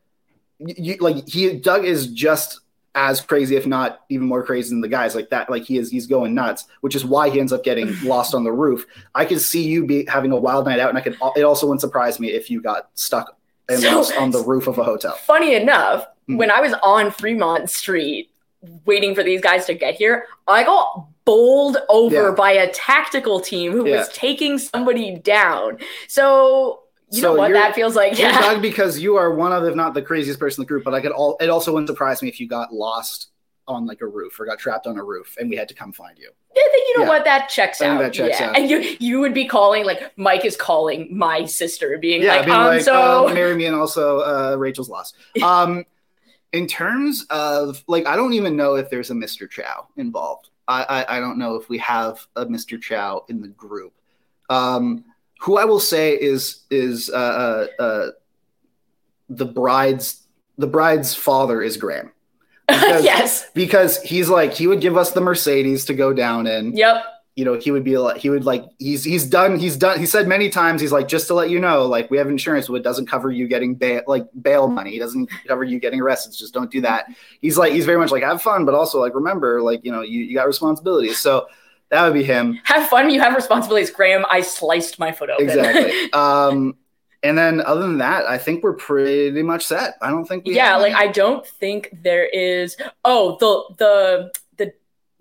you 0.58 0.96
like 1.00 1.28
he 1.28 1.52
Doug 1.54 1.84
is 1.84 2.06
just 2.08 2.60
as 2.94 3.20
crazy, 3.20 3.54
if 3.54 3.66
not 3.66 4.00
even 4.08 4.26
more 4.26 4.42
crazy 4.42 4.70
than 4.70 4.80
the 4.80 4.88
guys 4.88 5.14
like 5.14 5.30
that. 5.30 5.48
Like 5.48 5.62
he 5.64 5.78
is, 5.78 5.90
he's 5.90 6.06
going 6.06 6.34
nuts, 6.34 6.66
which 6.80 6.94
is 6.96 7.04
why 7.04 7.30
he 7.30 7.38
ends 7.38 7.52
up 7.52 7.62
getting 7.62 7.94
lost 8.04 8.34
on 8.34 8.42
the 8.44 8.52
roof. 8.52 8.84
I 9.14 9.24
could 9.24 9.40
see 9.40 9.62
you 9.64 9.86
be 9.86 10.04
having 10.06 10.32
a 10.32 10.36
wild 10.36 10.64
night 10.66 10.80
out, 10.80 10.88
and 10.88 10.98
I 10.98 11.00
could. 11.00 11.16
It 11.36 11.42
also 11.42 11.66
wouldn't 11.66 11.80
surprise 11.80 12.18
me 12.18 12.30
if 12.32 12.50
you 12.50 12.60
got 12.60 12.88
stuck 12.94 13.36
and 13.68 13.80
So- 13.80 13.96
lost 13.96 14.16
on 14.16 14.30
the 14.32 14.42
roof 14.42 14.66
of 14.66 14.78
a 14.78 14.84
hotel. 14.84 15.12
Funny 15.26 15.54
enough, 15.54 16.06
Hmm. 16.26 16.36
when 16.36 16.50
I 16.50 16.60
was 16.60 16.72
on 16.82 17.10
Fremont 17.12 17.70
Street 17.70 18.30
waiting 18.84 19.14
for 19.14 19.22
these 19.22 19.40
guys 19.40 19.66
to 19.66 19.74
get 19.74 19.94
here, 19.94 20.26
I 20.46 20.64
got 20.64 21.06
bowled 21.24 21.78
over 21.88 22.28
Yeah. 22.28 22.34
by 22.36 22.52
a 22.52 22.70
tactical 22.72 23.40
team 23.40 23.72
who 23.72 23.86
Yeah. 23.86 23.98
was 23.98 24.08
taking 24.10 24.58
somebody 24.58 25.16
down. 25.16 25.78
So 26.08 26.82
you 27.12 27.22
So 27.22 27.32
know 27.34 27.38
what 27.40 27.52
that 27.52 27.74
feels 27.74 27.96
like? 27.96 28.18
You're 28.18 28.28
Yeah. 28.28 28.58
Because 28.60 29.00
you 29.00 29.16
are 29.16 29.34
one 29.34 29.52
of, 29.52 29.64
if 29.64 29.74
not 29.74 29.94
the 29.94 30.02
craziest 30.02 30.38
person 30.38 30.60
in 30.62 30.64
the 30.66 30.68
group. 30.68 30.84
But 30.84 30.94
I 30.94 31.00
could 31.00 31.10
all. 31.12 31.36
It 31.40 31.48
also 31.50 31.72
wouldn't 31.72 31.88
surprise 31.88 32.22
me 32.22 32.28
if 32.28 32.38
you 32.38 32.46
got 32.48 32.72
lost 32.72 33.28
on 33.66 33.86
like 33.86 34.00
a 34.00 34.06
roof 34.06 34.38
or 34.40 34.46
got 34.46 34.58
trapped 34.58 34.86
on 34.86 34.96
a 34.98 35.02
roof, 35.04 35.36
and 35.38 35.48
we 35.50 35.56
had 35.56 35.68
to 35.68 35.74
come 35.74 35.92
find 35.92 36.18
you. 36.18 36.30
Yeah, 36.56 36.62
then 36.64 36.80
you 36.88 36.98
know 36.98 37.04
Yeah. 37.04 37.08
what? 37.08 37.24
That 37.24 37.48
checks 37.48 37.80
out. 37.82 37.98
that 38.00 38.12
checks 38.12 38.38
yeah. 38.40 38.50
out. 38.50 38.56
And 38.56 38.68
you 38.70 38.96
you 38.98 39.20
would 39.20 39.34
be 39.34 39.44
calling 39.46 39.84
like 39.84 40.12
Mike 40.16 40.44
is 40.44 40.56
calling 40.56 41.08
my 41.16 41.44
sister, 41.46 41.96
being 41.98 42.22
Yeah, 42.22 42.36
like, 42.36 42.44
being 42.46 42.56
um, 42.56 42.66
like, 42.66 42.82
so 42.82 43.28
uh, 43.28 43.34
marry 43.34 43.54
me, 43.56 43.66
and 43.66 43.74
also 43.76 44.20
uh, 44.20 44.56
Rachel's 44.56 44.88
lost. 44.88 45.14
Um, 45.42 45.84
in 46.52 46.66
terms 46.66 47.26
of 47.30 47.82
like, 47.86 48.06
I 48.06 48.16
don't 48.16 48.32
even 48.32 48.56
know 48.56 48.74
if 48.74 48.90
there's 48.90 49.10
a 49.10 49.14
Mr. 49.14 49.48
Chow 49.48 49.86
involved. 49.96 50.50
I, 50.68 50.82
I 51.08 51.16
I 51.16 51.20
don't 51.20 51.38
know 51.38 51.56
if 51.56 51.68
we 51.68 51.78
have 51.78 52.26
a 52.36 52.46
Mr. 52.46 52.80
Chow 52.80 53.24
in 53.28 53.40
the 53.40 53.48
group. 53.48 53.92
Um, 54.48 55.04
who 55.40 55.56
I 55.58 55.64
will 55.64 55.80
say 55.80 56.14
is 56.14 56.64
is 56.70 57.08
uh, 57.10 57.66
uh, 57.78 57.82
uh, 57.82 58.10
the 59.28 59.46
bride's 59.46 60.26
the 60.58 60.66
bride's 60.66 61.14
father 61.14 61.62
is 61.62 61.76
Graham. 61.76 62.12
Because- 62.68 63.04
yes, 63.04 63.50
because 63.52 64.00
he's 64.02 64.28
like 64.28 64.52
he 64.54 64.66
would 64.68 64.80
give 64.80 64.96
us 64.96 65.10
the 65.10 65.20
Mercedes 65.20 65.86
to 65.86 65.94
go 65.94 66.12
down 66.12 66.46
in. 66.46 66.76
yep. 66.76 67.04
You 67.40 67.46
know, 67.46 67.54
he 67.54 67.70
would 67.70 67.84
be 67.84 67.96
like 67.96 68.18
he 68.18 68.28
would 68.28 68.44
like 68.44 68.66
he's 68.78 69.02
he's 69.02 69.24
done 69.24 69.58
he's 69.58 69.74
done 69.74 69.98
he 69.98 70.04
said 70.04 70.28
many 70.28 70.50
times 70.50 70.82
he's 70.82 70.92
like 70.92 71.08
just 71.08 71.26
to 71.28 71.32
let 71.32 71.48
you 71.48 71.58
know 71.58 71.86
like 71.86 72.10
we 72.10 72.18
have 72.18 72.28
insurance 72.28 72.68
but 72.68 72.74
it 72.74 72.82
doesn't 72.82 73.06
cover 73.06 73.30
you 73.30 73.48
getting 73.48 73.74
bail 73.74 74.02
like 74.06 74.26
bail 74.42 74.68
money. 74.68 74.96
It 74.96 74.98
doesn't 74.98 75.30
cover 75.48 75.64
you 75.64 75.80
getting 75.80 76.02
arrested. 76.02 76.34
Just 76.36 76.52
don't 76.52 76.70
do 76.70 76.82
that. 76.82 77.06
He's 77.40 77.56
like 77.56 77.72
he's 77.72 77.86
very 77.86 77.96
much 77.96 78.10
like 78.10 78.22
have 78.22 78.42
fun 78.42 78.66
but 78.66 78.74
also 78.74 79.00
like 79.00 79.14
remember 79.14 79.62
like 79.62 79.82
you 79.86 79.90
know 79.90 80.02
you, 80.02 80.20
you 80.22 80.34
got 80.34 80.46
responsibilities. 80.46 81.16
So 81.16 81.46
that 81.88 82.04
would 82.04 82.12
be 82.12 82.24
him. 82.24 82.60
Have 82.64 82.90
fun. 82.90 83.08
You 83.08 83.20
have 83.20 83.34
responsibilities, 83.34 83.88
Graham. 83.88 84.26
I 84.28 84.42
sliced 84.42 84.98
my 84.98 85.10
foot 85.10 85.30
open. 85.30 85.48
Exactly. 85.48 86.12
um 86.12 86.76
and 87.22 87.38
then 87.38 87.62
other 87.62 87.80
than 87.80 87.96
that, 87.98 88.26
I 88.26 88.36
think 88.36 88.62
we're 88.62 88.74
pretty 88.74 89.42
much 89.42 89.64
set. 89.64 89.94
I 90.02 90.10
don't 90.10 90.26
think 90.26 90.44
we 90.44 90.56
yeah, 90.56 90.76
like 90.76 90.92
I 90.92 91.06
don't 91.06 91.46
think 91.46 91.88
there 92.02 92.26
is. 92.26 92.76
Oh, 93.02 93.38
the 93.40 93.74
the 93.78 94.32
the 94.58 94.72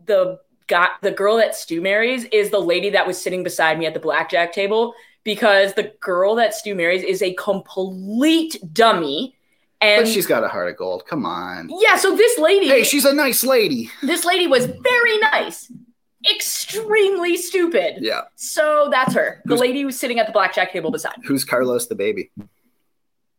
the 0.05 0.39
guy, 0.69 0.87
the 1.01 1.11
girl 1.11 1.35
that 1.37 1.53
Stu 1.55 1.81
marries 1.81 2.23
is 2.25 2.49
the 2.51 2.59
lady 2.59 2.89
that 2.91 3.05
was 3.05 3.21
sitting 3.21 3.43
beside 3.43 3.77
me 3.77 3.85
at 3.85 3.93
the 3.93 3.99
blackjack 3.99 4.53
table 4.53 4.93
because 5.25 5.73
the 5.73 5.91
girl 5.99 6.35
that 6.35 6.53
Stu 6.53 6.73
marries 6.75 7.03
is 7.03 7.21
a 7.21 7.33
complete 7.33 8.57
dummy. 8.71 9.35
And 9.81 10.03
but 10.05 10.11
she's 10.11 10.25
got 10.27 10.43
a 10.43 10.47
heart 10.47 10.69
of 10.69 10.77
gold. 10.77 11.05
Come 11.05 11.25
on. 11.25 11.69
yeah, 11.79 11.95
so 11.97 12.15
this 12.15 12.37
lady, 12.39 12.67
Hey, 12.67 12.83
she's 12.83 13.05
a 13.05 13.13
nice 13.13 13.43
lady. 13.43 13.89
this 14.01 14.23
lady 14.25 14.45
was 14.47 14.65
very 14.65 15.17
nice, 15.19 15.71
extremely 16.29 17.37
stupid. 17.37 17.95
Yeah. 17.99 18.21
So 18.35 18.89
that's 18.91 19.13
her, 19.13 19.41
the 19.45 19.49
Who's- 19.55 19.61
lady 19.61 19.81
who's 19.81 19.97
sitting 19.99 20.19
at 20.19 20.25
the 20.27 20.33
blackjack 20.33 20.71
table 20.73 20.91
beside 20.91 21.17
me. 21.17 21.27
Who's 21.27 21.43
Carlos 21.45 21.87
the 21.87 21.95
baby? 21.95 22.31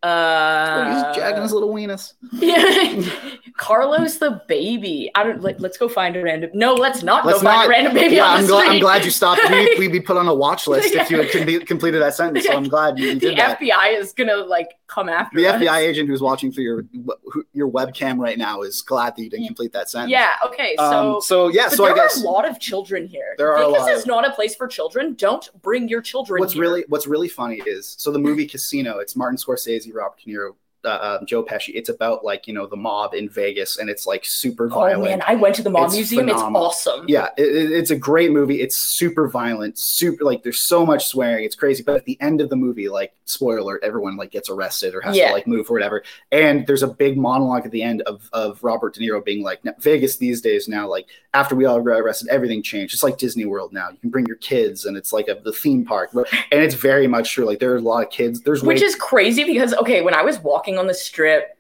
Uh, 0.03 0.95
he's 0.95 1.17
jacking 1.17 1.43
his 1.43 1.53
little 1.53 1.75
weenus. 1.75 2.15
Yeah. 2.33 3.03
Carlos 3.59 4.17
the 4.17 4.41
baby. 4.49 5.11
I 5.15 5.25
don't. 5.25 5.43
Let, 5.43 5.63
us 5.63 5.77
go 5.77 5.89
find 5.89 6.17
a 6.17 6.23
random. 6.23 6.51
No, 6.55 6.73
let's 6.73 7.03
not 7.03 7.27
Let's 7.27 7.43
go 7.43 7.49
find 7.49 7.67
a 7.67 7.69
random 7.69 7.93
baby 7.93 8.17
Yeah, 8.17 8.33
I'm, 8.33 8.43
the 8.43 8.49
glad. 8.49 8.69
I'm 8.71 8.81
glad 8.81 9.05
you 9.05 9.11
stopped. 9.11 9.43
We, 9.51 9.77
we'd 9.79 9.93
be 9.93 10.01
put 10.11 10.17
on 10.17 10.27
a 10.27 10.35
watch 10.35 10.67
list 10.67 10.95
if 10.95 11.11
you 11.11 11.19
had 11.23 11.31
com- 11.31 11.67
completed 11.67 12.01
that 12.01 12.15
sentence. 12.15 12.47
So 12.47 12.53
I'm 12.55 12.69
glad 12.69 12.99
you, 12.99 13.09
you 13.09 13.15
the 13.15 13.21
did 13.21 13.39
that. 13.39 13.61
The 13.61 13.71
FBI 13.71 13.99
is 13.99 14.15
gonna 14.15 14.37
like 14.37 14.79
come 14.87 15.11
after 15.11 15.39
The 15.39 15.47
us. 15.49 15.61
FBI 15.61 15.79
agent 15.81 16.09
who's 16.09 16.23
watching 16.23 16.51
through 16.51 16.65
your 16.65 16.85
who- 17.31 17.45
your 17.53 17.71
webcam 17.71 18.19
right 18.19 18.39
now 18.39 18.63
is 18.63 18.81
glad 18.81 19.17
that 19.17 19.23
you 19.23 19.29
didn't 19.29 19.47
complete 19.47 19.73
that 19.73 19.91
sentence. 19.91 20.13
Yeah. 20.13 20.31
Okay. 20.47 20.77
So. 20.79 21.17
Um, 21.17 21.21
so 21.21 21.49
yeah. 21.49 21.69
So 21.69 21.85
there 21.85 21.93
I 21.93 21.97
guess 21.97 22.23
are 22.23 22.27
a 22.27 22.31
lot 22.31 22.49
of 22.49 22.59
children 22.59 23.07
here. 23.07 23.35
There 23.37 23.55
are 23.55 23.69
lot 23.69 23.91
is 23.91 24.07
not 24.07 24.27
a 24.27 24.33
place 24.33 24.55
for 24.57 24.67
children. 24.67 25.15
Don't 25.15 25.47
bring 25.61 25.89
your 25.89 26.01
children. 26.01 26.41
what's 26.41 26.55
here. 26.55 26.63
really 26.63 26.85
what's 26.89 27.07
really 27.07 27.29
funny 27.29 27.61
is 27.67 27.97
so 27.99 28.11
the 28.11 28.19
movie 28.19 28.47
Casino. 28.47 28.99
It's 28.99 29.15
Martin 29.15 29.37
Scorsese, 29.37 29.90
De 29.93 30.27
Niro, 30.27 30.57
uh, 30.85 30.89
uh, 30.89 31.25
Joe 31.25 31.43
Pesci. 31.45 31.71
It's 31.75 31.89
about 31.89 32.25
like 32.25 32.47
you 32.47 32.55
know 32.55 32.67
the 32.67 32.77
mob 32.77 33.15
in 33.15 33.29
Vegas, 33.29 33.79
and 33.79 33.91
it's 33.91 34.07
like 34.07 34.25
super 34.25 34.69
violent. 34.69 34.97
Oh 34.97 35.01
violent. 35.03 35.19
man, 35.21 35.23
I 35.27 35.35
went 35.35 35.55
to 35.57 35.63
the 35.63 35.71
mob 35.71 35.87
It's 35.87 35.95
museum. 35.95 36.27
phenomenal. 36.29 36.67
It's 36.71 36.87
awesome. 36.87 37.05
Yeah, 37.09 37.29
it, 37.37 37.43
it- 37.47 37.73
it's 37.73 37.91
a 37.91 37.97
great 37.97 38.31
movie. 38.33 38.61
It's 38.61 38.77
super 38.77 39.29
violent, 39.29 39.79
super 39.79 40.25
like 40.25 40.43
there's 40.43 40.61
so 40.61 40.85
much 40.87 41.07
swearing. 41.07 41.45
It's 41.45 41.55
crazy. 41.57 41.83
But 41.83 41.97
at 41.97 42.05
the 42.05 42.17
end 42.21 42.41
of 42.41 42.49
the 42.51 42.57
movie, 42.57 42.89
like 42.89 43.13
spoiler 43.25 43.59
alert, 43.59 43.83
everyone 43.85 44.17
like 44.17 44.31
gets 44.33 44.51
arrested 44.51 44.95
or 44.95 45.01
has 45.03 45.17
Yeah. 45.17 45.29
to 45.29 45.35
like 45.35 45.47
move 45.47 45.71
or 45.71 45.75
whatever. 45.75 46.03
And 46.33 46.67
there's 46.67 46.83
a 46.83 46.89
big 46.89 47.17
monologue 47.17 47.65
at 47.65 47.71
the 47.73 47.83
end 47.83 48.03
of 48.03 48.29
of 48.33 48.63
Robert 48.65 48.95
De 48.95 49.01
Niro 49.01 49.25
being 49.25 49.43
like, 49.43 49.61
Vegas 49.81 50.17
these 50.17 50.41
days 50.41 50.69
now, 50.69 50.89
like 50.89 51.07
after 51.33 51.55
we 51.55 51.65
all 51.65 51.81
got 51.81 52.01
arrested, 52.01 52.29
everything 52.29 52.61
changed. 52.63 52.93
It's 52.93 53.03
like 53.05 53.17
Disney 53.19 53.45
World 53.45 53.73
now. 53.73 53.89
You 53.91 53.97
can 53.99 54.11
bring 54.11 54.27
your 54.27 54.37
kids, 54.37 54.85
and 54.85 54.97
it's 54.97 55.13
like 55.13 55.29
a, 55.29 55.35
the 55.45 55.53
theme 55.53 55.85
park. 55.85 56.11
And 56.13 56.61
it's 56.61 56.75
very 56.75 57.07
much 57.07 57.33
true. 57.33 57.45
Like 57.45 57.61
there 57.61 57.73
are 57.73 57.77
a 57.77 57.81
lot 57.81 58.03
of 58.05 58.11
kids. 58.11 58.41
There's 58.41 58.63
Which 58.63 58.81
way- 58.81 58.87
is 58.87 58.97
crazy 58.97 59.45
because 59.45 59.73
okay, 59.75 60.03
when 60.03 60.13
I 60.15 60.23
was 60.23 60.41
walking 60.41 60.70
on 60.79 60.87
the 60.87 60.95
strip 60.95 61.57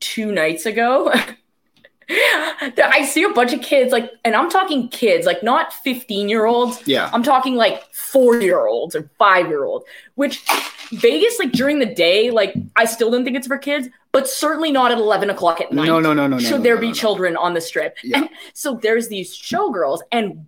two 0.00 0.32
nights 0.32 0.66
ago, 0.66 1.12
I 2.08 3.04
see 3.04 3.24
a 3.24 3.30
bunch 3.30 3.52
of 3.52 3.62
kids 3.62 3.90
like, 3.92 4.10
and 4.24 4.36
I'm 4.36 4.48
talking 4.48 4.88
kids, 4.88 5.26
like 5.26 5.42
not 5.42 5.72
15 5.72 6.28
year 6.28 6.46
olds. 6.46 6.86
Yeah. 6.86 7.10
I'm 7.12 7.22
talking 7.22 7.56
like 7.56 7.82
four 7.92 8.40
year 8.40 8.66
olds 8.66 8.94
or 8.94 9.10
five 9.18 9.48
year 9.48 9.64
olds, 9.64 9.84
which 10.14 10.44
Vegas, 10.92 11.38
like 11.38 11.52
during 11.52 11.80
the 11.80 11.86
day, 11.86 12.30
like 12.30 12.54
I 12.76 12.84
still 12.84 13.10
don't 13.10 13.24
think 13.24 13.36
it's 13.36 13.48
for 13.48 13.58
kids, 13.58 13.88
but 14.12 14.28
certainly 14.28 14.70
not 14.70 14.92
at 14.92 14.98
11 14.98 15.30
o'clock 15.30 15.60
at 15.60 15.72
night. 15.72 15.86
No, 15.86 15.98
no, 15.98 16.12
no, 16.14 16.26
no. 16.26 16.38
Should 16.38 16.58
no, 16.58 16.62
there 16.62 16.74
no, 16.76 16.80
be 16.80 16.88
no. 16.88 16.94
children 16.94 17.36
on 17.36 17.54
the 17.54 17.60
strip? 17.60 17.96
Yeah. 18.04 18.18
And 18.18 18.30
so 18.54 18.78
there's 18.80 19.08
these 19.08 19.36
showgirls, 19.36 20.00
and 20.12 20.46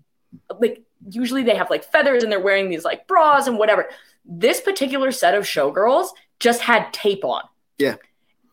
like 0.60 0.82
usually 1.10 1.42
they 1.42 1.56
have 1.56 1.70
like 1.70 1.84
feathers 1.84 2.22
and 2.22 2.30
they're 2.30 2.40
wearing 2.40 2.68
these 2.68 2.84
like 2.84 3.06
bras 3.06 3.46
and 3.46 3.58
whatever. 3.58 3.88
This 4.24 4.60
particular 4.60 5.10
set 5.10 5.34
of 5.34 5.44
showgirls 5.44 6.08
just 6.38 6.60
had 6.60 6.92
tape 6.92 7.24
on. 7.24 7.42
Yeah. 7.78 7.96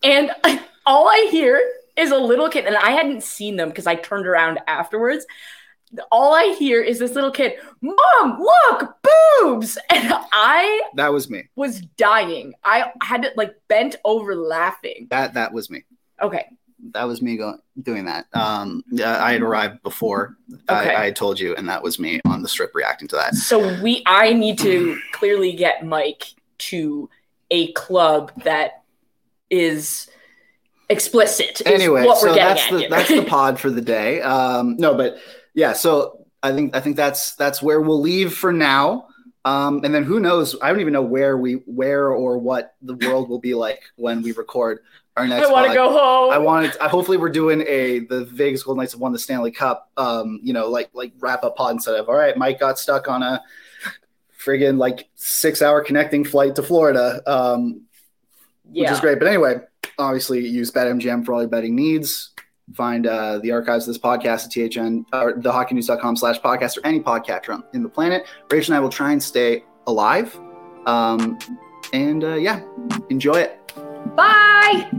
And 0.03 0.31
all 0.85 1.07
I 1.07 1.27
hear 1.31 1.61
is 1.97 2.11
a 2.11 2.17
little 2.17 2.49
kid, 2.49 2.65
and 2.65 2.75
I 2.75 2.91
hadn't 2.91 3.23
seen 3.23 3.55
them 3.55 3.69
because 3.69 3.87
I 3.87 3.95
turned 3.95 4.27
around 4.27 4.59
afterwards. 4.67 5.25
All 6.11 6.33
I 6.33 6.55
hear 6.59 6.81
is 6.81 6.99
this 6.99 7.13
little 7.13 7.31
kid, 7.31 7.53
Mom, 7.81 8.39
look, 8.39 8.95
boobs. 9.41 9.77
And 9.89 10.13
I 10.33 10.81
That 10.95 11.13
was 11.13 11.29
me. 11.29 11.43
was 11.55 11.79
dying. 11.81 12.53
I 12.63 12.91
had 13.01 13.21
to 13.23 13.31
like 13.37 13.55
bent 13.69 13.95
over 14.03 14.35
laughing. 14.35 15.07
That 15.09 15.35
that 15.35 15.53
was 15.53 15.69
me. 15.69 15.83
Okay. 16.21 16.47
That 16.91 17.05
was 17.05 17.21
me 17.21 17.37
going 17.37 17.59
doing 17.81 18.05
that. 18.05 18.25
Um, 18.33 18.83
yeah, 18.91 19.23
I 19.23 19.33
had 19.33 19.41
arrived 19.41 19.81
before 19.83 20.37
Okay. 20.69 20.93
I, 20.93 21.07
I 21.07 21.11
told 21.11 21.39
you, 21.39 21.55
and 21.55 21.69
that 21.69 21.81
was 21.81 21.97
me 21.97 22.19
on 22.25 22.41
the 22.41 22.49
strip 22.49 22.75
reacting 22.75 23.07
to 23.09 23.15
that. 23.15 23.35
So 23.35 23.81
we 23.81 24.03
I 24.05 24.33
need 24.33 24.59
to 24.59 24.99
clearly 25.13 25.53
get 25.53 25.85
Mike 25.85 26.25
to 26.57 27.09
a 27.51 27.71
club 27.71 28.31
that 28.43 28.83
is 29.49 30.07
explicit. 30.89 31.61
is 31.61 31.67
anyway, 31.67 32.07
so 32.19 32.33
that's 32.33 32.63
at 32.63 32.71
the 32.71 32.87
that's 32.87 33.09
the 33.09 33.23
pod 33.27 33.59
for 33.59 33.69
the 33.69 33.81
day. 33.81 34.21
Um, 34.21 34.77
no, 34.77 34.95
but 34.95 35.17
yeah, 35.53 35.73
so 35.73 36.25
I 36.43 36.53
think 36.53 36.75
I 36.75 36.79
think 36.79 36.95
that's 36.95 37.35
that's 37.35 37.61
where 37.61 37.81
we'll 37.81 38.01
leave 38.01 38.33
for 38.33 38.53
now. 38.53 39.07
Um, 39.45 39.81
and 39.83 39.93
then 39.93 40.03
who 40.03 40.19
knows? 40.19 40.55
I 40.61 40.69
don't 40.71 40.81
even 40.81 40.93
know 40.93 41.03
where 41.03 41.37
we 41.37 41.53
where 41.65 42.11
or 42.11 42.37
what 42.37 42.75
the 42.81 42.95
world 42.95 43.29
will 43.29 43.39
be 43.39 43.53
like 43.53 43.81
when 43.95 44.23
we 44.23 44.31
record 44.31 44.79
our 45.15 45.27
next. 45.27 45.47
I 45.47 45.51
want 45.51 45.67
to 45.67 45.73
go 45.73 45.91
home. 45.91 46.33
I 46.33 46.39
wanted. 46.39 46.75
I, 46.79 46.87
hopefully, 46.87 47.17
we're 47.17 47.29
doing 47.29 47.61
a 47.67 47.99
the 47.99 48.25
Vegas 48.25 48.63
Golden 48.63 48.81
Knights 48.81 48.93
have 48.93 49.01
won 49.01 49.13
the 49.13 49.19
Stanley 49.19 49.51
Cup. 49.51 49.91
Um, 49.97 50.39
you 50.41 50.51
know, 50.51 50.69
like 50.69 50.89
like 50.93 51.13
wrap 51.19 51.43
up 51.43 51.55
pod 51.55 51.73
instead 51.73 51.95
of 51.95 52.09
all 52.09 52.15
right. 52.15 52.35
Mike 52.35 52.59
got 52.59 52.79
stuck 52.79 53.07
on 53.07 53.21
a 53.21 53.41
friggin' 54.39 54.77
like 54.77 55.09
six 55.15 55.61
hour 55.61 55.81
connecting 55.83 56.23
flight 56.23 56.55
to 56.55 56.63
Florida. 56.63 57.21
Um, 57.25 57.84
which 58.69 58.89
is 58.89 58.99
great. 58.99 59.19
But 59.19 59.27
anyway, 59.27 59.55
obviously 59.97 60.45
use 60.45 60.71
BetMGM 60.71 61.25
for 61.25 61.33
all 61.33 61.41
your 61.41 61.49
betting 61.49 61.75
needs. 61.75 62.31
Find 62.73 63.05
uh, 63.05 63.37
the 63.39 63.51
archives 63.51 63.87
of 63.87 63.93
this 63.93 64.01
podcast 64.01 64.45
at 64.45 64.73
THN 64.73 65.05
or 65.13 65.33
thehockeynews.com 65.33 66.15
slash 66.15 66.39
podcast 66.41 66.77
or 66.77 66.85
any 66.85 66.99
podcatcher 66.99 67.63
in 67.73 67.83
the 67.83 67.89
planet. 67.89 68.25
Rachel 68.51 68.73
and 68.73 68.77
I 68.77 68.81
will 68.81 68.89
try 68.89 69.11
and 69.11 69.21
stay 69.21 69.63
alive. 69.85 70.35
Um, 70.87 71.37
and 71.93 72.23
uh, 72.23 72.35
yeah, 72.35 72.61
enjoy 73.09 73.35
it. 73.35 73.59
Bye. 74.15 74.89